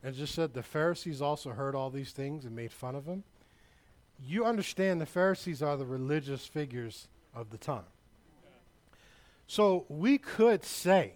and 0.04 0.16
just 0.16 0.36
said 0.36 0.54
the 0.54 0.64
Pharisees 0.64 1.22
also 1.22 1.52
heard 1.52 1.76
all 1.76 1.90
these 1.90 2.12
things 2.12 2.46
and 2.46 2.56
made 2.56 2.72
fun 2.72 2.96
of 2.96 3.06
him, 3.06 3.24
you 4.26 4.46
understand 4.46 5.02
the 5.02 5.06
Pharisees 5.06 5.62
are 5.62 5.78
the 5.78 5.86
religious 5.86 6.46
figures 6.46 7.08
of 7.34 7.50
the 7.50 7.58
time. 7.58 7.84
So 9.48 9.86
we 9.90 10.18
could 10.18 10.64
say 10.64 11.14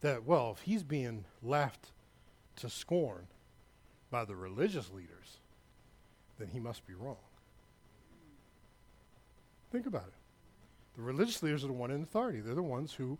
that, 0.00 0.24
well, 0.24 0.52
if 0.56 0.62
he's 0.62 0.82
being 0.82 1.24
laughed 1.42 1.88
to 2.56 2.70
scorn, 2.70 3.26
by 4.14 4.24
the 4.24 4.36
religious 4.36 4.90
leaders, 4.92 5.38
then 6.38 6.48
he 6.48 6.60
must 6.60 6.86
be 6.86 6.94
wrong. 6.94 7.16
Think 9.72 9.86
about 9.86 10.06
it. 10.06 10.14
The 10.96 11.02
religious 11.02 11.42
leaders 11.42 11.64
are 11.64 11.68
the 11.68 11.72
one 11.72 11.90
in 11.90 12.02
authority. 12.02 12.40
They're 12.40 12.54
the 12.54 12.62
ones 12.62 12.94
who, 12.94 13.18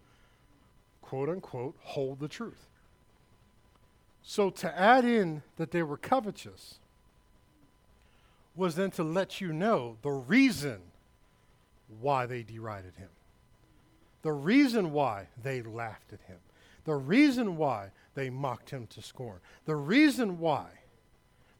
quote 1.02 1.28
unquote, 1.28 1.74
hold 1.80 2.20
the 2.20 2.28
truth. 2.28 2.68
So 4.22 4.50
to 4.50 4.78
add 4.78 5.04
in 5.04 5.42
that 5.56 5.70
they 5.70 5.82
were 5.82 5.96
covetous 5.96 6.78
was 8.56 8.76
then 8.76 8.90
to 8.92 9.02
let 9.02 9.40
you 9.40 9.52
know 9.52 9.96
the 10.02 10.10
reason 10.10 10.78
why 12.00 12.26
they 12.26 12.42
derided 12.42 12.94
him, 12.96 13.10
the 14.22 14.32
reason 14.32 14.92
why 14.92 15.26
they 15.42 15.60
laughed 15.60 16.12
at 16.12 16.20
him, 16.22 16.38
the 16.84 16.94
reason 16.94 17.56
why 17.56 17.90
they 18.14 18.30
mocked 18.30 18.70
him 18.70 18.86
to 18.86 19.02
scorn, 19.02 19.40
the 19.66 19.76
reason 19.76 20.38
why 20.38 20.66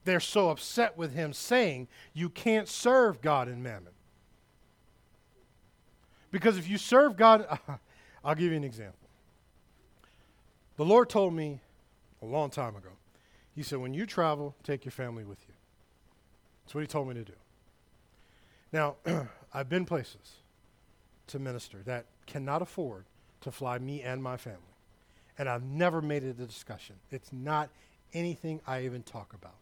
they're 0.05 0.21
so 0.21 0.51
upset 0.51 0.97
with 0.97 1.13
him 1.15 1.33
saying, 1.33 1.89
You 2.13 2.29
can't 2.29 2.69
serve 2.69 3.21
God 3.21 3.49
and 3.49 3.63
mammon. 3.63 3.93
Because 6.31 6.59
if 6.59 6.69
you 6.69 6.79
serve 6.79 7.17
God, 7.17 7.47
I'll 8.25 8.35
give 8.35 8.51
you 8.51 8.57
an 8.57 8.65
example. 8.65 9.09
The 10.77 10.85
Lord 10.85 11.09
told 11.09 11.33
me 11.33 11.61
a 12.21 12.27
long 12.27 12.51
time 12.51 12.77
ago, 12.77 12.91
He 13.55 13.63
said, 13.63 13.79
When 13.79 13.95
you 13.95 14.07
travel, 14.07 14.55
take 14.63 14.85
your 14.85 14.93
family 14.93 15.25
with 15.25 15.39
you. 15.49 15.55
That's 16.65 16.75
what 16.75 16.81
He 16.83 16.87
told 16.87 17.09
me 17.09 17.15
to 17.15 17.25
do. 17.25 17.33
Now, 18.73 18.97
I've 19.55 19.69
been 19.69 19.85
places 19.85 20.37
to 21.29 21.39
minister 21.39 21.79
that 21.85 22.07
cannot 22.27 22.61
afford 22.63 23.05
to 23.43 23.53
fly 23.53 23.79
me 23.79 24.03
and 24.03 24.23
my 24.23 24.37
family. 24.37 24.61
And 25.39 25.49
I've 25.49 25.65
never 25.65 26.03
made 26.03 26.25
it 26.25 26.41
a 26.41 26.47
discussion. 26.47 26.97
It's 27.11 27.33
not 27.33 27.69
anything 28.13 28.61
I 28.67 28.83
even 28.83 29.03
talk 29.03 29.33
about. 29.35 29.55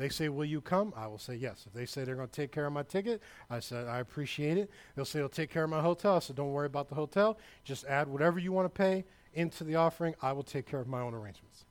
They 0.00 0.08
say, 0.08 0.30
Will 0.30 0.46
you 0.46 0.62
come? 0.62 0.94
I 0.96 1.06
will 1.08 1.18
say 1.18 1.34
yes. 1.34 1.64
If 1.66 1.74
they 1.74 1.84
say 1.84 2.04
they're 2.04 2.16
going 2.16 2.26
to 2.26 2.34
take 2.34 2.52
care 2.52 2.64
of 2.64 2.72
my 2.72 2.84
ticket, 2.84 3.20
I 3.50 3.60
said, 3.60 3.86
I 3.86 3.98
appreciate 3.98 4.56
it. 4.56 4.70
They'll 4.96 5.04
say 5.04 5.18
they'll 5.18 5.28
take 5.28 5.50
care 5.50 5.64
of 5.64 5.68
my 5.68 5.82
hotel. 5.82 6.16
I 6.16 6.20
said, 6.20 6.36
Don't 6.36 6.52
worry 6.52 6.64
about 6.64 6.88
the 6.88 6.94
hotel. 6.94 7.36
Just 7.64 7.84
add 7.84 8.08
whatever 8.08 8.38
you 8.38 8.50
want 8.50 8.64
to 8.64 8.70
pay 8.70 9.04
into 9.34 9.62
the 9.62 9.76
offering. 9.76 10.14
I 10.22 10.32
will 10.32 10.42
take 10.42 10.64
care 10.64 10.80
of 10.80 10.88
my 10.88 11.02
own 11.02 11.12
arrangements. 11.12 11.66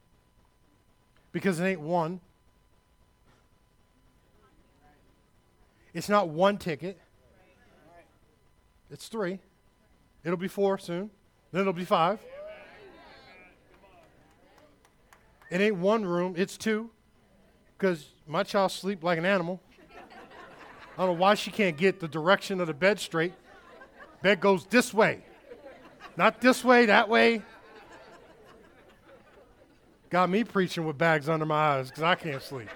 Because 1.32 1.60
it 1.60 1.66
ain't 1.66 1.82
one, 1.82 2.22
It's 5.92 6.08
not 6.08 6.30
one 6.30 6.60
ticket. 6.60 7.00
It's 8.92 9.08
three. 9.08 9.40
It'll 10.24 10.38
be 10.38 10.48
four 10.48 10.78
soon. 10.78 11.10
Then 11.52 11.62
it'll 11.62 11.74
be 11.74 11.84
five. 11.84 12.20
It 15.50 15.62
ain't 15.62 15.78
one 15.78 16.06
room, 16.06 16.36
it's 16.38 16.58
two. 16.58 16.92
Because 17.80 18.10
my 18.28 18.44
child 18.44 18.74
sleep 18.74 19.04
like 19.04 19.18
an 19.18 19.26
animal. 19.26 19.62
I 20.98 21.06
don't 21.06 21.16
know 21.16 21.22
why 21.22 21.36
she 21.36 21.50
can't 21.50 21.78
get 21.78 22.02
the 22.02 22.10
direction 22.10 22.60
of 22.60 22.68
the 22.68 22.74
bed 22.74 23.00
straight. 23.00 23.32
Bed 24.22 24.42
goes 24.42 24.66
this 24.66 24.94
way. 24.94 25.24
Not 26.18 26.42
this 26.42 26.62
way, 26.62 26.88
that 26.88 27.08
way. 27.08 27.42
Got 30.10 30.30
me 30.30 30.44
preaching 30.44 30.86
with 30.86 30.98
bags 30.98 31.30
under 31.30 31.46
my 31.46 31.56
eyes 31.56 31.88
because 31.88 32.04
I 32.04 32.16
can't 32.16 32.42
sleep. 32.42 32.68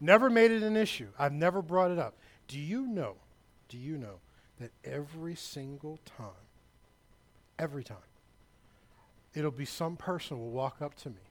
never 0.00 0.28
made 0.28 0.50
it 0.50 0.64
an 0.64 0.76
issue. 0.76 1.06
I've 1.16 1.32
never 1.32 1.62
brought 1.62 1.92
it 1.92 2.00
up. 2.00 2.14
Do 2.48 2.58
you 2.58 2.86
know, 2.88 3.14
do 3.68 3.78
you 3.78 3.96
know 3.96 4.18
that 4.58 4.72
every 4.84 5.36
single 5.36 6.00
time, 6.04 6.48
every 7.60 7.84
time, 7.84 7.98
it'll 9.34 9.52
be 9.52 9.66
some 9.66 9.96
person 9.96 10.38
will 10.40 10.50
walk 10.50 10.82
up 10.82 10.96
to 10.96 11.10
me. 11.10 11.25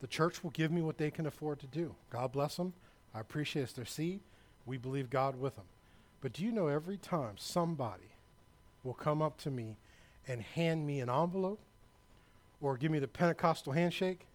The 0.00 0.06
church 0.06 0.42
will 0.42 0.50
give 0.50 0.70
me 0.70 0.82
what 0.82 0.98
they 0.98 1.10
can 1.10 1.26
afford 1.26 1.60
to 1.60 1.66
do. 1.66 1.94
God 2.10 2.32
bless 2.32 2.56
them. 2.56 2.72
I 3.14 3.20
appreciate 3.20 3.74
their 3.74 3.84
seed. 3.84 4.20
We 4.66 4.76
believe 4.78 5.10
God 5.10 5.38
with 5.38 5.56
them. 5.56 5.66
But 6.20 6.32
do 6.34 6.44
you 6.44 6.52
know 6.52 6.68
every 6.68 6.96
time 6.96 7.34
somebody 7.36 8.10
will 8.84 8.94
come 8.94 9.22
up 9.22 9.38
to 9.38 9.50
me 9.50 9.76
and 10.28 10.42
hand 10.42 10.86
me 10.86 11.00
an 11.00 11.10
envelope 11.10 11.60
or 12.60 12.76
give 12.76 12.90
me 12.90 12.98
the 12.98 13.08
Pentecostal 13.08 13.72
handshake? 13.72 14.26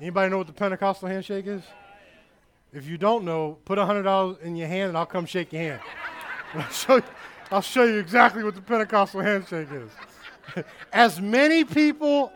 Anybody 0.00 0.30
know 0.30 0.38
what 0.38 0.46
the 0.46 0.52
Pentecostal 0.52 1.08
handshake 1.08 1.46
is? 1.46 1.62
If 2.72 2.88
you 2.88 2.98
don't 2.98 3.24
know, 3.24 3.58
put 3.64 3.78
$100 3.78 4.42
in 4.42 4.56
your 4.56 4.66
hand 4.66 4.88
and 4.88 4.98
I'll 4.98 5.06
come 5.06 5.26
shake 5.26 5.52
your 5.52 5.62
hand. 5.62 5.80
I'll, 6.54 6.70
show 6.70 6.96
you, 6.96 7.02
I'll 7.50 7.60
show 7.60 7.84
you 7.84 7.98
exactly 7.98 8.42
what 8.42 8.54
the 8.54 8.62
Pentecostal 8.62 9.20
handshake 9.20 9.68
is. 9.70 10.64
as 10.92 11.20
many 11.20 11.64
people 11.64 12.32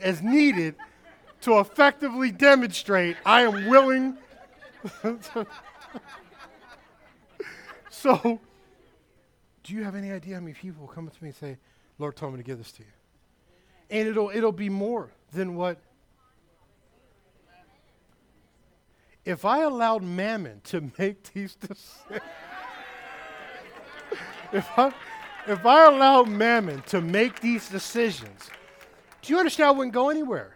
as 0.00 0.22
needed 0.22 0.74
to 1.42 1.58
effectively 1.58 2.30
demonstrate 2.30 3.16
I 3.24 3.42
am 3.42 3.66
willing. 3.68 4.16
so, 7.90 8.40
do 9.62 9.74
you 9.74 9.84
have 9.84 9.94
any 9.94 10.12
idea 10.12 10.34
how 10.34 10.40
many 10.40 10.54
people 10.54 10.82
will 10.82 10.92
come 10.92 11.06
up 11.06 11.16
to 11.16 11.22
me 11.22 11.30
and 11.30 11.36
say, 11.36 11.58
Lord 11.98 12.16
told 12.16 12.32
me 12.34 12.38
to 12.38 12.44
give 12.44 12.58
this 12.58 12.72
to 12.72 12.82
you? 12.82 12.88
And 13.90 14.08
it'll, 14.08 14.30
it'll 14.30 14.52
be 14.52 14.68
more 14.68 15.10
than 15.32 15.54
what 15.56 15.78
if 19.26 19.44
I 19.44 19.62
allowed 19.62 20.04
mammon 20.04 20.60
to 20.64 20.88
make 20.98 21.32
these 21.34 21.56
decisions, 21.56 21.98
if 24.52 24.78
I, 24.78 24.92
if 25.48 25.66
I 25.66 25.86
allowed 25.86 26.28
mammon 26.28 26.82
to 26.82 27.00
make 27.00 27.40
these 27.40 27.68
decisions, 27.68 28.50
do 29.22 29.32
you 29.32 29.38
understand 29.38 29.68
I 29.68 29.70
wouldn't 29.72 29.94
go 29.94 30.10
anywhere? 30.10 30.55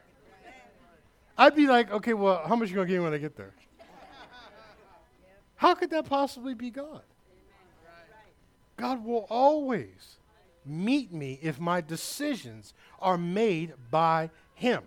I'd 1.41 1.57
be 1.57 1.67
like, 1.67 1.91
okay, 1.91 2.13
well, 2.13 2.43
how 2.47 2.55
much 2.55 2.67
are 2.67 2.71
you 2.71 2.75
going 2.77 2.87
to 2.87 2.93
give 2.93 3.01
me 3.01 3.05
when 3.05 3.15
I 3.15 3.19
get 3.19 3.35
there? 3.35 3.55
How 5.57 5.75
could 5.75 5.89
that 5.91 6.05
possibly 6.05 6.53
be 6.53 6.71
God? 6.71 7.01
God 8.77 9.05
will 9.05 9.27
always 9.31 10.17
meet 10.67 11.13
me 11.13 11.39
if 11.41 11.59
my 11.59 11.81
decisions 11.81 12.75
are 13.01 13.17
made 13.17 13.73
by 13.91 14.29
Him. 14.55 14.83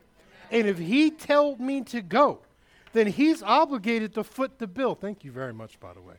And 0.52 0.68
if 0.68 0.78
He 0.78 1.10
told 1.10 1.60
me 1.60 1.82
to 1.86 2.02
go, 2.02 2.42
then 2.94 3.08
he's 3.08 3.42
obligated 3.42 4.14
to 4.14 4.24
foot 4.24 4.60
the 4.60 4.68
bill. 4.68 4.94
Thank 4.94 5.24
you 5.24 5.32
very 5.32 5.54
much, 5.54 5.80
by 5.80 5.94
the 5.94 6.02
way. 6.02 6.16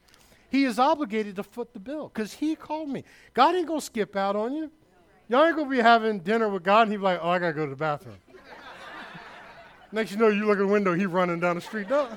He 0.51 0.64
is 0.64 0.80
obligated 0.80 1.37
to 1.37 1.45
foot 1.45 1.72
the 1.72 1.78
bill 1.78 2.11
because 2.12 2.32
he 2.32 2.57
called 2.57 2.89
me. 2.89 3.05
God 3.32 3.55
ain't 3.55 3.68
going 3.68 3.80
to 3.80 3.87
skip 3.87 4.16
out 4.16 4.35
on 4.35 4.53
you. 4.55 4.70
Y'all 5.28 5.45
ain't 5.45 5.55
going 5.55 5.70
to 5.70 5.76
be 5.76 5.80
having 5.80 6.18
dinner 6.18 6.49
with 6.49 6.64
God 6.64 6.82
and 6.82 6.91
He'd 6.91 6.99
be 6.99 7.05
like, 7.05 7.20
oh, 7.22 7.30
I 7.30 7.39
got 7.39 7.49
to 7.49 7.53
go 7.53 7.64
to 7.64 7.70
the 7.70 7.76
bathroom. 7.76 8.16
Next 9.95 10.11
you 10.11 10.16
know, 10.16 10.26
you 10.26 10.45
look 10.45 10.57
at 10.57 10.62
the 10.62 10.66
window, 10.66 10.92
he's 10.92 11.07
running 11.07 11.38
down 11.38 11.55
the 11.55 11.62
street. 11.62 11.88
No, 11.88 12.09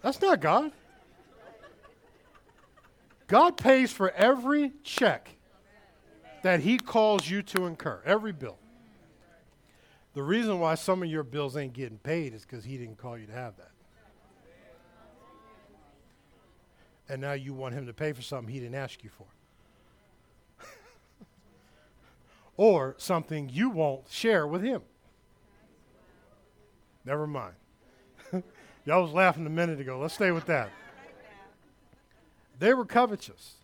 that's 0.00 0.18
not 0.22 0.40
God. 0.40 0.72
God 3.26 3.58
pays 3.58 3.92
for 3.92 4.10
every 4.12 4.72
check 4.82 5.28
that 6.42 6.60
he 6.60 6.78
calls 6.78 7.28
you 7.28 7.42
to 7.42 7.66
incur, 7.66 8.00
every 8.06 8.32
bill. 8.32 8.56
The 10.14 10.22
reason 10.22 10.58
why 10.58 10.74
some 10.76 11.02
of 11.02 11.10
your 11.10 11.22
bills 11.22 11.54
ain't 11.54 11.74
getting 11.74 11.98
paid 11.98 12.32
is 12.32 12.46
because 12.46 12.64
he 12.64 12.78
didn't 12.78 12.96
call 12.96 13.18
you 13.18 13.26
to 13.26 13.32
have 13.32 13.58
that. 13.58 13.70
And 17.10 17.20
now 17.20 17.32
you 17.32 17.52
want 17.52 17.74
him 17.74 17.84
to 17.84 17.92
pay 17.92 18.14
for 18.14 18.22
something 18.22 18.50
he 18.50 18.58
didn't 18.58 18.76
ask 18.76 19.04
you 19.04 19.10
for. 19.10 20.66
or 22.56 22.94
something 22.96 23.50
you 23.52 23.68
won't 23.68 24.08
share 24.08 24.46
with 24.46 24.62
him. 24.62 24.80
Never 27.04 27.26
mind. 27.26 27.54
Y'all 28.84 29.02
was 29.02 29.12
laughing 29.12 29.46
a 29.46 29.50
minute 29.50 29.80
ago. 29.80 29.98
Let's 29.98 30.14
stay 30.14 30.30
with 30.30 30.46
that. 30.46 30.70
They 32.58 32.74
were 32.74 32.84
covetous. 32.84 33.54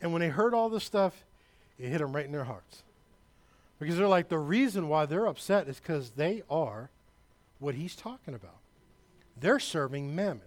And 0.00 0.12
when 0.12 0.20
they 0.20 0.28
heard 0.28 0.54
all 0.54 0.68
this 0.68 0.84
stuff, 0.84 1.24
it 1.78 1.88
hit 1.88 1.98
them 1.98 2.14
right 2.14 2.24
in 2.24 2.32
their 2.32 2.44
hearts. 2.44 2.82
Because 3.78 3.96
they're 3.96 4.06
like, 4.06 4.28
the 4.28 4.38
reason 4.38 4.88
why 4.88 5.06
they're 5.06 5.26
upset 5.26 5.68
is 5.68 5.80
because 5.80 6.10
they 6.10 6.42
are 6.48 6.90
what 7.58 7.74
he's 7.74 7.96
talking 7.96 8.34
about. 8.34 8.58
They're 9.38 9.58
serving 9.58 10.14
mammon, 10.14 10.42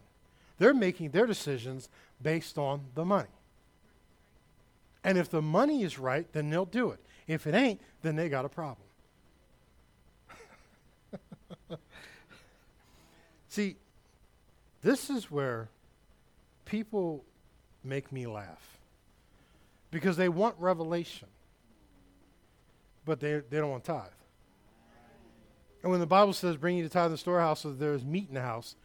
they're 0.57 0.73
making 0.73 1.09
their 1.09 1.25
decisions 1.25 1.89
based 2.21 2.57
on 2.57 2.85
the 2.95 3.03
money. 3.03 3.27
And 5.03 5.17
if 5.17 5.29
the 5.29 5.41
money 5.41 5.83
is 5.83 5.99
right, 5.99 6.31
then 6.31 6.49
they'll 6.49 6.65
do 6.65 6.89
it. 6.91 6.99
If 7.27 7.45
it 7.45 7.53
ain't, 7.53 7.81
then 8.01 8.15
they 8.15 8.29
got 8.29 8.45
a 8.45 8.49
problem. 8.49 8.84
See, 13.55 13.77
this 14.81 15.09
is 15.09 15.31
where 15.31 15.69
people 16.65 17.23
make 17.83 18.11
me 18.11 18.27
laugh 18.27 18.79
because 19.91 20.17
they 20.17 20.27
want 20.27 20.55
revelation 20.59 21.29
but 23.05 23.19
they, 23.19 23.41
they 23.49 23.57
don't 23.57 23.69
want 23.69 23.83
tithe. 23.83 24.03
And 25.83 25.91
when 25.91 25.99
the 25.99 26.07
Bible 26.07 26.33
says, 26.33 26.57
bring 26.57 26.77
you 26.77 26.83
the 26.83 26.89
tithe 26.89 27.05
in 27.05 27.11
the 27.11 27.17
storehouse 27.17 27.61
so 27.61 27.69
that 27.69 27.79
there's 27.79 28.03
meat 28.03 28.27
in 28.27 28.33
the 28.33 28.41
house, 28.41 28.75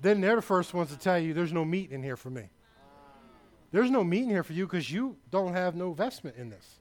then 0.00 0.20
they're 0.20 0.36
the 0.36 0.42
first 0.42 0.72
ones 0.72 0.90
to 0.90 0.98
tell 0.98 1.18
you, 1.18 1.34
there's 1.34 1.52
no 1.52 1.64
meat 1.64 1.92
in 1.92 2.02
here 2.02 2.16
for 2.16 2.30
me. 2.30 2.48
There's 3.70 3.90
no 3.90 4.02
meat 4.02 4.22
in 4.22 4.30
here 4.30 4.42
for 4.42 4.54
you 4.54 4.66
because 4.66 4.90
you 4.90 5.18
don't 5.30 5.52
have 5.52 5.76
no 5.76 5.88
investment 5.88 6.36
in 6.36 6.48
this. 6.48 6.80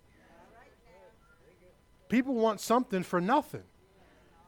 People 2.08 2.34
want 2.34 2.62
something 2.62 3.04
for 3.04 3.22
nothing. 3.22 3.64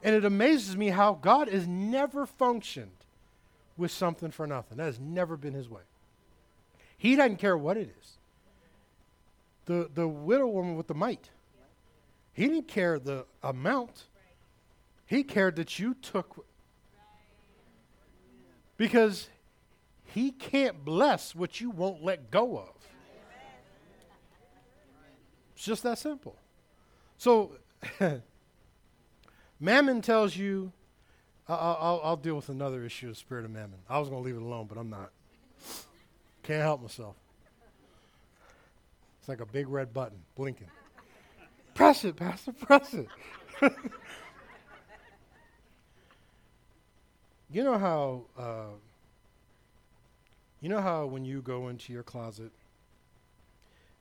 And 0.04 0.16
it 0.16 0.26
amazes 0.26 0.76
me 0.76 0.90
how 0.90 1.14
God 1.14 1.48
has 1.48 1.68
never 1.68 2.26
functioned 2.26 2.92
with 3.78 3.92
something 3.92 4.32
for 4.32 4.48
nothing. 4.48 4.78
That 4.78 4.86
has 4.86 5.00
never 5.00 5.38
been 5.38 5.54
his 5.54 5.70
way. 5.70 5.82
He 6.98 7.16
doesn't 7.16 7.38
care 7.38 7.58
what 7.58 7.78
it 7.78 7.94
is. 8.00 8.18
The, 9.66 9.90
the 9.94 10.08
widow 10.08 10.48
woman 10.48 10.76
with 10.76 10.88
the 10.88 10.96
mite 10.96 11.30
he 12.34 12.48
didn't 12.48 12.68
care 12.68 12.98
the 12.98 13.26
amount. 13.44 14.06
He 15.06 15.24
cared 15.24 15.58
that 15.58 15.80
you 15.80 15.94
took. 15.94 16.46
Because 18.78 19.30
he 20.06 20.32
can't 20.32 20.84
bless 20.84 21.36
what 21.36 21.62
you 21.62 21.70
won't 21.70 22.04
let 22.04 22.32
go 22.32 22.58
of. 22.58 22.70
It's 25.56 25.66
just 25.66 25.84
that 25.84 26.00
simple. 26.00 26.36
So, 27.18 27.52
Mammon 29.64 30.02
tells 30.02 30.36
you, 30.36 30.74
I'll, 31.48 31.78
I'll, 31.80 32.02
I'll, 32.04 32.18
deal 32.18 32.36
with 32.36 32.50
another 32.50 32.84
issue 32.84 33.10
of 33.10 33.18
spirit 33.18 33.46
of 33.46 33.52
Mammon. 33.52 33.78
I 33.88 34.00
was 34.00 34.10
going 34.10 34.24
to 34.24 34.26
leave 34.26 34.36
it 34.36 34.42
alone, 34.42 34.66
but 34.68 34.80
I'm 34.80 34.90
not. 34.90 35.12
Can't 36.42 36.64
help 36.64 36.82
myself. 36.82 37.16
It's 39.20 39.30
like 39.30 39.40
a 39.40 39.46
big 39.46 39.70
red 39.70 39.94
button 39.94 40.18
blinking. 40.36 40.72
Press 41.76 42.04
it, 42.04 42.16
Pastor, 42.16 42.54
press 42.54 42.92
it. 42.96 43.08
you 47.52 47.64
know 47.64 47.78
how 47.78 48.24
uh, 48.38 48.74
you 50.60 50.70
know 50.70 50.82
how 50.82 51.06
when 51.06 51.24
you 51.24 51.44
go 51.44 51.68
into 51.68 51.94
your 51.94 52.02
closet 52.02 52.52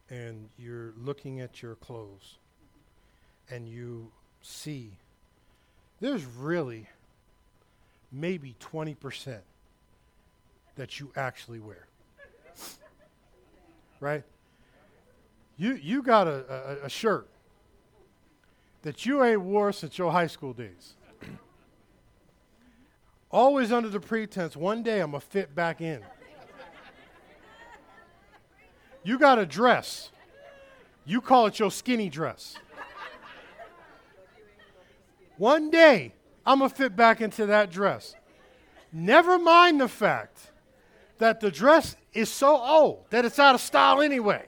and 0.08 0.48
you're 0.58 0.94
looking 0.96 1.40
at 1.40 1.60
your 1.62 1.74
clothes 1.74 2.38
and 3.50 3.68
you 3.68 4.10
see 4.40 4.92
there's 6.00 6.24
really 6.24 6.88
maybe 8.10 8.56
20% 8.60 9.38
that 10.76 10.98
you 10.98 11.12
actually 11.14 11.60
wear. 11.60 11.86
right? 14.00 14.24
You 15.56 15.74
you 15.74 16.02
got 16.02 16.26
a, 16.26 16.78
a, 16.82 16.86
a 16.86 16.88
shirt 16.88 17.28
that 18.82 19.04
you 19.04 19.22
ain't 19.22 19.42
wore 19.42 19.72
since 19.72 19.98
your 19.98 20.10
high 20.10 20.26
school 20.26 20.54
days. 20.54 20.94
Always 23.30 23.70
under 23.70 23.88
the 23.88 24.00
pretense, 24.00 24.56
one 24.56 24.82
day 24.82 25.00
I'm 25.00 25.12
going 25.12 25.20
to 25.20 25.26
fit 25.26 25.54
back 25.54 25.80
in. 25.80 26.00
You 29.04 29.18
got 29.18 29.38
a 29.38 29.46
dress. 29.46 30.10
You 31.04 31.20
call 31.20 31.46
it 31.46 31.58
your 31.58 31.70
skinny 31.70 32.08
dress. 32.08 32.56
One 35.40 35.70
day, 35.70 36.12
I'm 36.44 36.58
going 36.58 36.68
to 36.68 36.76
fit 36.76 36.94
back 36.94 37.22
into 37.22 37.46
that 37.46 37.70
dress. 37.70 38.14
Never 38.92 39.38
mind 39.38 39.80
the 39.80 39.88
fact 39.88 40.38
that 41.16 41.40
the 41.40 41.50
dress 41.50 41.96
is 42.12 42.28
so 42.28 42.58
old 42.58 43.06
that 43.08 43.24
it's 43.24 43.38
out 43.38 43.54
of 43.54 43.62
style 43.62 44.02
anyway. 44.02 44.44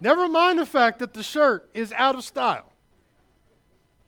Never 0.00 0.28
mind 0.28 0.60
the 0.60 0.64
fact 0.64 0.98
that 1.00 1.12
the 1.12 1.22
shirt 1.22 1.68
is 1.74 1.92
out 1.92 2.14
of 2.14 2.24
style. 2.24 2.72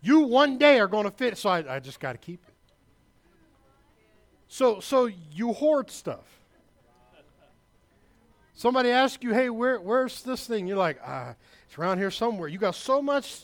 You 0.01 0.21
one 0.21 0.57
day 0.57 0.81
are 0.81 0.89
going 0.89 1.05
to 1.05 1.11
fit, 1.11 1.37
so 1.37 1.51
I, 1.51 1.77
I 1.77 1.81
just 1.81 2.01
got 2.01 2.13
to 2.13 2.19
keep 2.19 2.43
it. 2.49 2.55
So, 4.49 4.81
so 4.81 5.11
you 5.33 5.53
hoard 5.53 5.91
stuff. 5.91 6.25
Somebody 8.55 8.89
asks 8.89 9.23
you, 9.23 9.35
hey, 9.35 9.51
where, 9.51 9.79
where's 9.81 10.23
this 10.23 10.47
thing? 10.47 10.67
You're 10.67 10.79
like, 10.79 10.99
ah, 11.05 11.35
it's 11.69 11.77
around 11.77 11.99
here 11.99 12.11
somewhere. 12.11 12.49
You 12.49 12.57
got 12.57 12.75
so 12.75 13.03
much, 13.03 13.43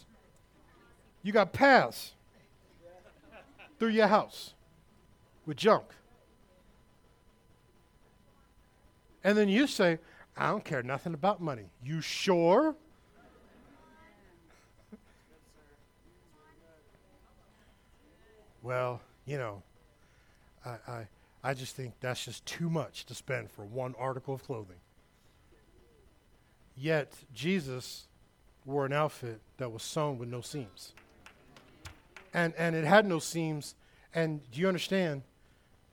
you 1.22 1.32
got 1.32 1.52
paths 1.52 2.12
through 3.78 3.90
your 3.90 4.06
house 4.06 4.54
with 5.46 5.56
junk. 5.56 5.84
And 9.24 9.38
then 9.38 9.48
you 9.48 9.66
say, 9.66 9.98
I 10.36 10.50
don't 10.50 10.64
care 10.64 10.82
nothing 10.82 11.14
about 11.14 11.40
money. 11.40 11.70
You 11.84 12.00
sure? 12.00 12.74
well, 18.62 19.00
you 19.26 19.38
know, 19.38 19.62
I, 20.64 20.76
I, 20.88 21.06
I 21.44 21.54
just 21.54 21.76
think 21.76 21.94
that's 22.00 22.24
just 22.24 22.44
too 22.46 22.70
much 22.70 23.04
to 23.06 23.14
spend 23.14 23.50
for 23.50 23.64
one 23.64 23.94
article 23.98 24.34
of 24.34 24.44
clothing. 24.44 24.76
Yet, 26.76 27.12
Jesus 27.34 28.06
wore 28.64 28.86
an 28.86 28.92
outfit 28.92 29.40
that 29.58 29.70
was 29.70 29.82
sewn 29.82 30.18
with 30.18 30.28
no 30.28 30.40
seams. 30.40 30.92
And, 32.34 32.54
and 32.56 32.74
it 32.74 32.84
had 32.84 33.06
no 33.06 33.18
seams. 33.18 33.74
And 34.14 34.40
do 34.50 34.60
you 34.60 34.68
understand 34.68 35.22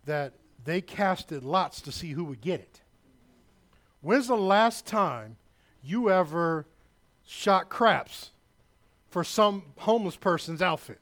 that 0.05 0.33
they 0.63 0.81
casted 0.81 1.43
lots 1.43 1.81
to 1.81 1.91
see 1.91 2.11
who 2.11 2.23
would 2.25 2.41
get 2.41 2.59
it? 2.59 2.81
When's 4.01 4.27
the 4.27 4.37
last 4.37 4.85
time 4.85 5.37
you 5.83 6.09
ever 6.09 6.65
shot 7.25 7.69
craps 7.69 8.31
for 9.09 9.23
some 9.23 9.63
homeless 9.77 10.15
person's 10.15 10.61
outfit? 10.61 10.99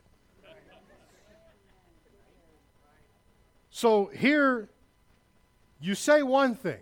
So 3.70 4.08
here, 4.08 4.70
you 5.80 5.94
say 5.94 6.24
one 6.24 6.56
thing, 6.56 6.80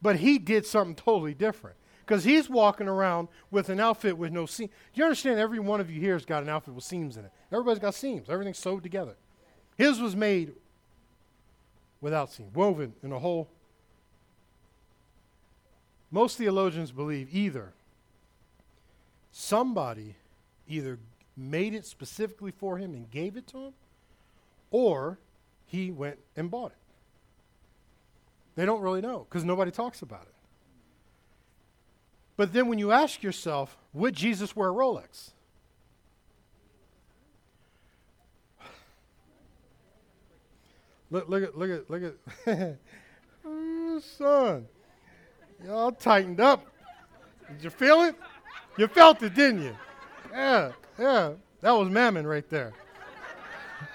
but 0.00 0.16
he 0.16 0.38
did 0.38 0.64
something 0.64 0.94
totally 0.94 1.34
different. 1.34 1.76
Because 2.10 2.24
he's 2.24 2.50
walking 2.50 2.88
around 2.88 3.28
with 3.52 3.68
an 3.68 3.78
outfit 3.78 4.18
with 4.18 4.32
no 4.32 4.44
seams. 4.44 4.72
You 4.94 5.04
understand 5.04 5.38
every 5.38 5.60
one 5.60 5.80
of 5.80 5.92
you 5.92 6.00
here 6.00 6.14
has 6.14 6.24
got 6.24 6.42
an 6.42 6.48
outfit 6.48 6.74
with 6.74 6.82
seams 6.82 7.16
in 7.16 7.24
it. 7.24 7.30
Everybody's 7.52 7.78
got 7.78 7.94
seams. 7.94 8.28
Everything's 8.28 8.58
sewed 8.58 8.82
together. 8.82 9.14
His 9.78 10.00
was 10.00 10.16
made 10.16 10.54
without 12.00 12.32
seams, 12.32 12.52
woven 12.52 12.94
in 13.04 13.12
a 13.12 13.18
whole. 13.20 13.48
Most 16.10 16.36
theologians 16.36 16.90
believe 16.90 17.28
either 17.30 17.74
somebody 19.30 20.16
either 20.68 20.98
made 21.36 21.74
it 21.74 21.86
specifically 21.86 22.50
for 22.50 22.76
him 22.76 22.92
and 22.92 23.08
gave 23.12 23.36
it 23.36 23.46
to 23.46 23.66
him, 23.66 23.72
or 24.72 25.20
he 25.64 25.92
went 25.92 26.18
and 26.34 26.50
bought 26.50 26.72
it. 26.72 26.78
They 28.56 28.66
don't 28.66 28.80
really 28.80 29.00
know 29.00 29.28
because 29.28 29.44
nobody 29.44 29.70
talks 29.70 30.02
about 30.02 30.22
it. 30.22 30.34
But 32.40 32.54
then 32.54 32.68
when 32.68 32.78
you 32.78 32.90
ask 32.90 33.22
yourself, 33.22 33.76
would 33.92 34.14
Jesus 34.14 34.56
wear 34.56 34.70
Rolex? 34.70 35.32
Look, 41.10 41.28
look 41.28 41.42
at, 41.42 41.58
look 41.58 41.70
at, 41.70 41.90
look 41.90 42.02
at. 42.46 42.78
oh, 43.44 44.00
son, 44.16 44.66
y'all 45.62 45.92
tightened 45.92 46.40
up. 46.40 46.64
Did 47.46 47.64
you 47.64 47.68
feel 47.68 48.00
it? 48.04 48.16
You 48.78 48.88
felt 48.88 49.22
it, 49.22 49.34
didn't 49.34 49.60
you? 49.60 49.76
Yeah, 50.32 50.72
yeah. 50.98 51.32
That 51.60 51.72
was 51.72 51.90
Mammon 51.90 52.26
right 52.26 52.48
there. 52.48 52.72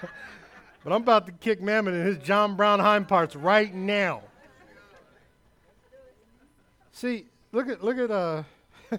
but 0.84 0.92
I'm 0.92 1.02
about 1.02 1.26
to 1.26 1.32
kick 1.32 1.60
Mammon 1.60 1.94
in 1.94 2.06
his 2.06 2.18
John 2.18 2.54
Brown 2.54 2.78
hind 2.78 3.08
parts 3.08 3.34
right 3.34 3.74
now. 3.74 4.22
See, 6.92 7.26
look 7.56 7.68
at 7.70 7.82
look 7.82 7.96
at 7.96 8.10
uh 8.10 8.42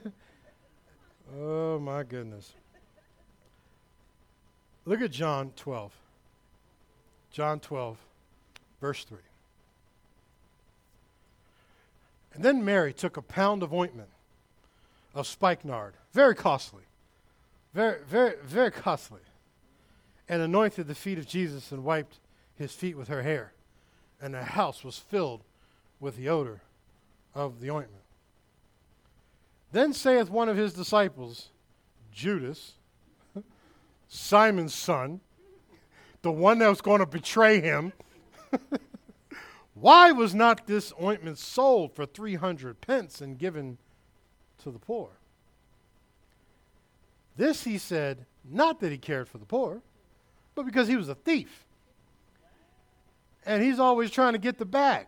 Oh 1.40 1.78
my 1.78 2.04
goodness. 2.04 2.54
Look 4.86 5.02
at 5.02 5.12
John 5.12 5.52
12. 5.56 5.94
John 7.32 7.60
12 7.60 7.98
verse 8.82 9.04
3. 9.04 9.18
And 12.34 12.44
then 12.44 12.66
Mary 12.66 12.94
took 12.94 13.18
a 13.18 13.22
pound 13.22 13.62
of 13.62 13.74
ointment 13.74 14.10
of 15.14 15.28
spikenard, 15.28 15.94
very 16.14 16.36
costly, 16.36 16.84
very, 17.74 18.00
very, 18.08 18.36
very 18.44 18.72
costly, 18.72 19.22
and 20.30 20.42
anointed 20.42 20.88
the 20.88 20.96
feet 20.96 21.18
of 21.18 21.28
Jesus 21.28 21.72
and 21.72 21.84
wiped 21.84 22.20
his 22.56 22.72
feet 22.74 22.98
with 22.98 23.08
her 23.08 23.24
hair. 23.24 23.54
And 24.22 24.34
the 24.34 24.44
house 24.44 24.84
was 24.84 24.98
filled 24.98 25.42
with 26.00 26.18
the 26.18 26.30
odor 26.30 26.62
of 27.36 27.60
the 27.60 27.72
ointment. 27.72 28.04
Then 29.72 29.94
saith 29.94 30.30
one 30.30 30.50
of 30.50 30.58
his 30.58 30.74
disciples, 30.74 31.50
Judas, 32.12 32.74
Simon's 34.08 34.74
son, 34.74 35.20
the 36.22 36.32
one 36.32 36.60
that 36.60 36.70
was 36.70 36.82
going 36.82 37.00
to 37.00 37.06
betray 37.06 37.60
him, 37.60 37.94
why 39.74 40.12
was 40.12 40.34
not 40.34 40.66
this 40.66 40.94
ointment 41.02 41.38
sold 41.38 41.94
for 41.94 42.06
300 42.06 42.82
pence 42.82 43.22
and 43.22 43.38
given 43.38 43.78
to 44.64 44.72
the 44.72 44.80
poor? 44.80 45.10
This 47.36 47.64
he 47.64 47.78
said, 47.78 48.26
not 48.50 48.80
that 48.80 48.92
he 48.92 48.98
cared 48.98 49.28
for 49.28 49.38
the 49.38 49.46
poor, 49.46 49.82
but 50.56 50.66
because 50.66 50.88
he 50.88 50.96
was 50.96 51.10
a 51.10 51.16
thief. 51.16 51.66
And 53.46 53.62
he's 53.62 53.80
always 53.80 54.10
trying 54.10 54.34
to 54.34 54.40
get 54.40 54.58
the 54.58 54.66
bag. 54.66 55.08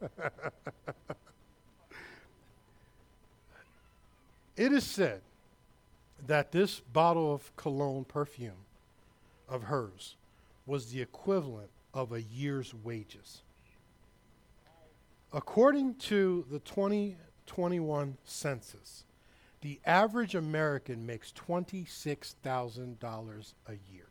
it 4.56 4.72
is 4.72 4.84
said 4.84 5.20
that 6.26 6.52
this 6.52 6.80
bottle 6.80 7.34
of 7.34 7.54
cologne 7.56 8.04
perfume 8.04 8.64
of 9.48 9.64
hers 9.64 10.14
was 10.66 10.92
the 10.92 11.02
equivalent 11.02 11.70
of 11.92 12.12
a 12.12 12.22
year's 12.22 12.72
wages. 12.74 13.42
According 15.32 15.94
to 15.96 16.46
the 16.50 16.60
2021 16.60 18.16
census, 18.24 19.04
the 19.60 19.80
average 19.84 20.34
American 20.34 21.04
makes 21.06 21.32
$26,000 21.32 23.52
a 23.66 23.72
year. 23.92 24.06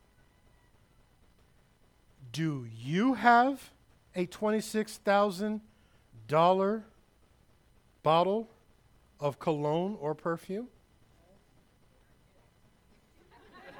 Do 2.32 2.68
you 2.72 3.16
have 3.16 3.72
a 4.16 4.28
$26,000 4.28 5.62
bottle 8.04 8.48
of 9.20 9.40
cologne 9.40 9.98
or 10.00 10.16
perfume? 10.16 10.68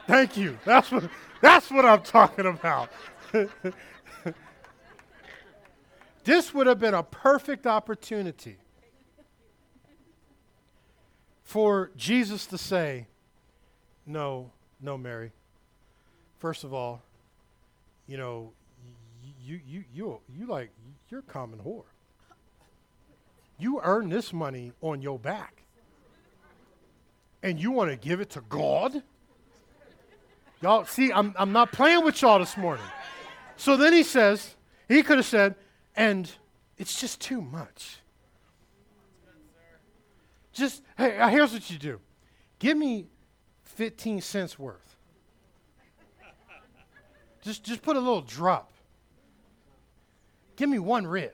Thank 0.08 0.38
you. 0.38 0.58
That's 0.66 0.92
what, 0.92 1.10
that's 1.42 1.70
what 1.70 1.86
I'm 1.86 2.02
talking 2.02 2.48
about. 2.48 2.90
this 6.24 6.54
would 6.54 6.66
have 6.68 6.80
been 6.80 6.96
a 6.96 7.04
perfect 7.04 7.68
opportunity 7.68 8.58
for 11.44 11.92
Jesus 11.96 12.48
to 12.48 12.58
say, 12.58 13.08
No, 14.06 14.52
no, 14.82 14.98
Mary. 14.98 15.32
First 16.40 16.64
of 16.64 16.74
all, 16.74 17.04
you 18.08 18.18
know, 18.18 18.52
you 19.44 19.60
you 19.68 19.84
you 19.94 20.20
you 20.36 20.46
like 20.48 20.72
you're 21.10 21.20
a 21.20 21.24
common 21.24 21.60
whore. 21.60 21.84
You 23.60 23.82
earn 23.84 24.10
this 24.10 24.32
money 24.32 24.72
on 24.82 25.02
your 25.02 25.20
back. 25.20 25.64
And 27.44 27.60
you 27.60 27.72
want 27.72 27.92
to 27.92 27.98
give 27.98 28.22
it 28.22 28.32
to 28.32 28.42
God? 28.42 29.04
Y'all, 30.62 30.86
see, 30.86 31.12
I'm, 31.12 31.34
I'm 31.38 31.52
not 31.52 31.72
playing 31.72 32.04
with 32.04 32.22
y'all 32.22 32.40
this 32.40 32.58
morning. 32.58 32.86
So 33.56 33.78
then 33.78 33.94
he 33.94 34.04
says, 34.04 34.56
he 34.88 35.04
could 35.04 35.18
have 35.18 35.26
said, 35.26 35.56
and 35.96 36.30
it's 36.78 37.00
just 37.00 37.22
too 37.22 37.42
much. 37.42 37.98
Just, 40.52 40.82
hey, 40.98 41.18
uh, 41.18 41.30
here's 41.30 41.54
what 41.54 41.70
you 41.70 41.78
do 41.78 42.00
give 42.58 42.78
me 42.78 43.08
15 43.64 44.20
cents 44.22 44.60
worth. 44.60 44.98
Just, 47.42 47.64
just 47.64 47.82
put 47.82 47.96
a 47.96 48.00
little 48.00 48.22
drop. 48.22 48.74
Give 50.58 50.68
me 50.68 50.80
one 50.80 51.08
rib. 51.08 51.32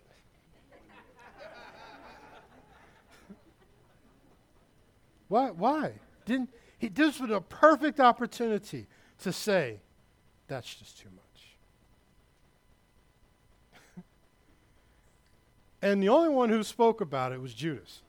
Why? 5.28 5.52
Why? 5.52 5.94
Didn't 6.26 6.50
he? 6.78 6.88
This 6.88 7.20
was 7.20 7.30
a 7.30 7.42
perfect 7.42 8.00
opportunity 8.00 8.88
to 9.20 9.32
say, 9.32 9.80
"That's 10.48 10.74
just 10.74 11.00
too 11.00 11.10
much." 11.16 11.24
and 15.82 16.02
the 16.02 16.10
only 16.10 16.30
one 16.30 16.50
who 16.50 16.64
spoke 16.64 17.02
about 17.02 17.32
it 17.32 17.42
was 17.42 17.54
Judas. 17.54 18.02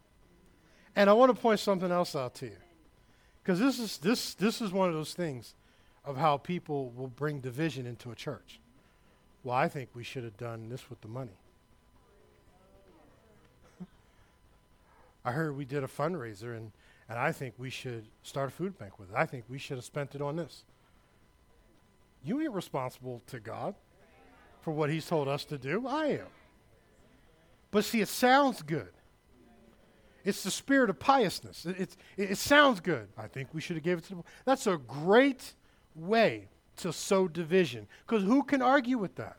And 0.95 1.11
I 1.11 1.13
want 1.13 1.35
to 1.35 1.41
point 1.41 1.61
something 1.61 1.91
else 1.91 2.17
out 2.17 2.35
to 2.37 2.47
you, 2.47 2.57
because 3.43 3.59
this 3.59 3.79
is 3.79 3.99
this 3.99 4.35
this 4.35 4.61
is 4.61 4.73
one 4.73 4.89
of 4.89 4.95
those 4.95 5.15
things 5.15 5.55
of 6.05 6.17
how 6.17 6.37
people 6.37 6.91
will 6.91 7.09
bring 7.09 7.41
division 7.41 7.87
into 7.87 8.11
a 8.11 8.15
church. 8.15 8.61
Well, 9.43 9.57
I 9.57 9.69
think 9.69 9.91
we 9.95 10.05
should 10.05 10.25
have 10.25 10.37
done 10.37 10.69
this 10.69 10.89
with 10.89 11.01
the 11.01 11.09
money. 11.09 11.39
I 15.25 15.33
heard 15.33 15.57
we 15.57 15.65
did 15.65 15.85
a 15.85 15.89
fundraiser 15.89 16.57
and 16.57 16.73
and 17.09 17.19
I 17.19 17.33
think 17.33 17.55
we 17.59 17.71
should 17.71 18.07
start 18.23 18.49
a 18.49 18.53
food 18.53 18.79
bank 18.79 18.99
with 18.99 19.11
it. 19.11 19.17
I 19.17 19.27
think 19.27 19.45
we 19.49 19.59
should 19.59 19.77
have 19.77 19.85
spent 19.85 20.15
it 20.15 20.23
on 20.23 20.37
this. 20.37 20.65
You 22.25 22.41
ain't 22.41 22.53
responsible 22.53 23.23
to 23.29 23.39
God 23.39 23.75
for 24.61 24.73
what 24.73 24.91
He's 24.91 25.07
told 25.07 25.29
us 25.29 25.45
to 25.47 25.59
do. 25.59 25.87
I 25.87 26.07
am. 26.07 26.27
But 27.71 27.85
see, 27.85 28.01
it 28.01 28.09
sounds 28.09 28.63
good. 28.63 28.89
It's 30.25 30.43
the 30.43 30.51
spirit 30.51 30.91
of 30.91 30.99
piousness. 30.99 31.67
It, 31.67 31.79
it, 31.79 31.97
it 32.17 32.39
sounds 32.39 32.81
good. 32.81 33.09
I 33.17 33.29
think 33.29 33.51
we 33.53 33.61
should 33.61 33.77
have 33.77 33.85
gave 33.85 33.99
it 33.99 34.05
to 34.05 34.17
the. 34.17 34.23
That's 34.45 34.67
a 34.67 34.77
great 34.77 35.55
way 35.95 36.49
to 36.79 36.93
sow 36.93 37.29
division. 37.29 37.87
Because 38.07 38.25
who 38.25 38.43
can 38.43 38.61
argue 38.61 38.99
with 38.99 39.15
that? 39.17 39.37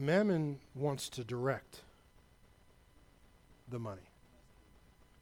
Mammon 0.00 0.58
wants 0.74 1.10
to 1.10 1.24
direct 1.24 1.82
the 3.68 3.78
money. 3.78 4.00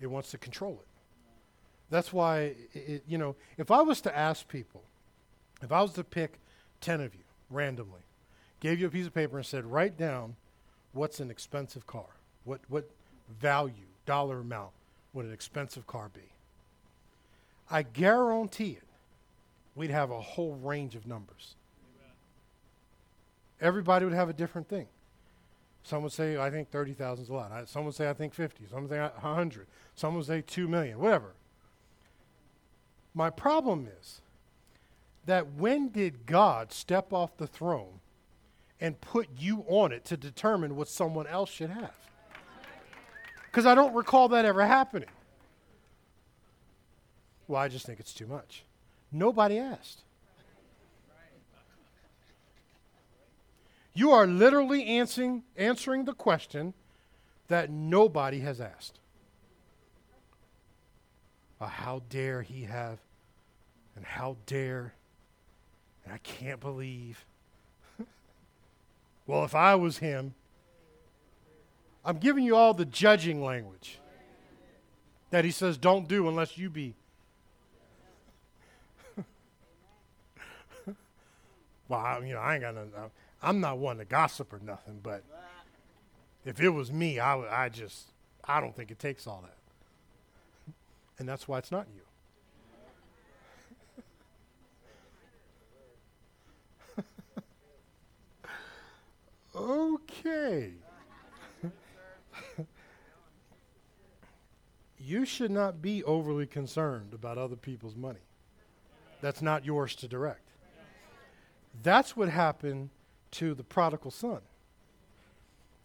It 0.01 0.07
wants 0.07 0.31
to 0.31 0.39
control 0.39 0.75
it. 0.75 0.87
That's 1.91 2.13
why, 2.13 2.55
it, 2.73 3.03
you 3.09 3.19
know, 3.19 3.35
if 3.57 3.73
I 3.73 3.83
was 3.83 4.01
to 4.03 4.17
ask 4.17 4.47
people, 4.47 4.85
if 5.63 5.73
I 5.73 5.83
was 5.83 5.95
to 5.95 6.05
pick 6.05 6.39
10 6.81 7.01
of 7.01 7.15
you 7.15 7.23
randomly, 7.51 8.03
gave 8.61 8.79
you 8.79 8.87
a 8.87 8.91
piece 8.91 9.07
of 9.07 9.15
paper 9.15 9.37
and 9.37 9.45
said, 9.45 9.67
write 9.67 9.97
down 9.99 10.37
what's 10.93 11.19
an 11.19 11.31
expensive 11.31 11.87
car, 11.87 12.17
what, 12.45 12.61
what 12.69 12.89
value, 13.41 13.75
dollar 14.07 14.39
amount 14.39 14.71
would 15.13 15.27
an 15.27 15.33
expensive 15.33 15.89
car 15.89 16.09
be? 16.15 16.21
I 17.69 17.83
guarantee 17.83 18.73
it, 18.73 18.87
we'd 19.75 19.91
have 19.91 20.13
a 20.13 20.21
whole 20.21 20.55
range 20.55 20.95
of 20.95 21.07
numbers. 21.07 21.57
Everybody 23.61 24.05
would 24.05 24.15
have 24.15 24.29
a 24.29 24.33
different 24.33 24.69
thing. 24.69 24.87
Some 25.83 26.03
would 26.03 26.13
say, 26.13 26.37
I 26.37 26.51
think 26.51 26.71
30,000 26.71 27.25
is 27.25 27.31
a 27.31 27.33
lot. 27.33 27.51
I, 27.51 27.65
some 27.65 27.85
would 27.85 27.95
say, 27.95 28.11
I 28.11 28.13
think 28.13 28.35
50. 28.35 28.65
Some 28.71 28.83
would 28.83 28.91
say 28.91 29.01
100. 29.01 29.67
Some 29.95 30.15
would 30.17 30.27
say 30.27 30.43
2 30.43 30.69
million, 30.69 30.99
whatever. 30.99 31.33
My 33.15 33.31
problem 33.31 33.89
is 34.01 34.21
that 35.25 35.55
when 35.55 35.89
did 35.89 36.27
God 36.27 36.73
step 36.73 37.13
off 37.13 37.37
the 37.37 37.47
throne 37.47 38.01
and 38.81 39.01
put 39.01 39.29
you 39.39 39.65
on 39.67 39.93
it 39.93 40.05
to 40.07 40.17
determine 40.17 40.77
what 40.77 40.89
someone 40.89 41.27
else 41.27 41.51
should 41.51 41.71
have? 41.71 41.95
Because 43.47 43.67
I 43.67 43.75
don't 43.75 43.95
recall 43.95 44.29
that 44.29 44.45
ever 44.45 44.67
happening. 44.67 45.09
Well, 47.47 47.61
I 47.61 47.69
just 47.69 47.87
think 47.87 47.99
it's 47.99 48.13
too 48.13 48.27
much. 48.27 48.65
Nobody 49.11 49.59
asked. 49.59 50.03
You 53.99 54.13
are 54.13 54.29
literally 54.29 54.85
answering, 54.85 55.43
answering 55.57 56.05
the 56.05 56.15
question 56.15 56.73
that 57.49 57.69
nobody 57.69 58.39
has 58.39 58.61
asked. 58.61 59.01
How 61.61 62.03
dare 62.09 62.43
he 62.43 62.63
have, 62.63 63.01
and 63.97 64.05
how 64.05 64.37
dare, 64.47 64.95
and 66.05 66.15
I 66.15 66.19
can't 66.19 66.61
believe. 66.61 67.27
well, 69.27 69.43
if 69.43 69.57
I 69.57 69.75
was 69.75 69.99
him, 69.99 70.35
I'm 72.05 72.19
giving 72.19 72.45
you 72.45 72.55
all 72.55 72.75
the 72.75 72.85
judging 72.85 73.43
language 73.43 73.99
that 75.31 75.45
he 75.45 75.51
says 75.51 75.77
don't 75.77 76.07
do 76.07 76.29
unless 76.29 76.57
you 76.57 76.71
be. 76.71 76.95
well, 81.89 81.99
I, 81.99 82.21
you 82.21 82.35
know, 82.35 82.39
I 82.39 82.55
ain't 82.55 82.63
got 82.63 82.77
nothing. 82.77 82.93
I'm 83.43 83.61
not 83.61 83.79
one 83.79 83.99
to 83.99 84.05
gossip 84.05 84.53
or 84.53 84.59
nothing, 84.59 85.01
but 85.03 85.23
if 86.45 86.61
it 86.61 86.71
was 86.71 86.93
me, 86.93 87.21
I, 87.21 87.65
I 87.65 87.69
just, 87.69 88.07
I 88.45 88.61
don't 88.61 88.75
think 88.75 88.91
it 88.91 88.99
takes 88.99 89.27
all 89.27 89.43
that. 89.43 89.55
And 91.19 91.29
that's 91.29 91.47
why 91.47 91.59
it's 91.59 91.71
not 91.71 91.87
you. 91.95 92.03
okay. 99.57 100.73
you 104.99 105.25
should 105.25 105.51
not 105.51 105.81
be 105.81 106.05
overly 106.05 106.47
concerned 106.47 107.15
about 107.15 107.39
other 107.39 107.57
people's 107.57 107.97
money. 107.97 108.21
That's 109.21 109.43
not 109.43 109.65
yours 109.65 109.95
to 109.97 110.09
direct. 110.09 110.49
That's 111.83 112.17
what 112.17 112.29
happened 112.29 112.91
to 113.33 113.55
the 113.55 113.65
prodigal 113.65 114.11
son. 114.11 114.41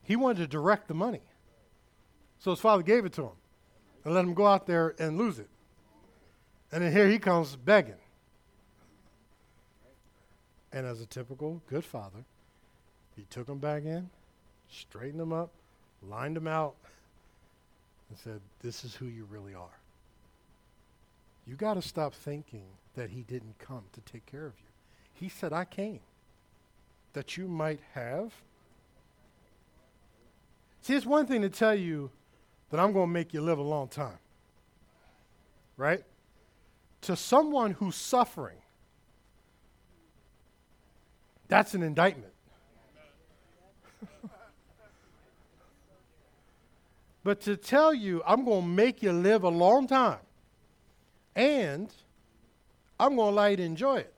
He 0.04 0.16
wanted 0.16 0.38
to 0.40 0.48
direct 0.48 0.88
the 0.88 0.94
money. 0.94 1.22
So 2.40 2.52
his 2.52 2.60
father 2.60 2.84
gave 2.84 3.06
it 3.06 3.14
to 3.14 3.24
him 3.24 3.38
and 4.04 4.14
let 4.14 4.26
him 4.26 4.34
go 4.34 4.46
out 4.46 4.68
there 4.68 4.96
and 5.00 5.18
lose 5.18 5.40
it. 5.40 5.50
And 6.72 6.84
then 6.84 6.92
here 6.92 7.08
he 7.08 7.20
comes 7.20 7.56
begging. 7.56 7.96
And 10.72 10.86
as 10.86 11.00
a 11.02 11.06
typical 11.06 11.62
good 11.70 11.86
father, 11.86 12.26
he 13.16 13.26
took 13.30 13.48
him 13.48 13.60
back 13.60 13.86
in, 13.86 14.10
straightened 14.70 15.22
him 15.22 15.32
up, 15.32 15.52
lined 16.02 16.36
him 16.36 16.48
out, 16.48 16.74
and 18.10 18.18
said, 18.18 18.42
This 18.62 18.84
is 18.84 18.96
who 18.96 19.06
you 19.06 19.26
really 19.30 19.54
are. 19.54 19.80
You 21.46 21.56
got 21.56 21.76
to 21.76 21.82
stop 21.82 22.14
thinking 22.14 22.64
that 22.96 23.12
he 23.12 23.22
didn't 23.22 23.60
come 23.60 23.84
to 23.94 24.02
take 24.02 24.26
care 24.26 24.46
of 24.46 24.54
you. 24.58 24.68
He 25.14 25.30
said, 25.30 25.54
I 25.54 25.66
came 25.66 26.00
that 27.14 27.38
you 27.38 27.48
might 27.48 27.80
have. 27.94 28.34
See, 30.82 30.96
it's 30.96 31.06
one 31.06 31.26
thing 31.26 31.42
to 31.44 31.50
tell 31.50 31.76
you 31.76 32.12
that 32.70 32.80
I'm 32.80 32.92
going 32.92 33.08
to 33.08 33.12
make 33.12 33.34
you 33.34 33.42
live 33.42 33.58
a 33.60 33.64
long 33.64 33.88
time, 33.88 34.18
right? 35.78 36.04
To 37.02 37.16
someone 37.16 37.72
who's 37.72 37.96
suffering, 37.96 38.58
that's 41.48 41.74
an 41.74 41.84
indictment. 41.84 42.34
but 47.24 47.40
to 47.42 47.56
tell 47.56 47.94
you, 47.94 48.22
I'm 48.26 48.44
going 48.44 48.64
to 48.64 48.68
make 48.68 49.04
you 49.04 49.14
live 49.14 49.44
a 49.44 49.50
long 49.50 49.88
time 49.88 50.20
and 51.36 51.94
I'm 53.00 53.16
going 53.16 53.32
to 53.32 53.36
let 53.36 53.60
you 53.60 53.66
enjoy 53.66 53.98
it. 53.98 54.13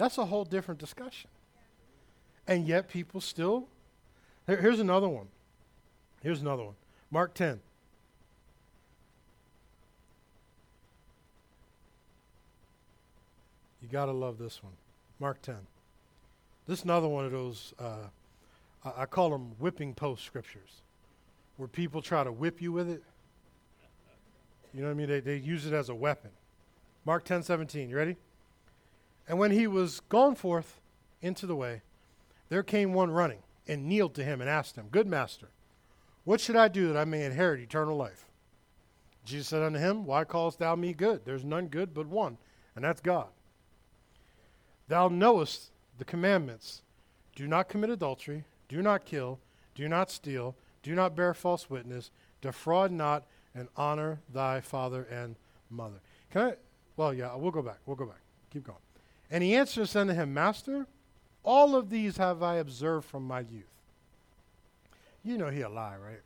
That's 0.00 0.16
a 0.16 0.24
whole 0.24 0.46
different 0.46 0.80
discussion. 0.80 1.28
And 2.46 2.66
yet 2.66 2.88
people 2.88 3.20
still. 3.20 3.66
Here, 4.46 4.56
here's 4.56 4.80
another 4.80 5.10
one. 5.10 5.26
Here's 6.22 6.40
another 6.40 6.64
one. 6.64 6.74
Mark 7.10 7.34
10. 7.34 7.60
You 13.82 13.88
got 13.88 14.06
to 14.06 14.12
love 14.12 14.38
this 14.38 14.62
one. 14.62 14.72
Mark 15.18 15.42
10. 15.42 15.56
This 16.66 16.78
is 16.78 16.84
another 16.86 17.08
one 17.08 17.26
of 17.26 17.32
those, 17.32 17.74
uh, 17.78 18.06
I, 18.82 19.04
call 19.04 19.28
them 19.28 19.52
whipping 19.58 19.92
post 19.92 20.24
scriptures, 20.24 20.80
where 21.58 21.68
people 21.68 22.00
try 22.00 22.24
to 22.24 22.32
whip 22.32 22.62
you 22.62 22.72
with 22.72 22.88
it. 22.88 23.02
You 24.72 24.80
know 24.80 24.86
what 24.86 24.92
I 24.92 24.94
mean? 24.94 25.08
They, 25.10 25.20
they 25.20 25.36
use 25.36 25.66
it 25.66 25.74
as 25.74 25.90
a 25.90 25.94
weapon. 25.94 26.30
Mark 27.04 27.26
10 27.26 27.42
17. 27.42 27.90
You 27.90 27.96
ready? 27.96 28.16
And 29.30 29.38
when 29.38 29.52
he 29.52 29.68
was 29.68 30.00
gone 30.00 30.34
forth 30.34 30.80
into 31.22 31.46
the 31.46 31.54
way, 31.54 31.82
there 32.48 32.64
came 32.64 32.92
one 32.92 33.12
running 33.12 33.38
and 33.68 33.86
kneeled 33.86 34.12
to 34.16 34.24
him 34.24 34.40
and 34.40 34.50
asked 34.50 34.74
him, 34.74 34.88
Good 34.90 35.06
master, 35.06 35.50
what 36.24 36.40
should 36.40 36.56
I 36.56 36.66
do 36.66 36.88
that 36.88 36.96
I 36.96 37.04
may 37.04 37.24
inherit 37.24 37.60
eternal 37.60 37.96
life? 37.96 38.26
Jesus 39.24 39.46
said 39.46 39.62
unto 39.62 39.78
him, 39.78 40.04
Why 40.04 40.24
callest 40.24 40.58
thou 40.58 40.74
me 40.74 40.92
good? 40.92 41.24
There's 41.24 41.44
none 41.44 41.68
good 41.68 41.94
but 41.94 42.08
one, 42.08 42.38
and 42.74 42.84
that's 42.84 43.00
God. 43.00 43.28
Thou 44.88 45.06
knowest 45.06 45.70
the 45.98 46.04
commandments 46.04 46.82
Do 47.36 47.46
not 47.46 47.68
commit 47.68 47.90
adultery, 47.90 48.42
do 48.68 48.82
not 48.82 49.04
kill, 49.04 49.38
do 49.76 49.88
not 49.88 50.10
steal, 50.10 50.56
do 50.82 50.96
not 50.96 51.14
bear 51.14 51.34
false 51.34 51.70
witness, 51.70 52.10
defraud 52.40 52.90
not, 52.90 53.26
and 53.54 53.68
honor 53.76 54.18
thy 54.34 54.60
father 54.60 55.04
and 55.04 55.36
mother. 55.70 56.00
Can 56.32 56.42
I? 56.42 56.54
Well, 56.96 57.14
yeah, 57.14 57.36
we'll 57.36 57.52
go 57.52 57.62
back. 57.62 57.78
We'll 57.86 57.94
go 57.94 58.06
back. 58.06 58.22
Keep 58.50 58.64
going. 58.64 58.80
And 59.30 59.44
he 59.44 59.54
answers 59.54 59.94
unto 59.94 60.12
him, 60.12 60.34
Master, 60.34 60.86
all 61.42 61.76
of 61.76 61.90
these 61.90 62.16
have 62.16 62.42
I 62.42 62.56
observed 62.56 63.06
from 63.06 63.26
my 63.26 63.40
youth. 63.40 63.64
You 65.22 65.38
know 65.38 65.48
he 65.48 65.60
a 65.60 65.68
lie, 65.68 65.96
right? 65.96 66.20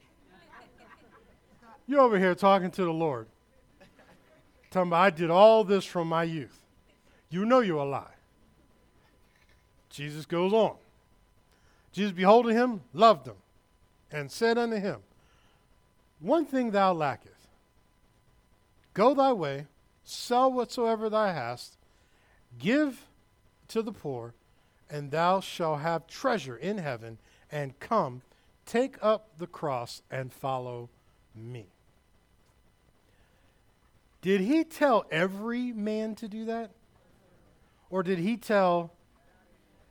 You're 1.86 2.00
over 2.00 2.18
here 2.18 2.34
talking 2.34 2.70
to 2.72 2.84
the 2.84 2.92
Lord. 2.92 3.26
Telling 4.70 4.90
me 4.90 4.96
I 4.96 5.11
did 5.11 5.30
all 5.30 5.64
this 5.64 5.84
from 5.84 6.09
my 6.09 6.24
youth. 6.24 6.59
You 7.30 7.44
know 7.44 7.61
you're 7.61 7.78
a 7.78 7.84
lie. 7.84 8.14
Jesus 9.88 10.26
goes 10.26 10.52
on. 10.52 10.74
Jesus 11.92 12.11
beholding 12.11 12.57
him, 12.57 12.80
loved 12.92 13.28
him, 13.28 13.36
and 14.11 14.30
said 14.30 14.59
unto 14.59 14.76
him, 14.76 14.96
One 16.18 16.44
thing 16.44 16.72
thou 16.72 16.92
lackest. 16.92 17.34
Go 18.94 19.14
thy 19.14 19.32
way, 19.32 19.66
sell 20.05 20.52
whatsoever 20.52 21.09
thou 21.09 21.26
hast, 21.26 21.76
give 22.59 23.07
to 23.68 23.82
the 23.82 23.92
poor, 23.92 24.34
and 24.90 25.11
thou 25.11 25.40
shalt 25.40 25.80
have 25.80 26.07
treasure 26.07 26.57
in 26.57 26.78
heaven, 26.78 27.18
and 27.50 27.78
come, 27.80 28.22
take 28.66 28.96
up 29.02 29.38
the 29.38 29.46
cross, 29.46 30.02
and 30.11 30.32
follow 30.32 30.90
me. 31.34 31.66
Did 34.20 34.40
he 34.40 34.64
tell 34.64 35.05
every 35.11 35.72
man 35.72 36.14
to 36.16 36.28
do 36.28 36.46
that? 36.46 36.70
Or 37.90 38.02
did 38.02 38.18
he 38.18 38.36
tell 38.36 38.92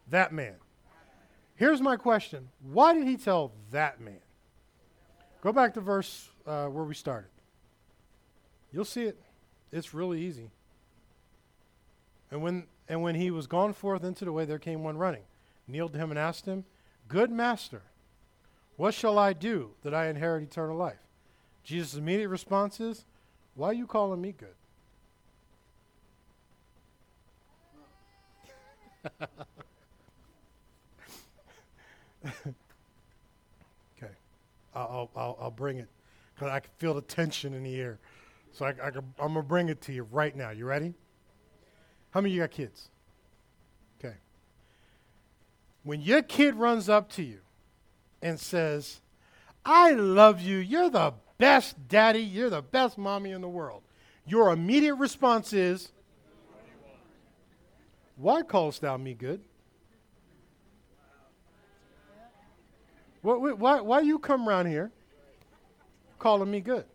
that 0.10 0.34
man? 0.34 0.56
Here's 1.56 1.82
my 1.82 1.96
question 1.96 2.50
Why 2.62 2.94
did 2.94 3.08
he 3.08 3.16
tell 3.16 3.52
that 3.72 4.02
man? 4.02 4.20
Go 5.42 5.54
back 5.54 5.74
to 5.76 5.82
verse 5.82 6.30
uh, 6.48 6.66
where 6.66 6.84
we 6.84 6.96
started. 6.96 7.30
You'll 8.72 8.86
see 8.86 9.04
it. 9.04 9.20
It's 9.72 9.94
really 9.94 10.22
easy. 10.22 10.50
And 12.34 12.42
when, 12.42 12.66
and 12.90 13.04
when 13.04 13.14
he 13.14 13.30
was 13.30 13.46
gone 13.46 13.74
forth 13.74 14.04
into 14.04 14.26
the 14.26 14.32
way, 14.32 14.44
there 14.44 14.58
came 14.58 14.84
one 14.84 14.98
running, 14.98 15.22
kneeled 15.68 15.94
to 15.94 16.00
him 16.00 16.10
and 16.10 16.18
asked 16.18 16.48
him, 16.48 16.66
Good 17.08 17.30
master, 17.30 17.84
what 18.76 18.96
shall 18.96 19.20
I 19.20 19.34
do 19.34 19.70
that 19.84 19.94
I 19.94 20.08
inherit 20.08 20.42
eternal 20.42 20.76
life? 20.76 20.98
Jesus' 21.64 21.94
immediate 21.94 22.30
response 22.30 22.80
is, 22.80 23.06
Why 23.54 23.68
are 23.68 23.74
you 23.74 23.86
calling 23.86 24.20
me 24.20 24.34
good? 24.36 24.56
okay. 33.96 34.16
I'll, 34.74 35.12
I'll, 35.16 35.38
I'll 35.40 35.52
bring 35.52 35.78
it 35.78 35.90
because 36.34 36.50
I 36.50 36.62
can 36.62 36.72
feel 36.80 36.96
the 36.96 37.02
tension 37.02 37.54
in 37.54 37.62
the 37.62 37.80
air. 37.80 38.00
So 38.54 38.66
I, 38.66 38.70
I, 38.84 38.88
am 38.88 39.04
going 39.20 39.36
to 39.36 39.44
bring 39.44 39.70
it 39.70 39.82
to 39.82 39.94
you 39.94 40.08
right 40.12 40.36
now. 40.36 40.50
You 40.50 40.66
ready? 40.66 40.96
How 42.14 42.22
many 42.22 42.34
of 42.34 42.36
you 42.36 42.42
got 42.42 42.52
kids? 42.52 42.90
Okay. 44.00 44.14
When 45.82 46.00
your 46.00 46.22
kid 46.22 46.54
runs 46.54 46.88
up 46.88 47.10
to 47.14 47.24
you 47.24 47.40
and 48.22 48.40
says, 48.40 49.02
I 49.66 49.94
love 49.94 50.40
you, 50.40 50.58
you're 50.58 50.92
the 50.92 51.16
best 51.40 51.88
daddy, 51.88 52.20
you're 52.20 52.52
the 52.52 52.62
best 52.62 53.00
mommy 53.00 53.32
in 53.32 53.42
the 53.42 53.50
world, 53.50 53.82
your 54.28 54.52
immediate 54.52 54.94
response 54.96 55.54
is, 55.54 55.92
Why 58.16 58.44
callest 58.44 58.82
thou 58.82 58.96
me 58.98 59.16
good? 59.16 59.42
Why, 63.24 63.54
why, 63.54 63.82
why 63.82 64.02
you 64.02 64.20
come 64.20 64.48
around 64.48 64.68
here 64.68 64.92
calling 66.20 66.52
me 66.52 66.60
good? 66.60 66.86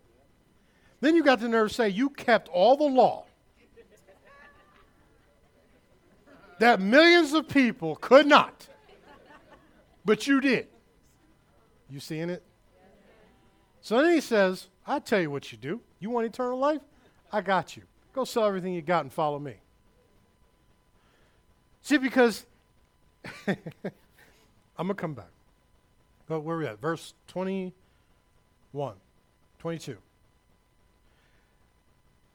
Then 1.01 1.15
you 1.15 1.23
got 1.23 1.41
the 1.41 1.49
nerve 1.49 1.69
to 1.69 1.73
say 1.73 1.89
you 1.89 2.09
kept 2.09 2.47
all 2.49 2.77
the 2.77 2.85
law 2.85 3.25
that 6.59 6.79
millions 6.79 7.33
of 7.33 7.47
people 7.47 7.95
could 7.95 8.27
not, 8.27 8.67
but 10.05 10.27
you 10.27 10.39
did. 10.41 10.67
You 11.89 11.99
seeing 11.99 12.29
it? 12.29 12.43
So 13.81 14.01
then 14.01 14.13
he 14.13 14.21
says, 14.21 14.67
i 14.85 14.99
tell 14.99 15.19
you 15.19 15.31
what 15.31 15.51
you 15.51 15.57
do. 15.57 15.81
You 15.99 16.09
want 16.09 16.27
eternal 16.27 16.59
life? 16.59 16.81
I 17.31 17.41
got 17.41 17.75
you. 17.75 17.83
Go 18.13 18.25
sell 18.25 18.45
everything 18.45 18.73
you 18.73 18.81
got 18.81 19.03
and 19.03 19.13
follow 19.13 19.39
me. 19.39 19.55
See, 21.81 21.97
because 21.97 22.45
I'm 23.47 23.55
going 24.77 24.87
to 24.89 24.93
come 24.93 25.13
back. 25.13 25.31
But 26.27 26.41
where 26.41 26.57
are 26.57 26.59
we 26.59 26.67
at? 26.67 26.79
Verse 26.79 27.13
21, 27.27 28.93
22. 29.59 29.97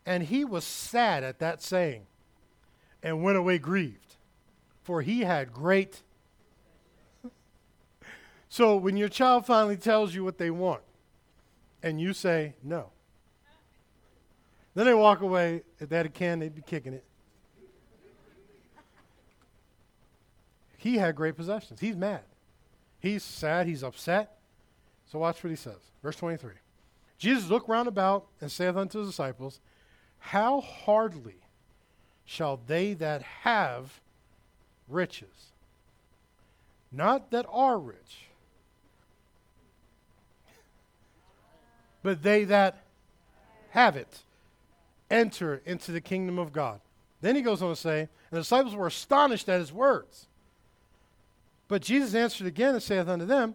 And 0.06 0.22
he 0.24 0.44
was 0.44 0.64
sad 0.64 1.22
at 1.22 1.38
that 1.38 1.62
saying 1.62 2.06
and 3.04 3.22
went 3.22 3.36
away 3.36 3.58
grieved, 3.58 4.16
for 4.82 5.02
he 5.02 5.20
had 5.20 5.52
great. 5.52 6.02
so 8.48 8.76
when 8.76 8.96
your 8.96 9.10
child 9.10 9.44
finally 9.46 9.76
tells 9.76 10.14
you 10.14 10.24
what 10.24 10.38
they 10.38 10.50
want 10.50 10.80
and 11.82 12.00
you 12.00 12.14
say 12.14 12.54
no, 12.64 12.88
then 14.74 14.86
they 14.86 14.94
walk 14.94 15.20
away. 15.20 15.62
If 15.78 15.90
they 15.90 15.98
had 15.98 16.06
a 16.06 16.08
can, 16.08 16.40
they'd 16.40 16.54
be 16.54 16.62
kicking 16.62 16.94
it. 16.94 17.04
He 20.78 20.96
had 20.96 21.14
great 21.14 21.36
possessions. 21.36 21.80
He's 21.80 21.96
mad. 21.96 22.22
He's 23.00 23.22
sad. 23.22 23.66
He's 23.66 23.84
upset. 23.84 24.38
So 25.06 25.18
watch 25.18 25.44
what 25.44 25.50
he 25.50 25.56
says. 25.56 25.78
Verse 26.02 26.16
23. 26.16 26.52
Jesus 27.18 27.48
looked 27.48 27.68
round 27.68 27.86
about 27.86 28.26
and 28.40 28.50
saith 28.50 28.76
unto 28.76 28.98
his 28.98 29.08
disciples, 29.08 29.60
how 30.18 30.60
hardly 30.60 31.43
shall 32.24 32.58
they 32.66 32.94
that 32.94 33.22
have 33.22 34.00
riches, 34.88 35.52
not 36.90 37.30
that 37.30 37.46
are 37.50 37.78
rich, 37.78 38.28
but 42.02 42.22
they 42.22 42.44
that 42.44 42.82
have 43.70 43.96
it, 43.96 44.20
enter 45.10 45.60
into 45.64 45.90
the 45.92 46.00
kingdom 46.00 46.38
of 46.38 46.52
God. 46.52 46.80
Then 47.20 47.36
he 47.36 47.42
goes 47.42 47.62
on 47.62 47.70
to 47.70 47.76
say, 47.76 48.00
and 48.00 48.08
the 48.30 48.40
disciples 48.40 48.74
were 48.74 48.86
astonished 48.86 49.48
at 49.48 49.60
his 49.60 49.72
words. 49.72 50.26
But 51.68 51.82
Jesus 51.82 52.14
answered 52.14 52.46
again 52.46 52.74
and 52.74 52.82
saith 52.82 53.08
unto 53.08 53.24
them, 53.24 53.54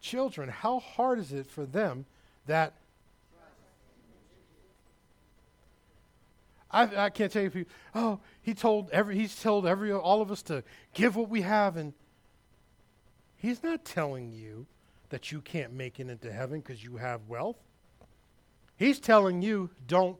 Children, 0.00 0.48
how 0.48 0.80
hard 0.80 1.18
is 1.18 1.32
it 1.32 1.46
for 1.46 1.64
them 1.64 2.06
that 2.46 2.72
I, 6.70 7.04
I 7.04 7.10
can't 7.10 7.30
tell 7.30 7.42
you 7.42 7.48
if 7.48 7.54
you, 7.54 7.66
oh, 7.94 8.20
he 8.42 8.54
told 8.54 8.90
every, 8.90 9.16
he's 9.16 9.40
told 9.40 9.66
every, 9.66 9.92
all 9.92 10.20
of 10.20 10.30
us 10.30 10.42
to 10.42 10.64
give 10.94 11.16
what 11.16 11.28
we 11.28 11.42
have. 11.42 11.76
And 11.76 11.92
he's 13.36 13.62
not 13.62 13.84
telling 13.84 14.32
you 14.32 14.66
that 15.10 15.30
you 15.30 15.40
can't 15.40 15.72
make 15.72 16.00
it 16.00 16.08
into 16.08 16.32
heaven 16.32 16.60
because 16.60 16.82
you 16.82 16.96
have 16.96 17.20
wealth. 17.28 17.56
He's 18.76 18.98
telling 18.98 19.42
you, 19.42 19.70
don't. 19.86 20.18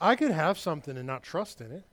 I 0.00 0.16
could 0.16 0.30
have 0.30 0.58
something 0.58 0.96
and 0.96 1.06
not 1.06 1.22
trust 1.22 1.60
in 1.60 1.72
it. 1.72 1.84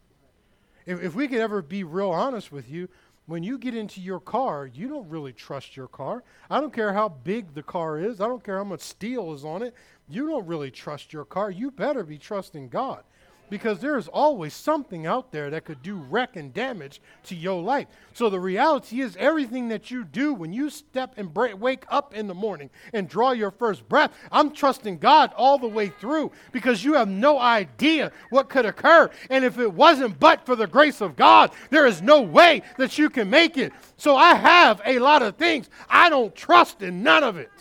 If, 0.85 1.03
if 1.03 1.15
we 1.15 1.27
could 1.27 1.39
ever 1.39 1.61
be 1.61 1.83
real 1.83 2.11
honest 2.11 2.51
with 2.51 2.69
you, 2.69 2.87
when 3.27 3.43
you 3.43 3.57
get 3.57 3.75
into 3.75 4.01
your 4.01 4.19
car, 4.19 4.65
you 4.65 4.87
don't 4.87 5.07
really 5.09 5.33
trust 5.33 5.75
your 5.77 5.87
car. 5.87 6.23
I 6.49 6.59
don't 6.59 6.73
care 6.73 6.93
how 6.93 7.09
big 7.09 7.53
the 7.53 7.63
car 7.63 7.99
is, 7.99 8.19
I 8.19 8.27
don't 8.27 8.43
care 8.43 8.57
how 8.57 8.63
much 8.63 8.81
steel 8.81 9.33
is 9.33 9.45
on 9.45 9.61
it. 9.61 9.73
You 10.09 10.27
don't 10.27 10.47
really 10.47 10.71
trust 10.71 11.13
your 11.13 11.25
car. 11.25 11.51
You 11.51 11.69
better 11.69 12.03
be 12.03 12.17
trusting 12.17 12.69
God 12.69 13.03
because 13.49 13.79
there 13.79 13.97
is 13.97 14.07
always 14.07 14.53
something 14.53 15.05
out 15.05 15.31
there 15.31 15.49
that 15.49 15.65
could 15.65 15.81
do 15.81 15.95
wreck 15.95 16.35
and 16.35 16.53
damage 16.53 17.01
to 17.23 17.35
your 17.35 17.61
life. 17.61 17.87
So 18.13 18.29
the 18.29 18.39
reality 18.39 19.01
is, 19.01 19.15
everything 19.17 19.69
that 19.69 19.91
you 19.91 20.03
do 20.03 20.33
when 20.33 20.53
you 20.53 20.69
step 20.69 21.13
and 21.17 21.33
break, 21.33 21.59
wake 21.59 21.85
up 21.89 22.13
in 22.13 22.27
the 22.27 22.33
morning 22.33 22.69
and 22.93 23.07
draw 23.07 23.31
your 23.31 23.51
first 23.51 23.87
breath, 23.87 24.11
I'm 24.31 24.51
trusting 24.51 24.97
God 24.99 25.31
all 25.35 25.57
the 25.57 25.67
way 25.67 25.89
through 25.89 26.31
because 26.51 26.83
you 26.83 26.93
have 26.93 27.07
no 27.07 27.39
idea 27.39 28.11
what 28.29 28.49
could 28.49 28.65
occur. 28.65 29.09
And 29.29 29.45
if 29.45 29.59
it 29.59 29.73
wasn't 29.73 30.19
but 30.19 30.45
for 30.45 30.55
the 30.55 30.67
grace 30.67 31.01
of 31.01 31.15
God, 31.15 31.51
there 31.69 31.85
is 31.85 32.01
no 32.01 32.21
way 32.21 32.63
that 32.77 32.97
you 32.97 33.09
can 33.09 33.29
make 33.29 33.57
it. 33.57 33.73
So 33.97 34.15
I 34.15 34.35
have 34.35 34.81
a 34.85 34.99
lot 34.99 35.21
of 35.21 35.37
things 35.37 35.69
I 35.89 36.09
don't 36.09 36.35
trust 36.35 36.81
in 36.81 37.03
none 37.03 37.23
of 37.23 37.37
it 37.37 37.51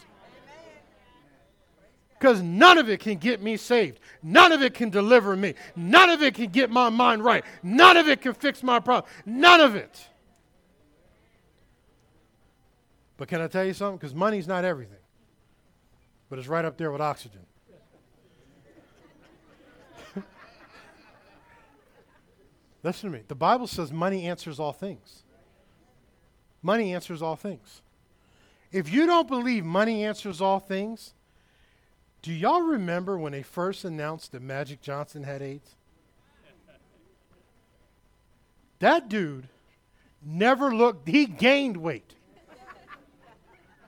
because 2.18 2.42
none 2.42 2.78
of 2.78 2.88
it 2.88 3.00
can 3.00 3.16
get 3.16 3.42
me 3.42 3.56
saved. 3.56 4.00
None 4.22 4.52
of 4.52 4.62
it 4.62 4.74
can 4.74 4.90
deliver 4.90 5.36
me. 5.36 5.54
None 5.74 6.10
of 6.10 6.22
it 6.22 6.34
can 6.34 6.50
get 6.50 6.70
my 6.70 6.88
mind 6.88 7.24
right. 7.24 7.44
None 7.62 7.96
of 7.96 8.08
it 8.08 8.20
can 8.20 8.34
fix 8.34 8.62
my 8.62 8.80
problem. 8.80 9.10
None 9.26 9.60
of 9.60 9.74
it. 9.76 10.08
But 13.16 13.28
can 13.28 13.40
I 13.40 13.48
tell 13.48 13.64
you 13.64 13.72
something? 13.74 13.96
Because 13.98 14.14
money's 14.14 14.46
not 14.46 14.64
everything, 14.64 14.98
but 16.28 16.38
it's 16.38 16.48
right 16.48 16.64
up 16.64 16.76
there 16.76 16.92
with 16.92 17.00
oxygen. 17.00 17.40
Listen 22.82 23.10
to 23.10 23.16
me. 23.18 23.24
The 23.26 23.34
Bible 23.34 23.66
says 23.66 23.90
money 23.90 24.26
answers 24.26 24.60
all 24.60 24.72
things. 24.72 25.22
Money 26.62 26.94
answers 26.94 27.22
all 27.22 27.36
things. 27.36 27.80
If 28.72 28.92
you 28.92 29.06
don't 29.06 29.28
believe 29.28 29.64
money 29.64 30.04
answers 30.04 30.40
all 30.40 30.58
things, 30.60 31.14
do 32.26 32.32
y'all 32.32 32.62
remember 32.62 33.16
when 33.16 33.30
they 33.30 33.44
first 33.44 33.84
announced 33.84 34.32
that 34.32 34.42
Magic 34.42 34.82
Johnson 34.82 35.22
had 35.22 35.42
AIDS? 35.42 35.76
That 38.80 39.08
dude 39.08 39.46
never 40.20 40.74
looked, 40.74 41.06
he 41.06 41.26
gained 41.26 41.76
weight. 41.76 42.14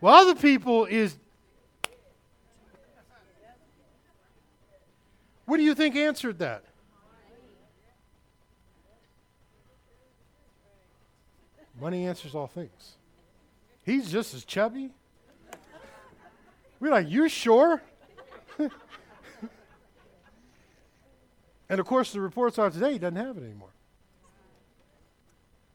Well, 0.01 0.15
other 0.15 0.37
people 0.37 0.85
is. 0.85 1.17
What 5.45 5.57
do 5.57 5.65
you 5.65 5.75
think 5.75 5.97
answered 5.97 6.39
that? 6.39 6.63
Money 11.81 12.07
answers 12.07 12.37
all 12.37 12.47
things. 12.47 12.93
He's 13.83 14.13
just 14.13 14.33
as 14.33 14.45
chubby. 14.45 14.91
We're 16.79 16.93
like, 16.93 17.09
you 17.09 17.29
sure? 17.29 17.83
and 21.69 21.81
of 21.81 21.87
course, 21.87 22.13
the 22.13 22.21
reports 22.21 22.59
are 22.59 22.71
today 22.71 22.93
he 22.93 22.99
doesn't 22.99 23.17
have 23.17 23.37
it 23.37 23.45
anymore. 23.45 23.71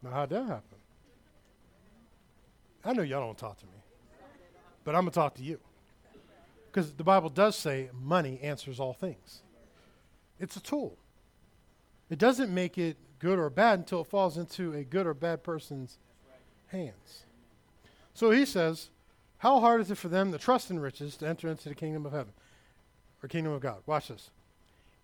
Now, 0.01 0.11
how'd 0.11 0.29
that 0.29 0.45
happen? 0.45 0.77
I 2.83 2.93
know 2.93 3.01
y'all 3.01 3.21
don't 3.21 3.37
talk 3.37 3.57
to 3.59 3.65
me, 3.65 3.71
but 4.83 4.95
I'm 4.95 5.03
going 5.03 5.11
to 5.11 5.15
talk 5.15 5.35
to 5.35 5.43
you. 5.43 5.59
Because 6.69 6.91
the 6.93 7.03
Bible 7.03 7.29
does 7.29 7.55
say 7.55 7.89
money 8.01 8.39
answers 8.41 8.79
all 8.79 8.93
things. 8.93 9.43
It's 10.39 10.57
a 10.57 10.59
tool. 10.61 10.97
It 12.09 12.19
doesn't 12.19 12.53
make 12.53 12.77
it 12.77 12.97
good 13.19 13.39
or 13.39 13.49
bad 13.49 13.79
until 13.79 14.01
it 14.01 14.07
falls 14.07 14.37
into 14.37 14.73
a 14.73 14.83
good 14.83 15.07
or 15.07 15.13
bad 15.13 15.43
person's 15.43 15.97
hands. 16.67 17.23
So 18.13 18.31
he 18.31 18.45
says, 18.45 18.89
How 19.37 19.61
hard 19.61 19.79
is 19.79 19.89
it 19.89 19.97
for 19.97 20.09
them 20.09 20.31
that 20.31 20.41
trust 20.41 20.69
in 20.69 20.79
riches 20.79 21.15
to 21.17 21.27
enter 21.27 21.47
into 21.47 21.69
the 21.69 21.75
kingdom 21.75 22.05
of 22.05 22.11
heaven 22.11 22.33
or 23.23 23.27
kingdom 23.27 23.53
of 23.53 23.61
God? 23.61 23.77
Watch 23.85 24.09
this. 24.09 24.29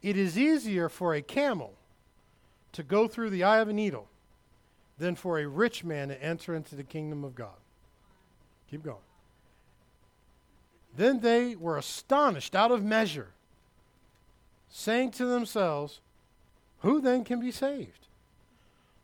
It 0.01 0.17
is 0.17 0.37
easier 0.37 0.89
for 0.89 1.13
a 1.13 1.21
camel 1.21 1.73
to 2.73 2.83
go 2.83 3.07
through 3.07 3.31
the 3.31 3.43
eye 3.43 3.59
of 3.59 3.69
a 3.69 3.73
needle 3.73 4.07
than 4.97 5.15
for 5.15 5.39
a 5.39 5.47
rich 5.47 5.83
man 5.83 6.09
to 6.09 6.23
enter 6.23 6.53
into 6.53 6.75
the 6.75 6.83
kingdom 6.83 7.23
of 7.23 7.33
God. 7.33 7.57
Keep 8.69 8.83
going. 8.83 8.97
Then 10.95 11.21
they 11.21 11.55
were 11.55 11.77
astonished 11.77 12.55
out 12.55 12.71
of 12.71 12.83
measure, 12.83 13.29
saying 14.69 15.11
to 15.11 15.25
themselves, 15.25 16.01
Who 16.79 17.01
then 17.01 17.23
can 17.23 17.39
be 17.39 17.51
saved? 17.51 18.07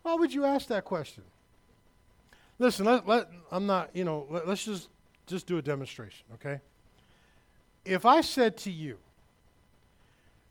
Why 0.04 0.16
would 0.16 0.34
you 0.34 0.46
ask 0.46 0.68
that 0.68 0.86
question? 0.86 1.24
Listen, 2.60 2.86
let, 2.86 3.08
let, 3.08 3.30
I'm 3.52 3.66
not, 3.66 3.90
you 3.94 4.04
know, 4.04 4.28
let, 4.30 4.48
let's 4.48 4.64
just, 4.64 4.90
just 5.26 5.48
do 5.48 5.58
a 5.58 5.62
demonstration, 5.62 6.26
okay? 6.36 6.62
If 7.84 8.06
I 8.06 8.22
said 8.22 8.58
to 8.58 8.72
you 8.72 8.98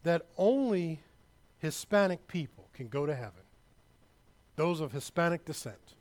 that 0.04 0.22
only 0.36 1.00
Hispanic 1.58 2.26
people 2.28 2.68
can 2.72 2.88
go 2.88 3.04
to 3.04 3.14
heaven, 3.14 3.42
those 4.56 4.80
of 4.80 4.92
Hispanic 4.92 5.44
descent 5.44 5.94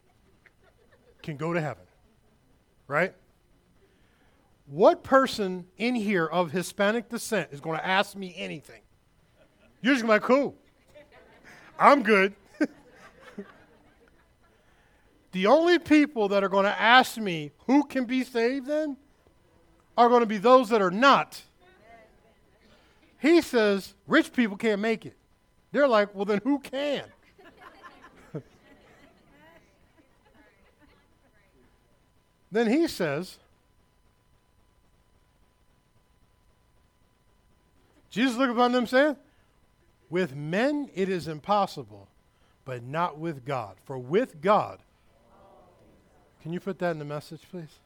can 1.23 1.37
go 1.37 1.53
to 1.53 1.61
heaven, 1.61 1.85
right? 2.87 3.13
What 4.67 5.03
person 5.03 5.65
in 5.77 5.95
here 5.95 6.25
of 6.25 6.51
Hispanic 6.51 7.09
descent 7.09 7.49
is 7.51 7.59
going 7.59 7.77
to 7.77 7.85
ask 7.85 8.15
me 8.15 8.33
anything? 8.37 8.81
You're 9.81 9.95
just 9.95 10.05
going 10.05 10.19
to 10.19 10.27
be 10.27 10.33
like, 10.33 10.41
cool. 10.41 10.55
I'm 11.79 12.03
good. 12.03 12.33
the 15.31 15.47
only 15.47 15.79
people 15.79 16.27
that 16.29 16.43
are 16.43 16.49
going 16.49 16.65
to 16.65 16.81
ask 16.81 17.17
me 17.17 17.51
who 17.67 17.83
can 17.83 18.05
be 18.05 18.23
saved 18.23 18.67
then 18.67 18.97
are 19.97 20.09
going 20.09 20.21
to 20.21 20.27
be 20.27 20.37
those 20.37 20.69
that 20.69 20.81
are 20.81 20.91
not. 20.91 21.41
He 23.23 23.41
says 23.41 23.95
rich 24.05 24.31
people 24.33 24.57
can't 24.57 24.81
make 24.81 25.05
it. 25.05 25.15
They're 25.71 25.87
like, 25.87 26.13
well, 26.13 26.25
then 26.25 26.41
who 26.43 26.59
can? 26.59 27.05
then 32.51 32.69
he 32.69 32.85
says, 32.89 33.37
Jesus 38.09 38.35
looked 38.35 38.51
upon 38.51 38.73
them 38.73 38.85
saying, 38.85 39.15
With 40.09 40.35
men 40.35 40.89
it 40.93 41.07
is 41.07 41.29
impossible, 41.29 42.09
but 42.65 42.83
not 42.83 43.17
with 43.17 43.45
God. 43.45 43.77
For 43.85 43.97
with 43.97 44.41
God, 44.41 44.79
can 46.41 46.51
you 46.51 46.59
put 46.59 46.77
that 46.79 46.91
in 46.91 46.99
the 46.99 47.05
message, 47.05 47.43
please? 47.49 47.79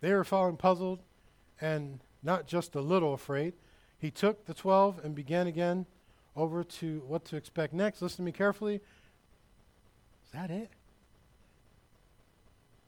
They 0.00 0.12
were 0.12 0.24
falling 0.24 0.56
puzzled 0.56 1.00
and 1.60 2.00
not 2.22 2.46
just 2.46 2.74
a 2.74 2.80
little 2.80 3.14
afraid. 3.14 3.54
He 3.98 4.10
took 4.10 4.46
the 4.46 4.54
12 4.54 5.04
and 5.04 5.14
began 5.14 5.46
again 5.46 5.86
over 6.34 6.64
to 6.64 7.02
what 7.06 7.24
to 7.26 7.36
expect 7.36 7.72
next. 7.72 8.00
Listen 8.00 8.18
to 8.18 8.22
me 8.22 8.32
carefully. 8.32 8.76
Is 8.76 10.30
that 10.32 10.50
it? 10.50 10.70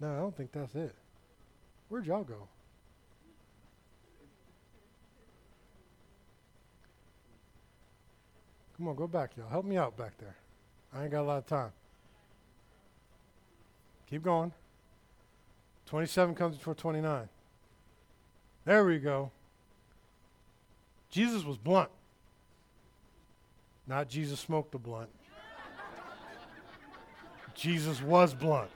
No, 0.01 0.13
I 0.13 0.17
don't 0.17 0.37
think 0.37 0.53
that's 0.53 0.75
it. 0.75 0.95
Where'd 1.89 2.07
y'all 2.07 2.25
go? 2.25 2.49
Come 8.77 8.89
on, 8.89 8.97
go 8.97 9.07
back, 9.07 9.37
y'all. 9.37 9.49
Help 9.49 9.65
me 9.65 9.77
out 9.77 9.97
back 9.97 10.19
there. 10.19 10.37
I 10.93 11.03
ain't 11.03 11.13
got 11.13 11.21
a 11.21 11.23
lot 11.23 11.39
of 11.39 11.47
time. 11.47 11.71
Keep 14.09 14.25
going. 14.25 14.53
27 15.93 16.34
comes 16.34 16.57
before 16.57 16.74
29. 16.74 17.28
There 18.64 18.82
we 18.86 18.99
go. 18.99 19.30
Jesus 21.11 21.45
was 21.45 21.59
blunt. 21.59 21.90
Not 23.86 24.09
Jesus 24.09 24.40
smoked 24.40 24.74
a 24.74 24.78
blunt. 24.78 25.11
Jesus 27.55 28.01
was 28.01 28.32
blunt. 28.32 28.70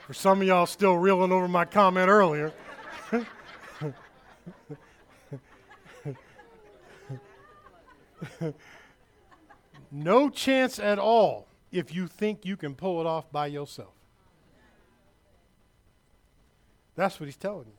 For 0.00 0.12
some 0.12 0.40
of 0.40 0.48
y'all 0.48 0.66
still 0.66 0.96
reeling 0.96 1.30
over 1.30 1.46
my 1.46 1.64
comment 1.64 2.08
earlier. 2.08 2.52
no 9.92 10.28
chance 10.28 10.80
at 10.80 10.98
all 10.98 11.46
if 11.70 11.94
you 11.94 12.08
think 12.08 12.44
you 12.44 12.56
can 12.56 12.74
pull 12.74 13.00
it 13.00 13.06
off 13.06 13.30
by 13.30 13.46
yourself. 13.46 13.92
That's 16.98 17.20
what 17.20 17.26
he's 17.26 17.36
telling 17.36 17.66
you. 17.66 17.72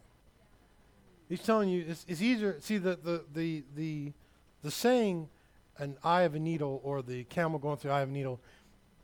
He's 1.28 1.42
telling 1.42 1.68
you 1.68 1.84
it's, 1.86 2.06
it's 2.08 2.22
easier. 2.22 2.56
See, 2.62 2.78
the, 2.78 2.96
the, 2.96 3.26
the, 3.34 3.64
the, 3.76 4.14
the 4.64 4.72
saying, 4.72 5.28
an 5.78 5.98
eye 6.06 6.22
of 6.22 6.36
a 6.36 6.40
needle 6.40 6.80
or 6.86 7.02
the 7.02 7.26
camel 7.26 7.60
going 7.60 7.76
through 7.76 7.90
the 7.90 7.96
eye 7.96 8.02
of 8.02 8.08
a 8.08 8.12
needle, 8.14 8.40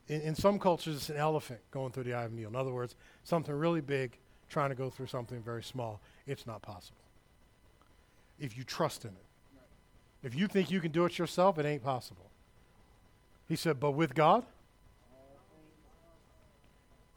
in, 0.08 0.22
in 0.22 0.34
some 0.34 0.58
cultures, 0.58 0.96
it's 0.96 1.10
an 1.10 1.18
elephant 1.18 1.60
going 1.70 1.92
through 1.92 2.04
the 2.04 2.14
eye 2.14 2.24
of 2.24 2.32
a 2.32 2.34
needle. 2.34 2.50
In 2.50 2.56
other 2.56 2.72
words, 2.72 2.96
something 3.24 3.54
really 3.54 3.82
big 3.82 4.16
trying 4.48 4.70
to 4.70 4.74
go 4.74 4.88
through 4.88 5.08
something 5.08 5.42
very 5.42 5.62
small. 5.62 6.00
It's 6.26 6.46
not 6.46 6.62
possible. 6.62 6.96
If 8.40 8.56
you 8.56 8.64
trust 8.64 9.04
in 9.04 9.10
it. 9.10 9.26
If 10.22 10.34
you 10.34 10.48
think 10.48 10.70
you 10.70 10.80
can 10.80 10.92
do 10.92 11.04
it 11.04 11.18
yourself, 11.18 11.58
it 11.58 11.66
ain't 11.66 11.84
possible. 11.84 12.30
He 13.50 13.54
said, 13.54 13.78
but 13.78 13.90
with 13.90 14.14
God? 14.14 14.46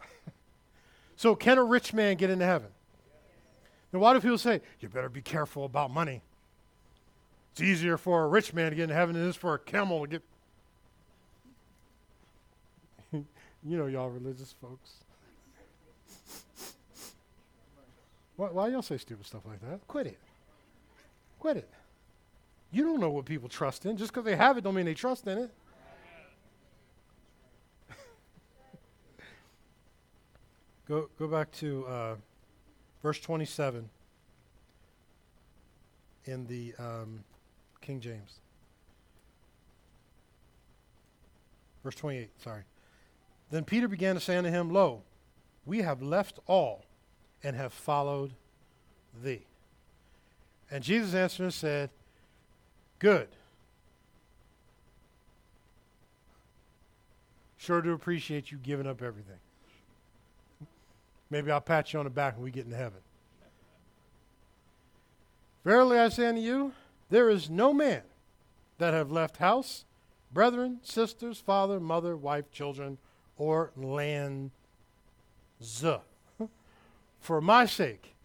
so, 1.15 1.33
can 1.33 1.57
a 1.57 1.63
rich 1.63 1.93
man 1.93 2.17
get 2.17 2.29
into 2.29 2.43
heaven? 2.43 2.71
Now, 3.91 3.99
why 3.99 4.13
do 4.13 4.19
people 4.19 4.37
say, 4.37 4.61
you 4.79 4.89
better 4.89 5.09
be 5.09 5.21
careful 5.21 5.65
about 5.65 5.91
money? 5.91 6.21
It's 7.51 7.61
easier 7.61 7.97
for 7.97 8.23
a 8.23 8.27
rich 8.27 8.53
man 8.53 8.69
to 8.69 8.75
get 8.75 8.83
into 8.83 8.95
heaven 8.95 9.15
than 9.15 9.25
it 9.25 9.29
is 9.29 9.35
for 9.35 9.55
a 9.55 9.59
camel 9.59 10.01
to 10.01 10.07
get. 10.07 10.21
you 13.11 13.25
know, 13.77 13.87
y'all 13.87 14.09
religious 14.09 14.53
folks. 14.61 14.91
why, 18.35 18.47
why 18.49 18.67
y'all 18.67 18.83
say 18.83 18.97
stupid 18.97 19.25
stuff 19.25 19.41
like 19.47 19.59
that? 19.61 19.85
Quit 19.87 20.07
it. 20.07 20.19
Quit 21.39 21.57
it. 21.57 21.69
You 22.71 22.83
don't 22.83 22.99
know 22.99 23.09
what 23.09 23.25
people 23.25 23.49
trust 23.49 23.87
in. 23.87 23.97
Just 23.97 24.11
because 24.11 24.25
they 24.25 24.35
have 24.35 24.57
it 24.57 24.63
don't 24.63 24.75
mean 24.75 24.85
they 24.85 24.93
trust 24.93 25.25
in 25.25 25.39
it. 25.39 25.49
go, 30.87 31.09
go 31.17 31.27
back 31.27 31.51
to 31.53 31.85
uh, 31.87 32.15
verse 33.01 33.19
27 33.19 33.89
in 36.25 36.47
the 36.47 36.73
um, 36.77 37.23
King 37.81 37.99
James. 37.99 38.39
Verse 41.83 41.95
28, 41.95 42.29
sorry. 42.43 42.63
Then 43.51 43.63
Peter 43.63 43.87
began 43.87 44.15
to 44.15 44.21
say 44.21 44.37
unto 44.37 44.49
him, 44.49 44.69
Lo, 44.71 45.01
we 45.65 45.79
have 45.79 46.01
left 46.01 46.39
all 46.45 46.85
and 47.43 47.55
have 47.55 47.73
followed 47.73 48.31
thee. 49.23 49.45
And 50.69 50.83
Jesus 50.83 51.13
answered 51.13 51.43
and 51.43 51.53
said, 51.53 51.89
Good. 52.99 53.29
Sure 57.57 57.81
to 57.81 57.91
appreciate 57.91 58.51
you 58.51 58.57
giving 58.57 58.87
up 58.87 59.01
everything. 59.01 59.39
Maybe 61.29 61.51
I'll 61.51 61.61
pat 61.61 61.93
you 61.93 61.99
on 61.99 62.05
the 62.05 62.09
back 62.09 62.35
when 62.35 62.43
we 62.43 62.51
get 62.51 62.65
in 62.65 62.71
heaven. 62.71 62.99
Verily 65.63 65.99
I 65.99 66.09
say 66.09 66.27
unto 66.27 66.41
you, 66.41 66.73
there 67.09 67.29
is 67.29 67.49
no 67.49 67.73
man 67.73 68.01
that 68.77 68.93
have 68.93 69.11
left 69.11 69.37
house, 69.37 69.85
brethren, 70.31 70.79
sisters, 70.83 71.39
father, 71.39 71.79
mother, 71.79 72.15
wife, 72.15 72.51
children, 72.51 72.97
or 73.37 73.71
lands. 73.75 74.51
For 77.19 77.41
my 77.41 77.65
sake 77.65 78.15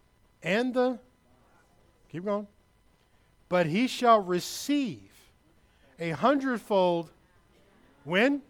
and 0.41 0.73
the 0.73 0.99
keep 2.09 2.23
going 2.23 2.47
but 3.49 3.67
he 3.67 3.87
shall 3.87 4.21
receive 4.21 5.11
a 5.99 6.11
hundredfold 6.11 7.09
when? 8.03 8.41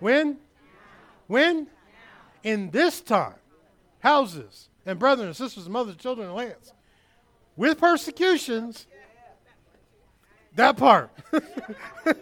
When? 0.00 0.38
When? 1.26 1.66
In 2.42 2.70
this 2.70 3.00
time 3.00 3.34
houses 4.02 4.68
and 4.84 4.98
brethren 4.98 5.28
and 5.28 5.36
sisters 5.36 5.64
and 5.64 5.72
mothers 5.72 5.92
and 5.92 6.00
children 6.00 6.26
and 6.28 6.36
lands 6.36 6.72
with 7.56 7.78
persecutions 7.78 8.86
that 10.54 10.76
part 10.76 11.10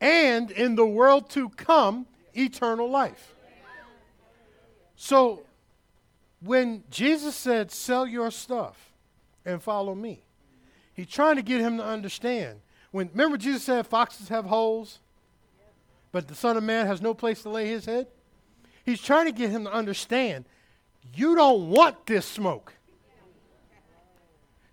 and 0.00 0.50
in 0.50 0.74
the 0.74 0.86
world 0.86 1.30
to 1.30 1.48
come 1.50 2.06
eternal 2.34 2.90
life 2.90 3.34
so 4.96 5.44
when 6.40 6.84
Jesus 6.90 7.36
said, 7.36 7.70
Sell 7.70 8.06
your 8.06 8.30
stuff 8.30 8.92
and 9.44 9.62
follow 9.62 9.94
me, 9.94 10.24
he's 10.94 11.08
trying 11.08 11.36
to 11.36 11.42
get 11.42 11.60
him 11.60 11.76
to 11.76 11.84
understand. 11.84 12.60
When 12.90 13.10
remember 13.10 13.36
Jesus 13.36 13.62
said 13.62 13.86
foxes 13.86 14.28
have 14.28 14.46
holes, 14.46 15.00
but 16.12 16.28
the 16.28 16.34
Son 16.34 16.56
of 16.56 16.62
Man 16.62 16.86
has 16.86 17.02
no 17.02 17.14
place 17.14 17.42
to 17.42 17.50
lay 17.50 17.68
his 17.68 17.84
head? 17.84 18.06
He's 18.86 19.02
trying 19.02 19.26
to 19.26 19.32
get 19.32 19.50
him 19.50 19.64
to 19.64 19.72
understand 19.72 20.44
you 21.12 21.34
don't 21.34 21.68
want 21.70 22.06
this 22.06 22.24
smoke. 22.24 22.74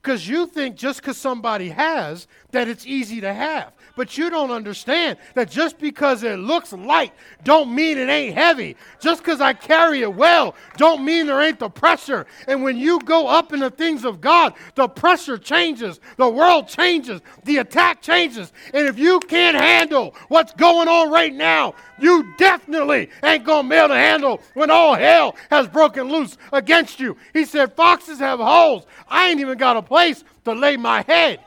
Because 0.04 0.28
you 0.28 0.47
think 0.47 0.76
just 0.76 0.99
because 0.99 1.18
somebody 1.18 1.70
has, 1.70 2.28
that 2.54 2.68
it's 2.68 2.86
easy 2.86 3.22
to 3.22 3.34
have. 3.34 3.74
But 3.95 4.18
you 4.18 4.30
don't 4.30 4.49
understand 4.49 5.18
that 5.36 5.51
just 5.51 5.78
because 5.78 6.24
it 6.24 6.39
looks 6.39 6.74
light 6.74 7.14
don't 7.43 7.74
mean 7.76 7.97
it 7.97 8.10
ain't 8.10 8.36
heavy. 8.36 8.76
Just 8.99 9.22
because 9.22 9.39
I 9.39 9.54
carry 9.54 10.01
it 10.01 10.14
well 10.14 10.56
don't 10.78 11.06
mean 11.06 11.28
there 11.28 11.41
ain't 11.41 11.60
the 11.60 11.70
pressure. 11.70 12.26
And 12.47 12.64
when 12.64 12.78
you 12.78 12.99
go 13.01 13.28
up 13.28 13.54
in 13.54 13.60
the 13.60 13.70
things 13.70 14.04
of 14.04 14.20
God, 14.20 14.54
the 14.76 14.88
pressure 14.88 15.38
changes, 15.38 15.99
the 16.18 16.28
world 16.28 16.68
changes, 16.68 17.22
the 17.43 17.58
attack 17.58 18.01
changes. 18.01 18.51
And 18.74 18.88
if 18.88 18.97
you 18.97 19.20
can't 19.20 19.58
handle 19.58 20.16
what's 20.28 20.54
going 20.54 20.88
on 20.88 21.12
right 21.12 21.34
now, 21.34 21.76
you 21.99 22.34
definitely 22.38 23.10
ain't 23.24 23.45
going 23.45 23.66
to 23.66 23.70
be 23.70 23.76
able 23.76 23.89
to 23.89 23.95
handle 23.95 24.41
when 24.56 24.72
all 24.72 24.95
hell 24.95 25.36
has 25.49 25.68
broken 25.68 26.10
loose 26.10 26.38
against 26.51 26.99
you. 26.99 27.16
He 27.34 27.45
said, 27.45 27.74
Foxes 27.74 28.20
have 28.20 28.39
holes. 28.39 28.86
I 29.08 29.30
ain't 29.30 29.39
even 29.39 29.58
got 29.58 29.78
a 29.78 29.82
place 29.93 30.23
to 30.43 30.53
lay 30.53 30.75
my 30.75 31.03
head. 31.03 31.39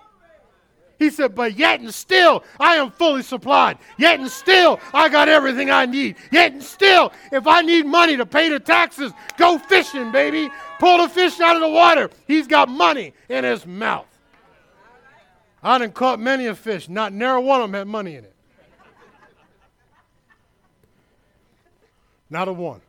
He 1.01 1.11
said, 1.11 1.35
But 1.35 1.59
yet 1.59 1.81
and 1.81 1.93
still, 1.93 2.45
I 2.61 2.77
am 2.77 2.93
fully 2.93 3.25
supplied. 3.25 3.77
Yet 3.99 4.21
and 4.21 4.31
still, 4.31 4.79
I 4.95 5.09
got 5.09 5.29
everything 5.29 5.69
I 5.69 5.85
need. 5.85 6.15
Yet 6.31 6.53
and 6.53 6.63
still, 6.63 7.13
if 7.33 7.49
I 7.49 7.63
need 7.63 7.87
money 7.87 8.17
to 8.17 8.25
pay 8.25 8.49
the 8.49 8.61
taxes, 8.61 9.11
go 9.37 9.59
fishing, 9.59 10.13
baby. 10.13 10.49
Pull 10.79 10.99
the 10.99 11.09
fish 11.09 11.41
out 11.41 11.57
of 11.57 11.61
the 11.61 11.69
water. 11.69 12.09
He's 12.29 12.47
got 12.47 12.69
money 12.69 13.15
in 13.29 13.43
his 13.43 13.67
mouth. 13.67 14.07
I 15.61 15.79
done 15.79 15.91
caught 15.91 16.21
many 16.21 16.47
a 16.47 16.55
fish. 16.55 16.89
Not 16.89 17.13
near 17.13 17.41
one 17.41 17.63
of 17.63 17.73
them 17.73 17.75
had 17.75 17.89
money 17.89 18.15
in 18.15 18.23
it. 18.23 18.35
Not 22.31 22.47
a 22.47 22.53
one. 22.53 22.81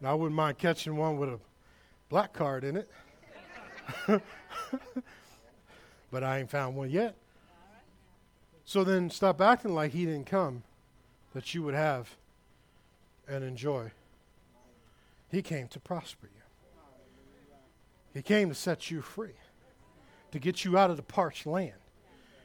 Now, 0.00 0.10
I 0.10 0.14
wouldn't 0.14 0.34
mind 0.34 0.58
catching 0.58 0.96
one 0.96 1.16
with 1.16 1.28
a 1.28 1.38
black 2.08 2.32
card 2.32 2.64
in 2.64 2.76
it. 2.76 2.90
but 6.10 6.24
I 6.24 6.38
ain't 6.40 6.50
found 6.50 6.76
one 6.76 6.90
yet. 6.90 7.14
So 8.64 8.84
then 8.84 9.10
stop 9.10 9.40
acting 9.40 9.74
like 9.74 9.92
he 9.92 10.04
didn't 10.04 10.26
come 10.26 10.62
that 11.34 11.54
you 11.54 11.62
would 11.62 11.74
have 11.74 12.16
and 13.28 13.44
enjoy. 13.44 13.90
He 15.30 15.42
came 15.42 15.68
to 15.68 15.80
prosper 15.80 16.28
you. 16.34 16.42
He 18.14 18.22
came 18.22 18.50
to 18.50 18.54
set 18.54 18.90
you 18.90 19.00
free, 19.00 19.32
to 20.32 20.38
get 20.38 20.64
you 20.64 20.76
out 20.76 20.90
of 20.90 20.96
the 20.96 21.02
parched 21.02 21.46
land, 21.46 21.72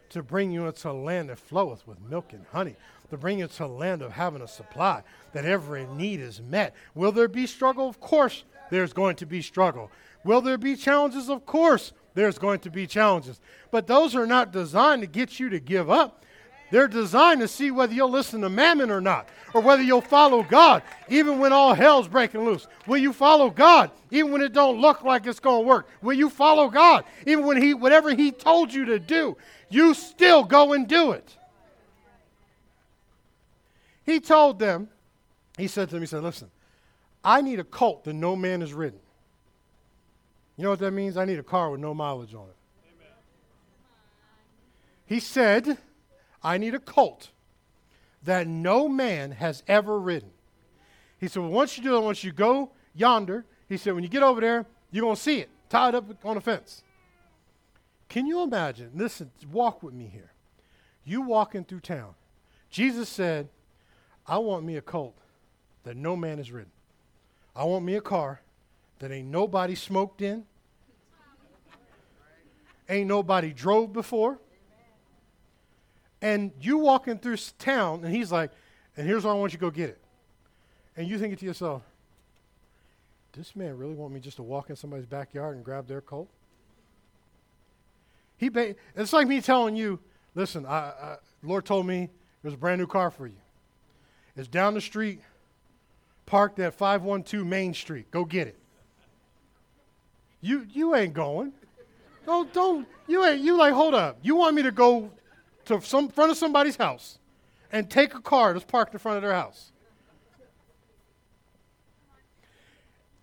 to 0.09 0.23
bring 0.23 0.51
you 0.51 0.65
into 0.65 0.89
a 0.89 0.93
land 0.93 1.29
that 1.29 1.39
floweth 1.39 1.85
with 1.85 1.99
milk 2.01 2.31
and 2.31 2.45
honey, 2.53 2.77
to 3.09 3.17
bring 3.17 3.39
you 3.39 3.47
to 3.47 3.65
a 3.65 3.67
land 3.67 4.01
of 4.01 4.13
having 4.13 4.41
a 4.41 4.47
supply, 4.47 5.03
that 5.33 5.43
every 5.43 5.85
need 5.87 6.21
is 6.21 6.41
met. 6.41 6.73
Will 6.95 7.11
there 7.11 7.27
be 7.27 7.45
struggle? 7.45 7.89
Of 7.89 7.99
course, 7.99 8.45
there's 8.69 8.93
going 8.93 9.17
to 9.17 9.25
be 9.25 9.41
struggle. 9.41 9.91
Will 10.27 10.41
there 10.41 10.57
be 10.57 10.75
challenges? 10.75 11.29
Of 11.29 11.45
course, 11.45 11.93
there's 12.13 12.37
going 12.37 12.59
to 12.59 12.69
be 12.69 12.85
challenges. 12.85 13.39
But 13.71 13.87
those 13.87 14.13
are 14.13 14.27
not 14.27 14.51
designed 14.51 15.01
to 15.01 15.07
get 15.07 15.39
you 15.39 15.47
to 15.47 15.59
give 15.61 15.89
up. 15.89 16.25
They're 16.69 16.89
designed 16.89 17.39
to 17.39 17.47
see 17.47 17.71
whether 17.71 17.93
you'll 17.93 18.11
listen 18.11 18.41
to 18.41 18.49
mammon 18.49 18.91
or 18.91 18.99
not, 18.99 19.29
or 19.53 19.61
whether 19.61 19.81
you'll 19.81 20.01
follow 20.01 20.43
God, 20.43 20.83
even 21.07 21.39
when 21.39 21.53
all 21.53 21.73
hell's 21.73 22.09
breaking 22.09 22.43
loose. 22.43 22.67
Will 22.87 22.97
you 22.97 23.13
follow 23.13 23.49
God, 23.49 23.89
even 24.11 24.33
when 24.33 24.41
it 24.41 24.51
don't 24.51 24.81
look 24.81 25.01
like 25.01 25.25
it's 25.25 25.39
going 25.39 25.63
to 25.63 25.67
work? 25.67 25.87
Will 26.01 26.17
you 26.17 26.29
follow 26.29 26.67
God, 26.69 27.05
even 27.25 27.45
when 27.45 27.61
He, 27.61 27.73
whatever 27.73 28.13
He 28.13 28.33
told 28.33 28.73
you 28.73 28.83
to 28.83 28.99
do, 28.99 29.37
you 29.69 29.93
still 29.93 30.43
go 30.43 30.73
and 30.73 30.89
do 30.89 31.13
it? 31.13 31.37
He 34.05 34.19
told 34.19 34.59
them, 34.59 34.89
He 35.57 35.67
said 35.67 35.87
to 35.87 35.95
them, 35.95 36.03
He 36.03 36.07
said, 36.07 36.21
"Listen, 36.21 36.51
I 37.23 37.39
need 37.39 37.61
a 37.61 37.63
colt 37.63 38.03
that 38.03 38.13
no 38.13 38.35
man 38.35 38.59
has 38.59 38.73
ridden." 38.73 38.99
You 40.57 40.63
know 40.63 40.71
what 40.71 40.79
that 40.79 40.91
means? 40.91 41.17
I 41.17 41.25
need 41.25 41.39
a 41.39 41.43
car 41.43 41.69
with 41.69 41.79
no 41.79 41.93
mileage 41.93 42.33
on 42.33 42.47
it. 42.47 42.55
Amen. 42.83 43.13
He 45.05 45.19
said, 45.19 45.77
I 46.43 46.57
need 46.57 46.73
a 46.73 46.79
colt 46.79 47.29
that 48.23 48.47
no 48.47 48.89
man 48.89 49.31
has 49.31 49.63
ever 49.67 49.99
ridden. 49.99 50.31
He 51.19 51.27
said, 51.27 51.43
well, 51.43 51.51
once 51.51 51.77
you 51.77 51.83
do 51.83 51.95
it, 51.95 52.01
once 52.01 52.23
you 52.23 52.31
go 52.31 52.71
yonder, 52.95 53.45
he 53.69 53.77
said, 53.77 53.93
when 53.93 54.03
you 54.03 54.09
get 54.09 54.23
over 54.23 54.41
there, 54.41 54.65
you're 54.91 55.03
going 55.03 55.15
to 55.15 55.21
see 55.21 55.39
it 55.39 55.49
tied 55.69 55.93
up 55.93 56.05
on 56.25 56.37
a 56.37 56.41
fence. 56.41 56.83
Can 58.09 58.25
you 58.25 58.41
imagine? 58.41 58.91
Listen, 58.95 59.31
walk 59.51 59.83
with 59.83 59.93
me 59.93 60.09
here. 60.11 60.31
You 61.03 61.21
walking 61.21 61.63
through 61.65 61.81
town. 61.81 62.15
Jesus 62.69 63.09
said, 63.09 63.49
I 64.25 64.39
want 64.39 64.65
me 64.65 64.75
a 64.75 64.81
colt 64.81 65.15
that 65.83 65.95
no 65.95 66.15
man 66.15 66.37
has 66.37 66.51
ridden. 66.51 66.71
I 67.55 67.63
want 67.63 67.85
me 67.85 67.95
a 67.95 68.01
car 68.01 68.41
that 68.99 69.11
ain't 69.11 69.27
nobody 69.27 69.75
smoked 69.75 70.21
in, 70.21 70.45
ain't 72.89 73.07
nobody 73.07 73.53
drove 73.53 73.93
before. 73.93 74.39
And 76.21 76.51
you 76.59 76.79
walking 76.79 77.19
through 77.19 77.37
town, 77.59 78.03
and 78.03 78.13
he's 78.13 78.31
like, 78.31 78.51
and 78.95 79.05
here's 79.05 79.23
why 79.23 79.31
I 79.31 79.33
want 79.35 79.53
you 79.53 79.59
to 79.59 79.61
go 79.61 79.69
get 79.69 79.89
it. 79.89 79.99
And 80.95 81.07
you 81.07 81.19
thinking 81.19 81.37
to 81.37 81.45
yourself, 81.45 81.83
this 83.33 83.55
man 83.55 83.77
really 83.77 83.93
want 83.93 84.13
me 84.13 84.19
just 84.19 84.37
to 84.37 84.43
walk 84.43 84.71
in 84.71 84.75
somebody's 84.75 85.05
backyard 85.05 85.55
and 85.55 85.63
grab 85.63 85.87
their 85.87 86.01
coat? 86.01 86.27
He 88.37 88.49
ba- 88.49 88.75
it's 88.95 89.13
like 89.13 89.27
me 89.27 89.41
telling 89.41 89.75
you, 89.75 89.99
listen, 90.33 90.65
I, 90.65 90.77
I, 90.77 91.17
Lord 91.43 91.65
told 91.65 91.85
me 91.85 92.09
there's 92.41 92.55
a 92.55 92.57
brand 92.57 92.79
new 92.79 92.87
car 92.87 93.11
for 93.11 93.27
you. 93.27 93.37
It's 94.35 94.47
down 94.47 94.73
the 94.73 94.81
street, 94.81 95.21
parked 96.25 96.59
at 96.59 96.73
512 96.73 97.45
Main 97.45 97.73
Street. 97.73 98.09
Go 98.09 98.25
get 98.25 98.47
it. 98.47 98.57
You, 100.41 100.67
you 100.71 100.95
ain't 100.95 101.13
going. 101.13 101.53
Don't, 102.25 102.51
don't, 102.53 102.87
you 103.07 103.23
ain't, 103.25 103.41
you 103.41 103.57
like, 103.57 103.73
hold 103.73 103.93
up. 103.93 104.19
You 104.21 104.35
want 104.35 104.55
me 104.55 104.63
to 104.63 104.71
go 104.71 105.09
to 105.65 105.81
some 105.81 106.09
front 106.09 106.31
of 106.31 106.37
somebody's 106.37 106.75
house 106.75 107.19
and 107.71 107.89
take 107.89 108.13
a 108.13 108.21
car 108.21 108.53
that's 108.53 108.65
parked 108.65 108.93
in 108.93 108.99
front 108.99 109.17
of 109.17 109.23
their 109.23 109.33
house? 109.33 109.71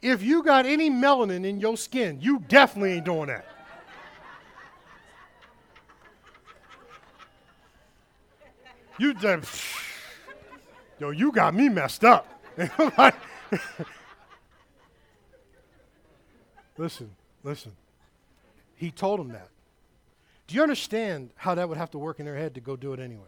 If 0.00 0.22
you 0.22 0.42
got 0.42 0.66
any 0.66 0.90
melanin 0.90 1.46
in 1.46 1.60
your 1.60 1.76
skin, 1.76 2.18
you 2.20 2.40
definitely 2.48 2.92
ain't 2.92 3.04
doing 3.04 3.28
that. 3.28 3.46
You 8.98 9.14
just, 9.14 9.62
yo, 10.98 11.10
you 11.10 11.32
got 11.32 11.54
me 11.54 11.68
messed 11.68 12.04
up. 12.04 12.28
Listen, 16.76 17.14
listen. 17.42 17.72
He 18.76 18.90
told 18.90 19.20
them 19.20 19.28
that. 19.28 19.48
Do 20.46 20.55
you 20.55 20.62
understand 20.62 21.30
how 21.36 21.55
that 21.55 21.68
would 21.68 21.78
have 21.78 21.90
to 21.92 21.98
work 21.98 22.20
in 22.20 22.26
their 22.26 22.36
head 22.36 22.55
to 22.55 22.60
go 22.60 22.76
do 22.76 22.92
it 22.92 23.01
anyway? 23.01 23.22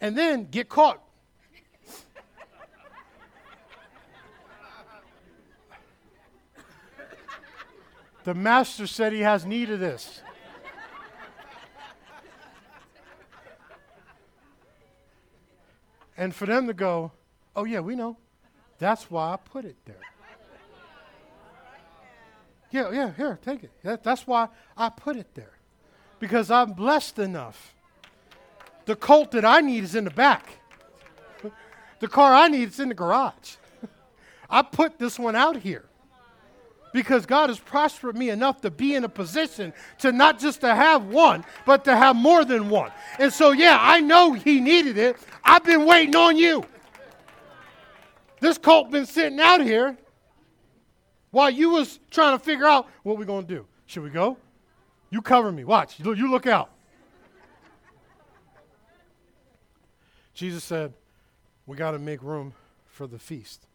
And 0.00 0.16
then 0.16 0.48
get 0.50 0.68
caught. 0.68 1.02
The 8.24 8.34
master 8.34 8.86
said 8.86 9.12
he 9.12 9.20
has 9.20 9.44
need 9.44 9.70
of 9.70 9.80
this. 9.80 10.22
and 16.16 16.34
for 16.34 16.46
them 16.46 16.66
to 16.66 16.72
go, 16.72 17.12
oh, 17.54 17.64
yeah, 17.64 17.80
we 17.80 17.94
know. 17.94 18.16
That's 18.78 19.10
why 19.10 19.34
I 19.34 19.36
put 19.36 19.66
it 19.66 19.76
there. 19.84 20.00
Yeah, 22.74 22.90
yeah, 22.90 23.12
here, 23.16 23.38
take 23.40 23.62
it. 23.62 23.70
That, 23.84 24.02
that's 24.02 24.26
why 24.26 24.48
I 24.76 24.88
put 24.88 25.14
it 25.14 25.32
there. 25.34 25.52
Because 26.18 26.50
I'm 26.50 26.72
blessed 26.72 27.20
enough. 27.20 27.72
The 28.86 28.96
colt 28.96 29.30
that 29.30 29.44
I 29.44 29.60
need 29.60 29.84
is 29.84 29.94
in 29.94 30.02
the 30.02 30.10
back. 30.10 30.44
The 32.00 32.08
car 32.08 32.34
I 32.34 32.48
need 32.48 32.66
is 32.66 32.80
in 32.80 32.88
the 32.88 32.94
garage. 32.94 33.54
I 34.50 34.62
put 34.62 34.98
this 34.98 35.20
one 35.20 35.36
out 35.36 35.56
here 35.56 35.84
because 36.92 37.26
God 37.26 37.48
has 37.48 37.60
prospered 37.60 38.18
me 38.18 38.30
enough 38.30 38.60
to 38.62 38.72
be 38.72 38.96
in 38.96 39.04
a 39.04 39.08
position 39.08 39.72
to 39.98 40.10
not 40.10 40.40
just 40.40 40.60
to 40.62 40.74
have 40.74 41.04
one, 41.04 41.44
but 41.64 41.84
to 41.84 41.94
have 41.94 42.16
more 42.16 42.44
than 42.44 42.68
one. 42.70 42.90
And 43.20 43.32
so, 43.32 43.52
yeah, 43.52 43.78
I 43.80 44.00
know 44.00 44.32
He 44.32 44.58
needed 44.58 44.98
it. 44.98 45.16
I've 45.44 45.62
been 45.62 45.86
waiting 45.86 46.16
on 46.16 46.36
you. 46.36 46.64
This 48.40 48.58
colt 48.58 48.90
been 48.90 49.06
sitting 49.06 49.38
out 49.38 49.60
here 49.60 49.96
while 51.34 51.50
you 51.50 51.70
was 51.70 51.98
trying 52.12 52.38
to 52.38 52.44
figure 52.44 52.64
out 52.64 52.88
what 53.02 53.18
we're 53.18 53.24
going 53.24 53.44
to 53.44 53.54
do. 53.54 53.66
Should 53.86 54.04
we 54.04 54.10
go? 54.10 54.36
You 55.10 55.20
cover 55.20 55.50
me. 55.50 55.64
Watch. 55.64 55.98
You 55.98 56.30
look 56.30 56.46
out. 56.46 56.70
Jesus 60.32 60.62
said, 60.62 60.92
we 61.66 61.76
got 61.76 61.90
to 61.90 61.98
make 61.98 62.22
room 62.22 62.54
for 62.86 63.08
the 63.08 63.18
feast. 63.18 63.66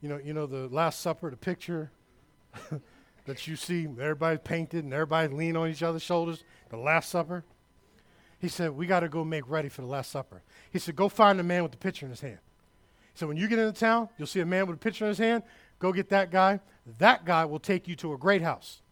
You 0.00 0.08
know, 0.08 0.18
you 0.22 0.32
know 0.32 0.46
the 0.46 0.68
Last 0.68 1.00
Supper, 1.00 1.30
the 1.30 1.36
picture 1.36 1.90
that 3.26 3.46
you 3.46 3.56
see, 3.56 3.84
everybody 3.84 4.38
painted 4.38 4.84
and 4.84 4.94
everybody 4.94 5.28
leaning 5.28 5.56
on 5.56 5.68
each 5.68 5.82
other's 5.82 6.02
shoulders, 6.02 6.44
the 6.70 6.78
Last 6.78 7.10
Supper. 7.10 7.44
He 8.38 8.48
said, 8.48 8.70
we 8.70 8.86
got 8.86 9.00
to 9.00 9.08
go 9.08 9.22
make 9.22 9.48
ready 9.50 9.68
for 9.68 9.82
the 9.82 9.86
Last 9.86 10.10
Supper. 10.10 10.42
He 10.70 10.78
said, 10.78 10.96
go 10.96 11.10
find 11.10 11.38
the 11.38 11.42
man 11.42 11.62
with 11.62 11.72
the 11.72 11.78
pitcher 11.78 12.06
in 12.06 12.10
his 12.10 12.20
hand. 12.22 12.38
So 13.14 13.26
when 13.26 13.36
you 13.36 13.48
get 13.48 13.58
into 13.58 13.78
town, 13.78 14.08
you'll 14.16 14.26
see 14.26 14.40
a 14.40 14.46
man 14.46 14.66
with 14.66 14.76
a 14.76 14.78
pitcher 14.78 15.04
in 15.04 15.10
his 15.10 15.18
hand. 15.18 15.42
Go 15.78 15.92
get 15.92 16.08
that 16.08 16.30
guy. 16.30 16.60
That 16.98 17.24
guy 17.24 17.44
will 17.44 17.58
take 17.58 17.88
you 17.88 17.96
to 17.96 18.12
a 18.12 18.18
great 18.18 18.42
house. 18.42 18.82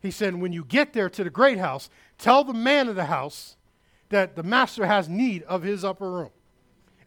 He 0.00 0.10
said, 0.10 0.34
when 0.34 0.52
you 0.52 0.64
get 0.64 0.92
there 0.92 1.08
to 1.08 1.22
the 1.22 1.30
great 1.30 1.58
house, 1.58 1.88
tell 2.18 2.42
the 2.42 2.52
man 2.52 2.88
of 2.88 2.96
the 2.96 3.04
house 3.04 3.56
that 4.08 4.34
the 4.34 4.42
master 4.42 4.86
has 4.86 5.08
need 5.08 5.44
of 5.44 5.62
his 5.62 5.84
upper 5.84 6.10
room 6.10 6.30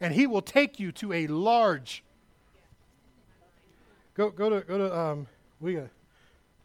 and 0.00 0.14
he 0.14 0.26
will 0.26 0.42
take 0.42 0.78
you 0.78 0.92
to 0.92 1.12
a 1.12 1.26
large. 1.26 2.02
Go, 4.14 4.30
go 4.30 4.50
to, 4.50 4.60
go 4.60 4.78
to, 4.78 4.98
um, 4.98 5.26
we 5.60 5.74
got, 5.74 5.88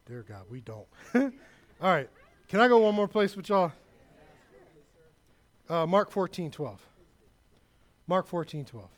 dear 0.06 0.24
God, 0.28 0.44
we 0.50 0.62
don't. 0.62 0.88
All 1.16 1.32
right. 1.82 2.10
Can 2.48 2.60
I 2.60 2.68
go 2.68 2.80
one 2.80 2.96
more 2.96 3.08
place 3.08 3.36
with 3.36 3.50
y'all? 3.50 3.72
Uh, 5.70 5.86
Mark 5.86 6.12
14, 6.12 6.52
12. 6.52 6.86
Mark 8.08 8.28
14, 8.28 8.66
12. 8.66 8.90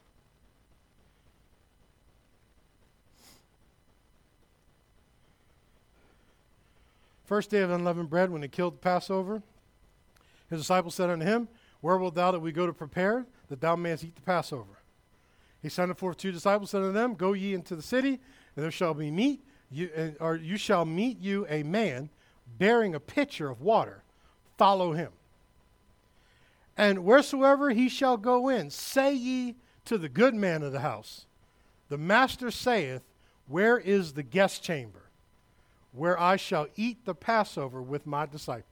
First 7.23 7.49
day 7.49 7.61
of 7.61 7.71
unleavened 7.71 8.09
bread, 8.09 8.29
when 8.29 8.41
they 8.41 8.47
killed 8.47 8.75
the 8.75 8.79
Passover, 8.79 9.41
his 10.49 10.61
disciples 10.61 10.95
said 10.95 11.09
unto 11.09 11.25
him, 11.25 11.47
Where 11.81 11.97
wilt 11.97 12.15
thou 12.15 12.31
that 12.31 12.39
we 12.39 12.51
go 12.51 12.67
to 12.67 12.73
prepare 12.73 13.25
that 13.49 13.61
thou 13.61 13.75
mayest 13.75 14.03
eat 14.03 14.15
the 14.15 14.21
Passover. 14.21 14.79
He 15.61 15.69
sent 15.69 15.97
forth 15.97 16.17
two 16.17 16.31
disciples, 16.31 16.71
said 16.71 16.81
unto 16.81 16.91
them, 16.91 17.15
Go 17.15 17.33
ye 17.33 17.53
into 17.53 17.75
the 17.75 17.81
city, 17.81 18.19
and 18.55 18.63
there 18.63 18.71
shall 18.71 18.93
be 18.93 19.09
meat, 19.09 19.41
you, 19.71 20.15
or 20.19 20.35
you 20.35 20.57
shall 20.57 20.85
meet 20.85 21.19
you 21.19 21.47
a 21.49 21.63
man 21.63 22.09
bearing 22.57 22.93
a 22.93 22.99
pitcher 22.99 23.49
of 23.49 23.61
water. 23.61 24.03
Follow 24.57 24.93
him. 24.93 25.11
And 26.75 27.05
wheresoever 27.05 27.69
he 27.69 27.87
shall 27.87 28.17
go 28.17 28.49
in, 28.49 28.69
say 28.69 29.13
ye 29.13 29.55
to 29.85 29.97
the 29.97 30.09
good 30.09 30.35
man 30.35 30.63
of 30.63 30.71
the 30.71 30.81
house, 30.81 31.25
The 31.89 31.97
master 31.97 32.51
saith, 32.51 33.03
Where 33.47 33.77
is 33.77 34.13
the 34.13 34.23
guest 34.23 34.63
chamber, 34.63 35.02
where 35.93 36.19
I 36.19 36.35
shall 36.35 36.67
eat 36.75 37.05
the 37.05 37.15
Passover 37.15 37.81
with 37.81 38.05
my 38.05 38.25
disciples? 38.25 38.67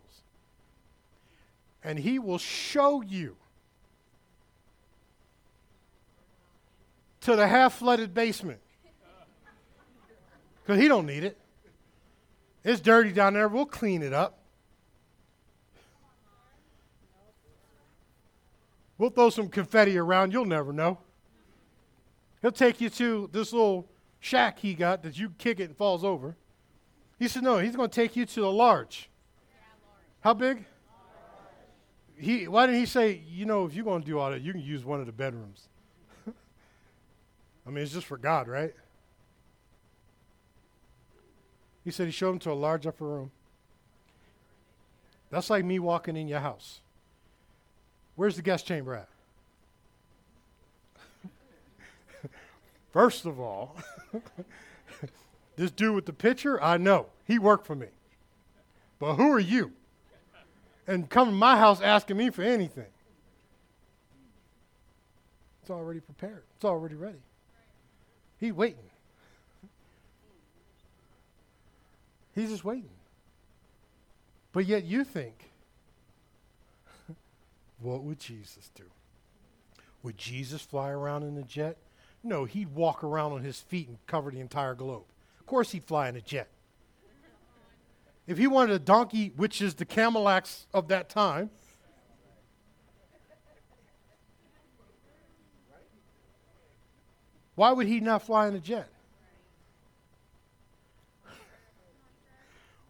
And 1.83 1.97
he 1.97 2.19
will 2.19 2.37
show 2.37 3.01
you 3.01 3.37
to 7.21 7.35
the 7.35 7.47
half 7.47 7.75
flooded 7.75 8.13
basement. 8.13 8.59
Because 10.63 10.81
he 10.81 10.87
don't 10.87 11.05
need 11.05 11.23
it. 11.23 11.37
It's 12.63 12.81
dirty 12.81 13.11
down 13.11 13.33
there. 13.33 13.47
We'll 13.47 13.65
clean 13.65 14.03
it 14.03 14.13
up. 14.13 14.39
We'll 18.97 19.09
throw 19.09 19.31
some 19.31 19.49
confetti 19.49 19.97
around. 19.97 20.31
You'll 20.31 20.45
never 20.45 20.71
know. 20.71 20.99
He'll 22.41 22.51
take 22.51 22.79
you 22.79 22.89
to 22.91 23.29
this 23.31 23.51
little 23.51 23.87
shack 24.19 24.59
he 24.59 24.75
got 24.75 25.01
that 25.03 25.17
you 25.17 25.31
kick 25.37 25.59
it 25.59 25.63
and 25.65 25.77
falls 25.77 26.03
over. 26.03 26.35
He 27.21 27.27
said, 27.27 27.43
No, 27.43 27.59
he's 27.59 27.75
going 27.75 27.87
to 27.87 27.95
take 27.95 28.15
you 28.15 28.25
to 28.25 28.41
the 28.41 28.51
large. 28.51 29.07
How 30.21 30.33
big? 30.33 30.65
He, 32.17 32.47
why 32.47 32.65
didn't 32.65 32.79
he 32.79 32.87
say, 32.87 33.21
you 33.29 33.45
know, 33.45 33.63
if 33.65 33.75
you're 33.75 33.85
going 33.85 34.01
to 34.01 34.07
do 34.07 34.17
all 34.17 34.31
that, 34.31 34.41
you 34.41 34.51
can 34.51 34.61
use 34.61 34.83
one 34.83 34.99
of 34.99 35.05
the 35.05 35.11
bedrooms? 35.11 35.67
I 36.27 37.69
mean, 37.69 37.83
it's 37.83 37.93
just 37.93 38.07
for 38.07 38.17
God, 38.17 38.47
right? 38.47 38.73
He 41.85 41.91
said 41.91 42.07
he 42.07 42.11
showed 42.11 42.31
him 42.31 42.39
to 42.39 42.51
a 42.51 42.53
large 42.53 42.87
upper 42.87 43.05
room. 43.05 43.29
That's 45.29 45.51
like 45.51 45.63
me 45.63 45.77
walking 45.77 46.17
in 46.17 46.27
your 46.27 46.39
house. 46.39 46.79
Where's 48.15 48.35
the 48.35 48.41
guest 48.41 48.65
chamber 48.65 48.95
at? 48.95 49.09
First 52.91 53.27
of 53.27 53.39
all, 53.39 53.77
this 55.55 55.71
dude 55.71 55.95
with 55.95 56.05
the 56.05 56.13
picture, 56.13 56.61
I 56.61 56.77
know. 56.77 57.07
He 57.25 57.39
worked 57.39 57.67
for 57.67 57.75
me. 57.75 57.87
But 58.99 59.15
who 59.15 59.31
are 59.31 59.39
you? 59.39 59.71
And 60.87 61.09
come 61.09 61.29
to 61.29 61.33
my 61.33 61.57
house 61.57 61.81
asking 61.81 62.17
me 62.17 62.29
for 62.29 62.41
anything. 62.41 62.85
It's 65.61 65.69
already 65.69 65.99
prepared, 65.99 66.43
it's 66.55 66.65
already 66.65 66.95
ready. 66.95 67.21
He's 68.39 68.53
waiting. 68.53 68.89
He's 72.33 72.49
just 72.49 72.65
waiting. 72.65 72.89
But 74.53 74.65
yet 74.65 74.83
you 74.83 75.03
think, 75.03 75.51
what 77.79 78.03
would 78.03 78.19
Jesus 78.19 78.71
do? 78.73 78.83
Would 80.03 80.17
Jesus 80.17 80.61
fly 80.61 80.89
around 80.89 81.23
in 81.23 81.37
a 81.37 81.43
jet? 81.43 81.77
No, 82.23 82.45
he'd 82.45 82.73
walk 82.73 83.03
around 83.03 83.33
on 83.33 83.43
his 83.43 83.59
feet 83.59 83.87
and 83.87 83.97
cover 84.07 84.31
the 84.31 84.39
entire 84.39 84.73
globe. 84.73 85.03
Course, 85.51 85.73
he'd 85.73 85.83
fly 85.83 86.07
in 86.07 86.15
a 86.15 86.21
jet. 86.21 86.47
If 88.25 88.37
he 88.37 88.47
wanted 88.47 88.73
a 88.73 88.79
donkey, 88.79 89.33
which 89.35 89.61
is 89.61 89.73
the 89.73 89.83
Cadillacs 89.83 90.65
of 90.73 90.87
that 90.87 91.09
time, 91.09 91.49
Why 97.55 97.73
would 97.73 97.85
he 97.85 97.99
not 97.99 98.21
fly 98.21 98.47
in 98.47 98.55
a 98.55 98.61
jet? 98.61 98.87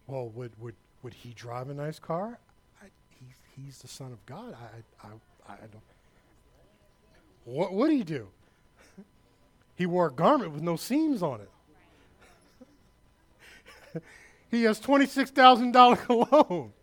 well, 0.06 0.30
would, 0.30 0.52
would, 0.60 0.76
would 1.02 1.16
he 1.16 1.34
drive 1.34 1.68
a 1.70 1.74
nice 1.74 1.98
car? 1.98 2.38
I, 2.80 2.86
he, 3.20 3.26
he's 3.56 3.80
the 3.80 3.88
son 3.88 4.12
of 4.12 4.24
God. 4.28 4.54
I, 4.54 5.08
I, 5.08 5.54
I 5.54 5.58
don't. 5.62 5.82
What 7.44 7.74
would 7.74 7.90
he 7.90 8.04
do? 8.04 8.28
he 9.76 9.88
wore 9.88 10.06
a 10.06 10.12
garment 10.12 10.52
with 10.52 10.62
no 10.62 10.76
seams 10.76 11.24
on 11.24 11.42
it. 11.42 11.50
He 14.52 14.64
has 14.64 14.80
$26,000 14.80 15.98
cologne. 16.06 16.74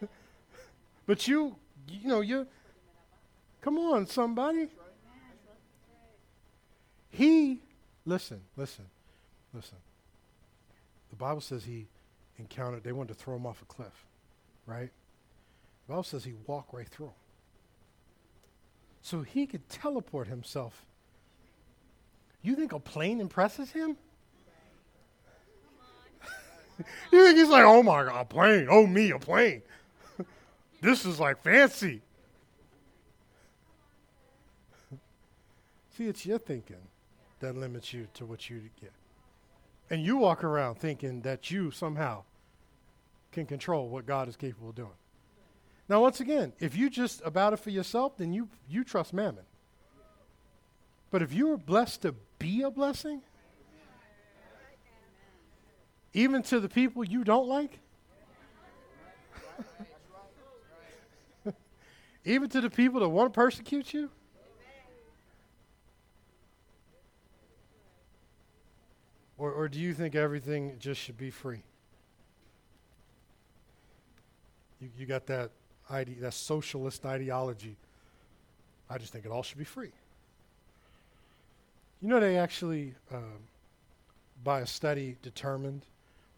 but 1.06 1.26
you, 1.28 1.56
you 1.88 2.08
know, 2.08 2.20
you, 2.20 2.46
come 3.60 3.78
on, 3.78 4.06
somebody. 4.06 4.68
He, 7.10 7.60
listen, 8.04 8.40
listen, 8.56 8.84
listen. 9.54 9.78
The 11.10 11.16
Bible 11.16 11.40
says 11.40 11.64
he 11.64 11.86
encountered, 12.38 12.84
they 12.84 12.92
wanted 12.92 13.14
to 13.14 13.14
throw 13.14 13.36
him 13.36 13.46
off 13.46 13.62
a 13.62 13.64
cliff, 13.64 14.04
right? 14.66 14.90
The 15.86 15.92
Bible 15.92 16.02
says 16.02 16.24
he 16.24 16.34
walked 16.46 16.74
right 16.74 16.88
through 16.88 17.12
So 19.02 19.22
he 19.22 19.46
could 19.46 19.68
teleport 19.68 20.28
himself. 20.28 20.84
You 22.42 22.54
think 22.54 22.72
a 22.72 22.78
plane 22.78 23.20
impresses 23.20 23.72
him? 23.72 23.96
you 27.12 27.24
think 27.24 27.38
he's 27.38 27.48
like, 27.48 27.64
oh 27.64 27.82
my 27.82 28.04
God, 28.04 28.20
a 28.20 28.24
plane. 28.24 28.66
Oh, 28.70 28.86
me, 28.86 29.10
a 29.10 29.18
plane. 29.18 29.62
this 30.80 31.04
is 31.04 31.18
like 31.18 31.42
fancy. 31.42 32.02
See, 35.96 36.06
it's 36.06 36.26
your 36.26 36.38
thinking 36.38 36.76
that 37.40 37.56
limits 37.56 37.92
you 37.92 38.06
to 38.14 38.26
what 38.26 38.50
you 38.50 38.60
get. 38.80 38.92
And 39.88 40.02
you 40.02 40.18
walk 40.18 40.44
around 40.44 40.76
thinking 40.76 41.22
that 41.22 41.50
you 41.50 41.70
somehow 41.70 42.24
can 43.32 43.46
control 43.46 43.88
what 43.88 44.06
God 44.06 44.28
is 44.28 44.36
capable 44.36 44.70
of 44.70 44.74
doing. 44.74 44.90
Now, 45.88 46.00
once 46.02 46.20
again, 46.20 46.52
if 46.58 46.76
you 46.76 46.90
just 46.90 47.22
about 47.24 47.52
it 47.52 47.58
for 47.58 47.70
yourself, 47.70 48.16
then 48.16 48.32
you, 48.32 48.48
you 48.68 48.82
trust 48.82 49.12
mammon. 49.12 49.44
But 51.10 51.22
if 51.22 51.32
you 51.32 51.52
are 51.52 51.56
blessed 51.56 52.02
to 52.02 52.14
be 52.38 52.62
a 52.62 52.70
blessing, 52.70 53.22
even 56.16 56.42
to 56.42 56.58
the 56.60 56.68
people 56.68 57.04
you 57.04 57.22
don't 57.24 57.46
like, 57.46 57.78
even 62.24 62.48
to 62.48 62.62
the 62.62 62.70
people 62.70 63.00
that 63.00 63.08
want 63.10 63.30
to 63.30 63.38
persecute 63.38 63.92
you, 63.92 64.08
or, 69.36 69.52
or 69.52 69.68
do 69.68 69.78
you 69.78 69.92
think 69.92 70.14
everything 70.14 70.76
just 70.78 71.02
should 71.02 71.18
be 71.18 71.28
free? 71.28 71.60
You, 74.80 74.88
you 74.98 75.04
got 75.04 75.26
that 75.26 75.50
ide- 75.90 76.16
that 76.20 76.32
socialist 76.32 77.04
ideology. 77.04 77.76
I 78.88 78.96
just 78.96 79.12
think 79.12 79.26
it 79.26 79.30
all 79.30 79.42
should 79.42 79.58
be 79.58 79.64
free. 79.64 79.92
You 82.00 82.08
know, 82.08 82.20
they 82.20 82.38
actually, 82.38 82.94
um, 83.12 83.36
by 84.42 84.60
a 84.60 84.66
study, 84.66 85.18
determined 85.20 85.84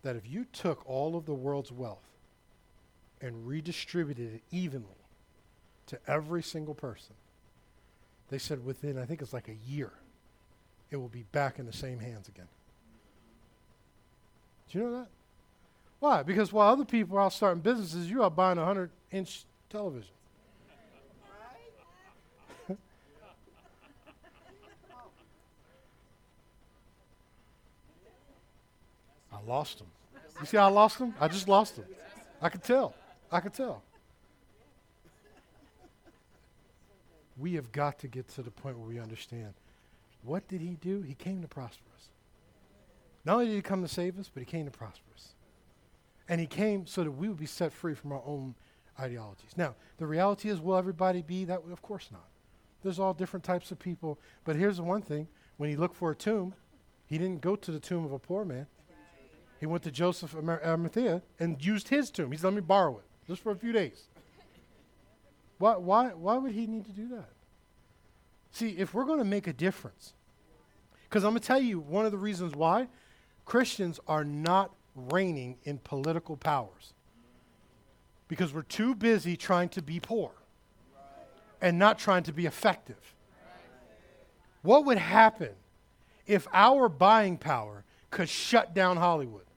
that 0.03 0.17
if 0.17 0.29
you 0.29 0.47
took 0.53 0.89
all 0.89 1.17
of 1.17 1.27
the 1.27 1.35
world's 1.35 1.73
wealth 1.73 2.05
and 3.21 3.47
redistributed 3.47 4.35
it 4.35 4.43
evenly 4.51 4.87
to 5.87 5.99
every 6.07 6.43
single 6.43 6.75
person, 6.75 7.15
they 8.31 8.39
said 8.39 8.65
within, 8.65 8.99
I 8.99 9.05
think 9.05 9.23
it's 9.23 9.33
like 9.33 9.49
a 9.49 9.71
year, 9.71 9.93
it 10.91 10.97
will 10.97 11.09
be 11.09 11.25
back 11.33 11.59
in 11.59 11.67
the 11.67 11.73
same 11.73 11.99
hands 11.99 12.29
again. 12.29 12.49
Do 14.71 14.79
you 14.79 14.85
know 14.85 14.93
that? 14.99 15.09
Why? 16.01 16.23
Because 16.23 16.53
while 16.53 16.71
other 16.71 16.85
people 16.85 17.17
are 17.17 17.23
out 17.23 17.33
starting 17.33 17.61
businesses, 17.61 18.09
you 18.09 18.23
are 18.23 18.31
buying 18.31 18.59
a 18.59 18.63
100 18.63 18.91
inch 19.11 19.45
television. 19.71 20.13
Lost 29.49 29.81
him. 29.81 29.87
You 30.41 30.47
see 30.47 30.57
how 30.57 30.69
I 30.69 30.71
lost 30.71 30.99
him? 30.99 31.15
I 31.19 31.27
just 31.27 31.49
lost 31.49 31.77
him. 31.77 31.85
I 32.41 32.49
could 32.49 32.63
tell. 32.63 32.95
I 33.33 33.41
could 33.41 33.55
tell. 33.55 33.83
We 37.37 37.55
have 37.55 37.73
got 37.73 37.99
to 38.01 38.09
get 38.09 38.29
to 38.35 38.43
the 38.43 38.51
point 38.51 38.79
where 38.79 38.89
we 38.89 39.01
understand 39.01 39.55
what 40.23 40.47
did 40.49 40.61
he 40.61 40.77
do? 40.81 41.03
He 41.03 41.15
came 41.15 41.43
to 41.43 41.49
prosper 41.49 41.85
us. 41.97 42.09
Not 43.25 43.35
only 43.35 43.47
did 43.47 43.55
he 43.55 43.63
come 43.63 43.83
to 43.83 43.89
save 43.89 44.19
us, 44.19 44.31
but 44.33 44.41
he 44.41 44.47
came 44.47 44.65
to 44.65 44.71
prosper 44.71 45.11
us. 45.15 45.35
And 46.29 46.41
he 46.41 46.47
came 46.47 46.87
so 46.87 47.05
that 47.05 47.11
we 47.11 47.29
would 47.29 47.39
be 47.39 47.47
set 47.47 47.73
free 47.73 47.95
from 47.95 48.13
our 48.13 48.23
own 48.27 48.55
ideologies. 48.99 49.51
Now, 49.57 49.75
the 49.99 50.07
reality 50.07 50.49
is, 50.49 50.61
will 50.61 50.77
everybody 50.77 51.23
be 51.23 51.45
that 51.45 51.65
way? 51.65 51.73
Of 51.73 51.83
course 51.83 52.09
not. 52.13 52.27
There's 52.83 52.99
all 52.99 53.15
different 53.15 53.45
types 53.45 53.71
of 53.71 53.79
people. 53.79 54.19
But 54.45 54.57
here's 54.57 54.77
the 54.77 54.83
one 54.83 55.03
thing 55.03 55.29
when 55.57 55.71
he 55.71 55.77
looked 55.77 55.97
for 55.97 56.11
a 56.11 56.17
tomb, 56.17 56.55
he 57.07 57.17
didn't 57.17 57.41
go 57.41 57.57
to 57.57 57.71
the 57.71 57.81
tomb 57.81 58.05
of 58.05 58.13
a 58.13 58.19
poor 58.19 58.45
man. 58.45 58.67
He 59.61 59.67
went 59.67 59.83
to 59.85 59.91
Joseph 59.91 60.35
of 60.35 60.49
uh, 60.49 60.59
Arimathea 60.65 61.23
and 61.39 61.65
used 61.65 61.89
his 61.89 62.11
tomb. 62.11 62.31
He 62.31 62.39
said, 62.39 62.49
let 62.49 62.55
me 62.55 62.61
borrow 62.61 62.99
it 62.99 63.05
just 63.27 63.43
for 63.43 63.51
a 63.51 63.57
few 63.57 63.73
days. 63.73 64.05
Why, 65.59 65.77
why, 65.77 66.09
why 66.11 66.37
would 66.37 66.53
he 66.53 66.69
need 66.69 66.85
to 66.85 66.93
do 66.93 67.09
that? 67.09 67.31
See, 68.53 68.77
if 68.79 68.95
we're 68.95 69.05
going 69.05 69.19
to 69.19 69.25
make 69.25 69.49
a 69.49 69.53
difference, 69.53 70.15
because 71.03 71.25
I'm 71.25 71.33
going 71.33 71.41
to 71.41 71.47
tell 71.47 71.61
you 71.61 71.81
one 71.81 72.07
of 72.07 72.13
the 72.13 72.19
reasons 72.19 72.55
why 72.55 72.87
Christians 73.45 73.99
are 74.07 74.25
not 74.25 74.73
reigning 74.95 75.57
in 75.65 75.79
political 75.79 76.37
powers. 76.37 76.93
Because 78.29 78.53
we're 78.53 78.63
too 78.63 78.95
busy 78.95 79.37
trying 79.37 79.71
to 79.71 79.83
be 79.83 79.99
poor 80.01 80.31
and 81.61 81.79
not 81.79 81.99
trying 81.99 82.23
to 82.25 82.33
be 82.33 82.47
effective. 82.47 83.15
What 84.63 84.85
would 84.85 84.99
happen 84.99 85.51
if 86.27 86.47
our 86.53 86.89
buying 86.89 87.39
power 87.39 87.85
could 88.11 88.29
shut 88.29 88.75
down 88.75 88.97
Hollywood? 88.97 89.48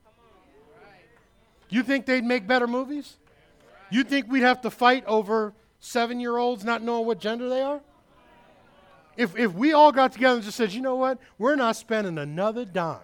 You 1.71 1.83
think 1.83 2.05
they'd 2.05 2.23
make 2.23 2.45
better 2.45 2.67
movies? 2.67 3.17
You 3.89 4.03
think 4.03 4.29
we'd 4.29 4.43
have 4.43 4.61
to 4.61 4.69
fight 4.69 5.05
over 5.05 5.53
seven 5.79 6.19
year 6.19 6.37
olds 6.37 6.63
not 6.63 6.83
knowing 6.83 7.07
what 7.07 7.19
gender 7.19 7.49
they 7.49 7.61
are? 7.61 7.81
If, 9.17 9.37
if 9.37 9.53
we 9.53 9.73
all 9.73 9.91
got 9.91 10.11
together 10.11 10.35
and 10.35 10.43
just 10.43 10.57
said, 10.57 10.73
you 10.73 10.81
know 10.81 10.95
what, 10.95 11.17
we're 11.37 11.55
not 11.55 11.75
spending 11.75 12.17
another 12.17 12.65
dime 12.65 12.99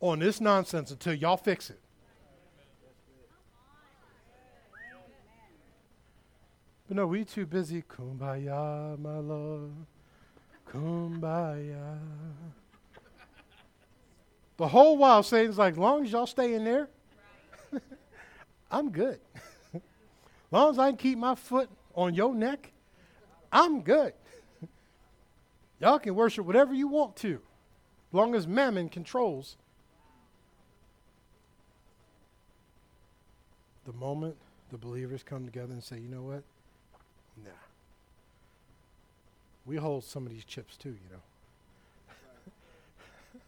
on 0.00 0.20
this 0.20 0.40
nonsense 0.40 0.90
until 0.92 1.12
y'all 1.12 1.36
fix 1.36 1.70
it. 1.70 1.80
But 6.86 6.96
no, 6.96 7.06
we 7.06 7.24
too 7.24 7.46
busy. 7.46 7.82
Kumbaya, 7.82 8.98
my 8.98 9.18
love. 9.18 9.70
Kumbaya. 10.70 11.98
The 14.56 14.68
whole 14.68 14.96
while 14.96 15.22
Satan's 15.22 15.58
like, 15.58 15.74
as 15.74 15.78
long 15.78 16.04
as 16.04 16.12
y'all 16.12 16.26
stay 16.26 16.54
in 16.54 16.64
there, 16.64 16.88
I'm 18.70 18.90
good. 18.90 19.20
as 19.74 19.80
long 20.50 20.70
as 20.70 20.78
I 20.78 20.90
can 20.90 20.96
keep 20.96 21.18
my 21.18 21.34
foot 21.34 21.68
on 21.94 22.14
your 22.14 22.34
neck, 22.34 22.72
I'm 23.50 23.82
good. 23.82 24.12
y'all 25.80 25.98
can 25.98 26.14
worship 26.14 26.44
whatever 26.44 26.74
you 26.74 26.88
want 26.88 27.16
to, 27.16 27.34
as 27.34 28.14
long 28.14 28.34
as 28.34 28.46
mammon 28.46 28.88
controls 28.88 29.56
the 33.88 33.92
moment 33.94 34.36
the 34.70 34.76
believers 34.76 35.22
come 35.22 35.46
together 35.46 35.72
and 35.72 35.82
say, 35.82 35.98
you 35.98 36.08
know 36.08 36.22
what? 36.22 36.42
Nah. 37.42 37.50
We 39.64 39.76
hold 39.76 40.04
some 40.04 40.26
of 40.26 40.32
these 40.32 40.44
chips 40.44 40.76
too, 40.76 40.90
you 40.90 41.10
know. 41.10 41.22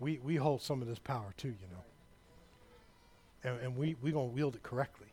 we, 0.00 0.20
we 0.22 0.36
hold 0.36 0.62
some 0.62 0.80
of 0.80 0.86
this 0.86 1.00
power 1.00 1.34
too, 1.36 1.48
you 1.48 1.66
know. 1.72 1.82
And, 3.44 3.60
and 3.60 3.76
we, 3.76 3.96
we're 4.02 4.12
going 4.12 4.30
to 4.30 4.34
wield 4.34 4.54
it 4.56 4.62
correctly. 4.62 5.06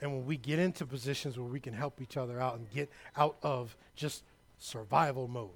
And 0.00 0.12
when 0.12 0.26
we 0.26 0.36
get 0.36 0.58
into 0.58 0.84
positions 0.84 1.38
where 1.38 1.48
we 1.48 1.60
can 1.60 1.72
help 1.72 2.00
each 2.00 2.16
other 2.16 2.40
out 2.40 2.56
and 2.56 2.68
get 2.70 2.90
out 3.16 3.36
of 3.42 3.76
just 3.94 4.24
survival 4.58 5.28
mode, 5.28 5.50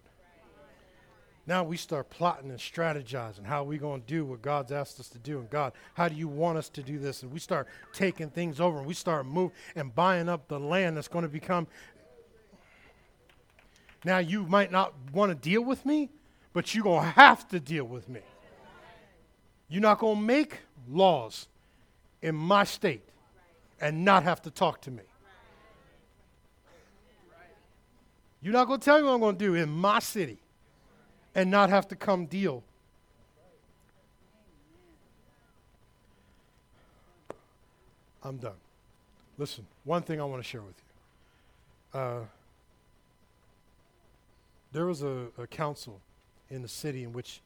now 1.48 1.62
we 1.62 1.76
start 1.76 2.10
plotting 2.10 2.50
and 2.50 2.58
strategizing 2.58 3.44
how 3.44 3.62
we 3.62 3.78
going 3.78 4.00
to 4.00 4.06
do 4.06 4.24
what 4.24 4.42
God's 4.42 4.72
asked 4.72 4.98
us 4.98 5.08
to 5.10 5.18
do. 5.18 5.38
And 5.38 5.48
God, 5.48 5.72
how 5.94 6.08
do 6.08 6.16
you 6.16 6.26
want 6.26 6.58
us 6.58 6.68
to 6.70 6.82
do 6.82 6.98
this? 6.98 7.22
And 7.22 7.32
we 7.32 7.38
start 7.38 7.68
taking 7.92 8.30
things 8.30 8.60
over 8.60 8.78
and 8.78 8.86
we 8.86 8.94
start 8.94 9.26
moving 9.26 9.52
and 9.76 9.94
buying 9.94 10.28
up 10.28 10.48
the 10.48 10.58
land 10.58 10.96
that's 10.96 11.06
going 11.06 11.22
to 11.24 11.28
become. 11.28 11.68
Now 14.04 14.18
you 14.18 14.44
might 14.44 14.72
not 14.72 14.94
want 15.12 15.30
to 15.30 15.34
deal 15.36 15.62
with 15.62 15.86
me, 15.86 16.10
but 16.52 16.74
you're 16.74 16.84
going 16.84 17.04
to 17.04 17.10
have 17.10 17.46
to 17.48 17.60
deal 17.60 17.84
with 17.84 18.08
me. 18.08 18.20
You're 19.68 19.82
not 19.82 20.00
going 20.00 20.16
to 20.16 20.22
make 20.22 20.60
laws 20.88 21.46
in 22.26 22.34
my 22.34 22.64
state 22.64 23.04
and 23.80 24.04
not 24.04 24.24
have 24.24 24.42
to 24.42 24.50
talk 24.50 24.80
to 24.80 24.90
me. 24.90 25.04
You're 28.42 28.52
not 28.52 28.66
going 28.66 28.80
to 28.80 28.84
tell 28.84 28.98
me 28.98 29.04
what 29.04 29.12
I'm 29.14 29.20
going 29.20 29.36
to 29.36 29.44
do 29.44 29.54
in 29.54 29.68
my 29.68 30.00
city 30.00 30.38
and 31.36 31.52
not 31.52 31.70
have 31.70 31.86
to 31.88 31.96
come 31.96 32.26
deal. 32.26 32.64
I'm 38.24 38.38
done. 38.38 38.56
Listen, 39.38 39.64
one 39.84 40.02
thing 40.02 40.20
I 40.20 40.24
want 40.24 40.42
to 40.42 40.48
share 40.48 40.62
with 40.62 40.74
you. 41.94 42.00
Uh, 42.00 42.20
there 44.72 44.86
was 44.86 45.04
a, 45.04 45.28
a, 45.38 45.46
council 45.46 46.00
in 46.50 46.62
the 46.62 46.68
city 46.68 47.04
in 47.04 47.12
which 47.12 47.40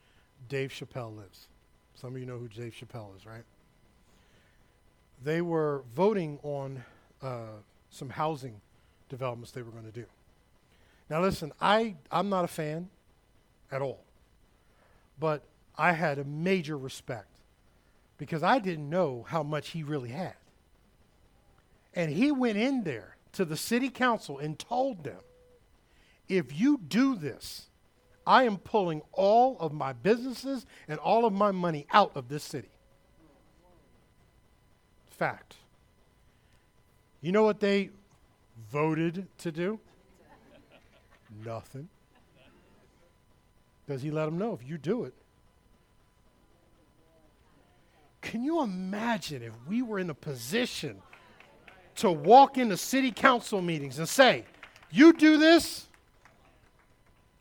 Dave 0.48 0.70
Chappelle 0.70 1.14
lives. 1.14 1.48
Some 1.96 2.14
of 2.14 2.20
you 2.20 2.24
know 2.24 2.38
who 2.38 2.48
Dave 2.48 2.72
Chappelle 2.72 3.14
is, 3.16 3.26
right? 3.26 3.44
They 5.22 5.42
were 5.42 5.84
voting 5.94 6.38
on 6.42 6.82
uh, 7.22 7.60
some 7.90 8.10
housing 8.10 8.60
developments 9.08 9.50
they 9.50 9.62
were 9.62 9.70
going 9.70 9.84
to 9.84 9.92
do. 9.92 10.06
Now, 11.10 11.20
listen, 11.20 11.52
I, 11.60 11.96
I'm 12.10 12.28
not 12.28 12.44
a 12.44 12.48
fan 12.48 12.88
at 13.70 13.82
all. 13.82 14.04
But 15.18 15.42
I 15.76 15.92
had 15.92 16.18
a 16.18 16.24
major 16.24 16.78
respect 16.78 17.28
because 18.16 18.42
I 18.42 18.58
didn't 18.58 18.88
know 18.88 19.26
how 19.28 19.42
much 19.42 19.70
he 19.70 19.82
really 19.82 20.10
had. 20.10 20.34
And 21.94 22.10
he 22.10 22.30
went 22.30 22.56
in 22.56 22.84
there 22.84 23.16
to 23.32 23.44
the 23.44 23.56
city 23.56 23.90
council 23.90 24.38
and 24.38 24.58
told 24.58 25.04
them, 25.04 25.18
if 26.28 26.58
you 26.58 26.78
do 26.78 27.16
this, 27.16 27.66
I 28.26 28.44
am 28.44 28.58
pulling 28.58 29.02
all 29.12 29.58
of 29.58 29.72
my 29.72 29.92
businesses 29.92 30.64
and 30.86 30.98
all 31.00 31.24
of 31.24 31.32
my 31.32 31.50
money 31.50 31.86
out 31.92 32.12
of 32.14 32.28
this 32.28 32.44
city. 32.44 32.70
Fact. 35.20 35.56
You 37.20 37.30
know 37.30 37.42
what 37.42 37.60
they 37.60 37.90
voted 38.72 39.26
to 39.36 39.52
do? 39.52 39.78
Nothing. 41.44 41.90
Does 43.86 44.00
he 44.00 44.10
let 44.10 44.24
them 44.24 44.38
know 44.38 44.54
if 44.54 44.66
you 44.66 44.78
do 44.78 45.04
it, 45.04 45.12
Can 48.22 48.42
you 48.42 48.62
imagine 48.62 49.42
if 49.42 49.52
we 49.68 49.82
were 49.82 49.98
in 49.98 50.08
a 50.08 50.14
position 50.14 50.96
to 51.96 52.10
walk 52.10 52.56
into 52.56 52.78
city 52.78 53.12
council 53.12 53.60
meetings 53.60 53.98
and 53.98 54.08
say, 54.08 54.46
You 54.90 55.12
do 55.12 55.36
this, 55.36 55.86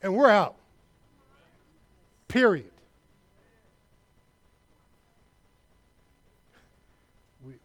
and 0.01 0.14
we're 0.14 0.30
out? 0.30 0.56
Period. 2.27 2.72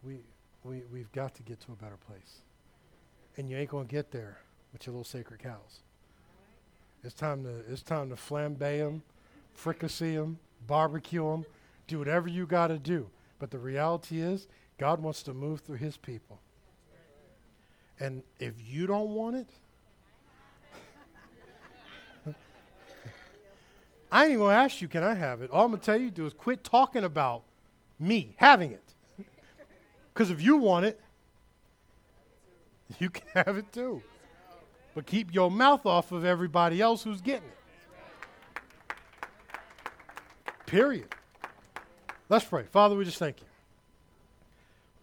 We, 0.05 0.19
we, 0.65 0.77
we, 0.77 0.83
we've 0.91 1.11
got 1.11 1.35
to 1.35 1.43
get 1.43 1.59
to 1.61 1.71
a 1.71 1.75
better 1.75 1.97
place. 2.07 2.41
And 3.37 3.49
you 3.49 3.57
ain't 3.57 3.69
going 3.69 3.87
to 3.87 3.91
get 3.91 4.11
there 4.11 4.39
with 4.73 4.85
your 4.85 4.93
little 4.93 5.05
sacred 5.05 5.41
cows. 5.41 5.81
It's 7.03 7.13
time 7.13 7.43
to, 7.43 7.61
it's 7.71 7.83
time 7.83 8.09
to 8.09 8.15
flambe 8.15 8.59
them, 8.59 9.03
fricassee 9.53 10.15
them, 10.15 10.39
barbecue 10.65 11.23
them, 11.23 11.45
do 11.87 11.99
whatever 11.99 12.27
you 12.27 12.45
got 12.45 12.67
to 12.67 12.79
do. 12.79 13.07
But 13.37 13.51
the 13.51 13.59
reality 13.59 14.21
is, 14.21 14.47
God 14.77 15.01
wants 15.01 15.23
to 15.23 15.33
move 15.33 15.61
through 15.61 15.77
his 15.77 15.97
people. 15.97 16.39
And 17.99 18.23
if 18.39 18.53
you 18.65 18.87
don't 18.87 19.09
want 19.11 19.35
it, 19.35 19.47
I 24.11 24.23
ain't 24.23 24.31
even 24.31 24.39
going 24.39 24.55
to 24.55 24.59
ask 24.61 24.81
you, 24.81 24.87
can 24.87 25.03
I 25.03 25.13
have 25.13 25.41
it? 25.41 25.51
All 25.51 25.65
I'm 25.65 25.71
going 25.71 25.79
to 25.79 25.85
tell 25.85 25.97
you 25.97 26.09
to 26.09 26.15
do 26.15 26.25
is 26.25 26.33
quit 26.33 26.63
talking 26.63 27.03
about 27.03 27.43
me 27.99 28.33
having 28.37 28.71
it. 28.71 28.94
Because 30.15 30.31
if 30.31 30.41
you 30.41 30.55
want 30.55 30.85
it, 30.85 30.99
you 32.99 33.09
can 33.09 33.27
have 33.33 33.57
it 33.57 33.71
too. 33.73 34.01
But 34.93 35.05
keep 35.05 35.33
your 35.33 35.51
mouth 35.51 35.85
off 35.85 36.13
of 36.13 36.23
everybody 36.23 36.79
else 36.79 37.03
who's 37.03 37.19
getting 37.19 37.49
it. 37.49 38.55
Period. 40.65 41.13
Let's 42.29 42.45
pray. 42.45 42.63
Father, 42.63 42.95
we 42.95 43.03
just 43.03 43.17
thank 43.17 43.41
you. 43.41 43.47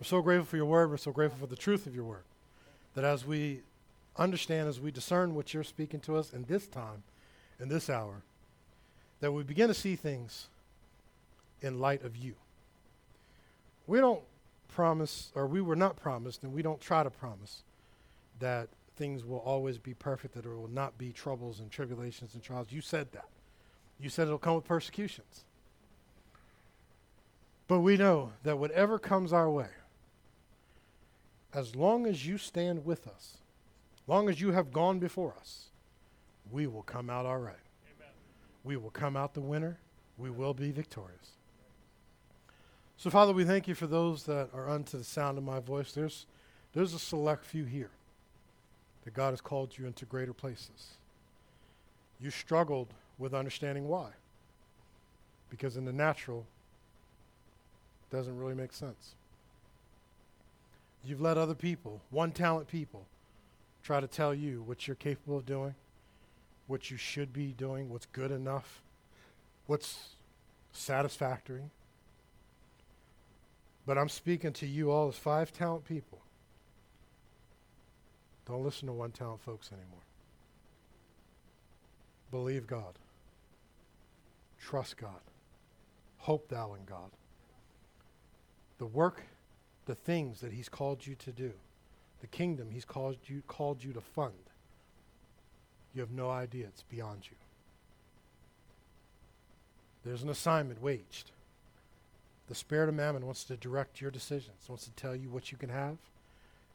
We're 0.00 0.06
so 0.06 0.22
grateful 0.22 0.46
for 0.46 0.56
your 0.56 0.64
word. 0.64 0.90
We're 0.90 0.96
so 0.96 1.12
grateful 1.12 1.38
for 1.38 1.46
the 1.46 1.56
truth 1.56 1.86
of 1.86 1.94
your 1.94 2.04
word. 2.04 2.24
That 2.94 3.04
as 3.04 3.26
we 3.26 3.60
understand, 4.16 4.66
as 4.68 4.80
we 4.80 4.90
discern 4.90 5.34
what 5.34 5.52
you're 5.52 5.62
speaking 5.62 6.00
to 6.00 6.16
us 6.16 6.32
in 6.32 6.44
this 6.44 6.66
time, 6.66 7.02
in 7.60 7.68
this 7.68 7.90
hour, 7.90 8.22
that 9.20 9.32
we 9.32 9.42
begin 9.42 9.68
to 9.68 9.74
see 9.74 9.94
things 9.94 10.48
in 11.60 11.78
light 11.78 12.02
of 12.02 12.16
you. 12.16 12.34
We 13.86 13.98
don't 13.98 14.22
promise, 14.72 15.30
or 15.34 15.46
we 15.46 15.60
were 15.60 15.76
not 15.76 15.96
promised, 15.96 16.42
and 16.42 16.52
we 16.52 16.62
don't 16.62 16.80
try 16.80 17.02
to 17.02 17.10
promise 17.10 17.62
that 18.40 18.68
things 18.96 19.24
will 19.24 19.38
always 19.38 19.78
be 19.78 19.94
perfect, 19.94 20.34
that 20.34 20.42
there 20.42 20.52
will 20.52 20.68
not 20.68 20.98
be 20.98 21.12
troubles 21.12 21.60
and 21.60 21.70
tribulations 21.70 22.34
and 22.34 22.42
trials. 22.42 22.68
You 22.70 22.80
said 22.80 23.12
that. 23.12 23.28
You 24.00 24.08
said 24.08 24.26
it'll 24.26 24.38
come 24.38 24.56
with 24.56 24.64
persecutions. 24.64 25.44
But 27.68 27.80
we 27.80 27.96
know 27.96 28.32
that 28.42 28.58
whatever 28.58 28.98
comes 28.98 29.32
our 29.32 29.50
way, 29.50 29.68
as 31.54 31.76
long 31.76 32.06
as 32.06 32.26
you 32.26 32.38
stand 32.38 32.84
with 32.84 33.06
us, 33.06 33.38
long 34.06 34.28
as 34.28 34.40
you 34.40 34.52
have 34.52 34.72
gone 34.72 34.98
before 34.98 35.34
us, 35.38 35.66
we 36.50 36.66
will 36.66 36.82
come 36.82 37.08
out 37.08 37.24
all 37.24 37.38
right. 37.38 37.54
Amen. 37.96 38.12
We 38.64 38.76
will 38.76 38.90
come 38.90 39.16
out 39.16 39.34
the 39.34 39.40
winner. 39.40 39.78
We 40.18 40.30
will 40.30 40.54
be 40.54 40.70
victorious. 40.70 41.30
So, 43.02 43.10
Father, 43.10 43.32
we 43.32 43.44
thank 43.44 43.66
you 43.66 43.74
for 43.74 43.88
those 43.88 44.22
that 44.26 44.50
are 44.54 44.70
unto 44.70 44.96
the 44.96 45.02
sound 45.02 45.36
of 45.36 45.42
my 45.42 45.58
voice. 45.58 45.90
There's, 45.90 46.24
there's 46.72 46.94
a 46.94 47.00
select 47.00 47.44
few 47.44 47.64
here 47.64 47.90
that 49.04 49.12
God 49.12 49.30
has 49.30 49.40
called 49.40 49.76
you 49.76 49.86
into 49.86 50.04
greater 50.04 50.32
places. 50.32 50.98
You 52.20 52.30
struggled 52.30 52.94
with 53.18 53.34
understanding 53.34 53.88
why. 53.88 54.10
Because 55.50 55.76
in 55.76 55.84
the 55.84 55.92
natural, 55.92 56.46
it 58.08 58.14
doesn't 58.14 58.38
really 58.38 58.54
make 58.54 58.72
sense. 58.72 59.16
You've 61.04 61.20
let 61.20 61.36
other 61.36 61.56
people, 61.56 62.00
one 62.10 62.30
talent 62.30 62.68
people, 62.68 63.04
try 63.82 63.98
to 63.98 64.06
tell 64.06 64.32
you 64.32 64.62
what 64.64 64.86
you're 64.86 64.94
capable 64.94 65.38
of 65.38 65.44
doing, 65.44 65.74
what 66.68 66.88
you 66.88 66.96
should 66.96 67.32
be 67.32 67.46
doing, 67.58 67.90
what's 67.90 68.06
good 68.12 68.30
enough, 68.30 68.80
what's 69.66 70.10
satisfactory. 70.70 71.64
But 73.86 73.98
I'm 73.98 74.08
speaking 74.08 74.52
to 74.54 74.66
you 74.66 74.90
all 74.90 75.08
as 75.08 75.16
five 75.16 75.52
talent 75.52 75.84
people. 75.84 76.20
Don't 78.46 78.64
listen 78.64 78.86
to 78.86 78.92
one 78.92 79.10
talent 79.10 79.40
folks 79.42 79.70
anymore. 79.72 80.02
Believe 82.30 82.66
God. 82.66 82.98
Trust 84.60 84.96
God. 84.96 85.20
Hope 86.18 86.48
thou 86.48 86.74
in 86.74 86.84
God. 86.84 87.10
The 88.78 88.86
work, 88.86 89.22
the 89.86 89.94
things 89.94 90.40
that 90.40 90.52
He's 90.52 90.68
called 90.68 91.06
you 91.06 91.14
to 91.16 91.32
do, 91.32 91.52
the 92.20 92.26
kingdom 92.26 92.68
He's 92.70 92.84
called 92.84 93.16
you, 93.26 93.42
called 93.46 93.82
you 93.82 93.92
to 93.92 94.00
fund, 94.00 94.34
you 95.94 96.00
have 96.00 96.10
no 96.10 96.30
idea. 96.30 96.66
It's 96.66 96.82
beyond 96.84 97.26
you. 97.30 97.36
There's 100.04 100.22
an 100.22 100.30
assignment 100.30 100.80
waged. 100.80 101.30
The 102.48 102.54
spirit 102.54 102.88
of 102.88 102.94
mammon 102.94 103.24
wants 103.24 103.44
to 103.44 103.56
direct 103.56 104.00
your 104.00 104.10
decisions, 104.10 104.68
wants 104.68 104.84
to 104.84 104.90
tell 104.92 105.14
you 105.14 105.30
what 105.30 105.52
you 105.52 105.58
can 105.58 105.70
have, 105.70 105.96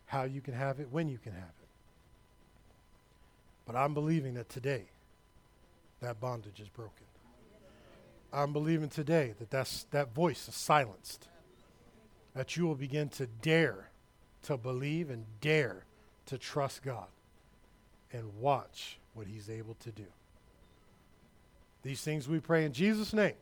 how 0.07 0.23
you 0.23 0.41
can 0.41 0.53
have 0.53 0.79
it, 0.79 0.87
when 0.91 1.09
you 1.09 1.17
can 1.17 1.33
have 1.33 1.43
it. 1.43 1.67
But 3.65 3.75
I'm 3.75 3.93
believing 3.93 4.35
that 4.35 4.49
today 4.49 4.85
that 6.01 6.19
bondage 6.19 6.59
is 6.59 6.69
broken. 6.69 7.05
I'm 8.31 8.53
believing 8.53 8.89
today 8.89 9.33
that 9.39 9.49
that's, 9.49 9.85
that 9.91 10.13
voice 10.13 10.47
is 10.47 10.55
silenced. 10.55 11.27
That 12.35 12.55
you 12.55 12.65
will 12.65 12.75
begin 12.75 13.09
to 13.09 13.25
dare 13.25 13.89
to 14.43 14.57
believe 14.57 15.09
and 15.09 15.25
dare 15.41 15.83
to 16.27 16.37
trust 16.37 16.83
God 16.83 17.07
and 18.13 18.39
watch 18.39 18.99
what 19.13 19.27
He's 19.27 19.49
able 19.49 19.75
to 19.75 19.91
do. 19.91 20.05
These 21.83 22.01
things 22.01 22.27
we 22.27 22.39
pray 22.39 22.65
in 22.65 22.73
Jesus' 22.73 23.13
name. 23.13 23.33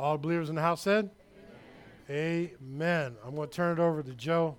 All 0.00 0.16
believers 0.16 0.48
in 0.48 0.54
the 0.54 0.62
house 0.62 0.80
said, 0.80 1.10
Amen. 2.08 2.50
Amen. 2.62 3.16
I'm 3.22 3.34
going 3.34 3.48
to 3.48 3.54
turn 3.54 3.78
it 3.78 3.82
over 3.82 4.02
to 4.02 4.14
Joe. 4.14 4.56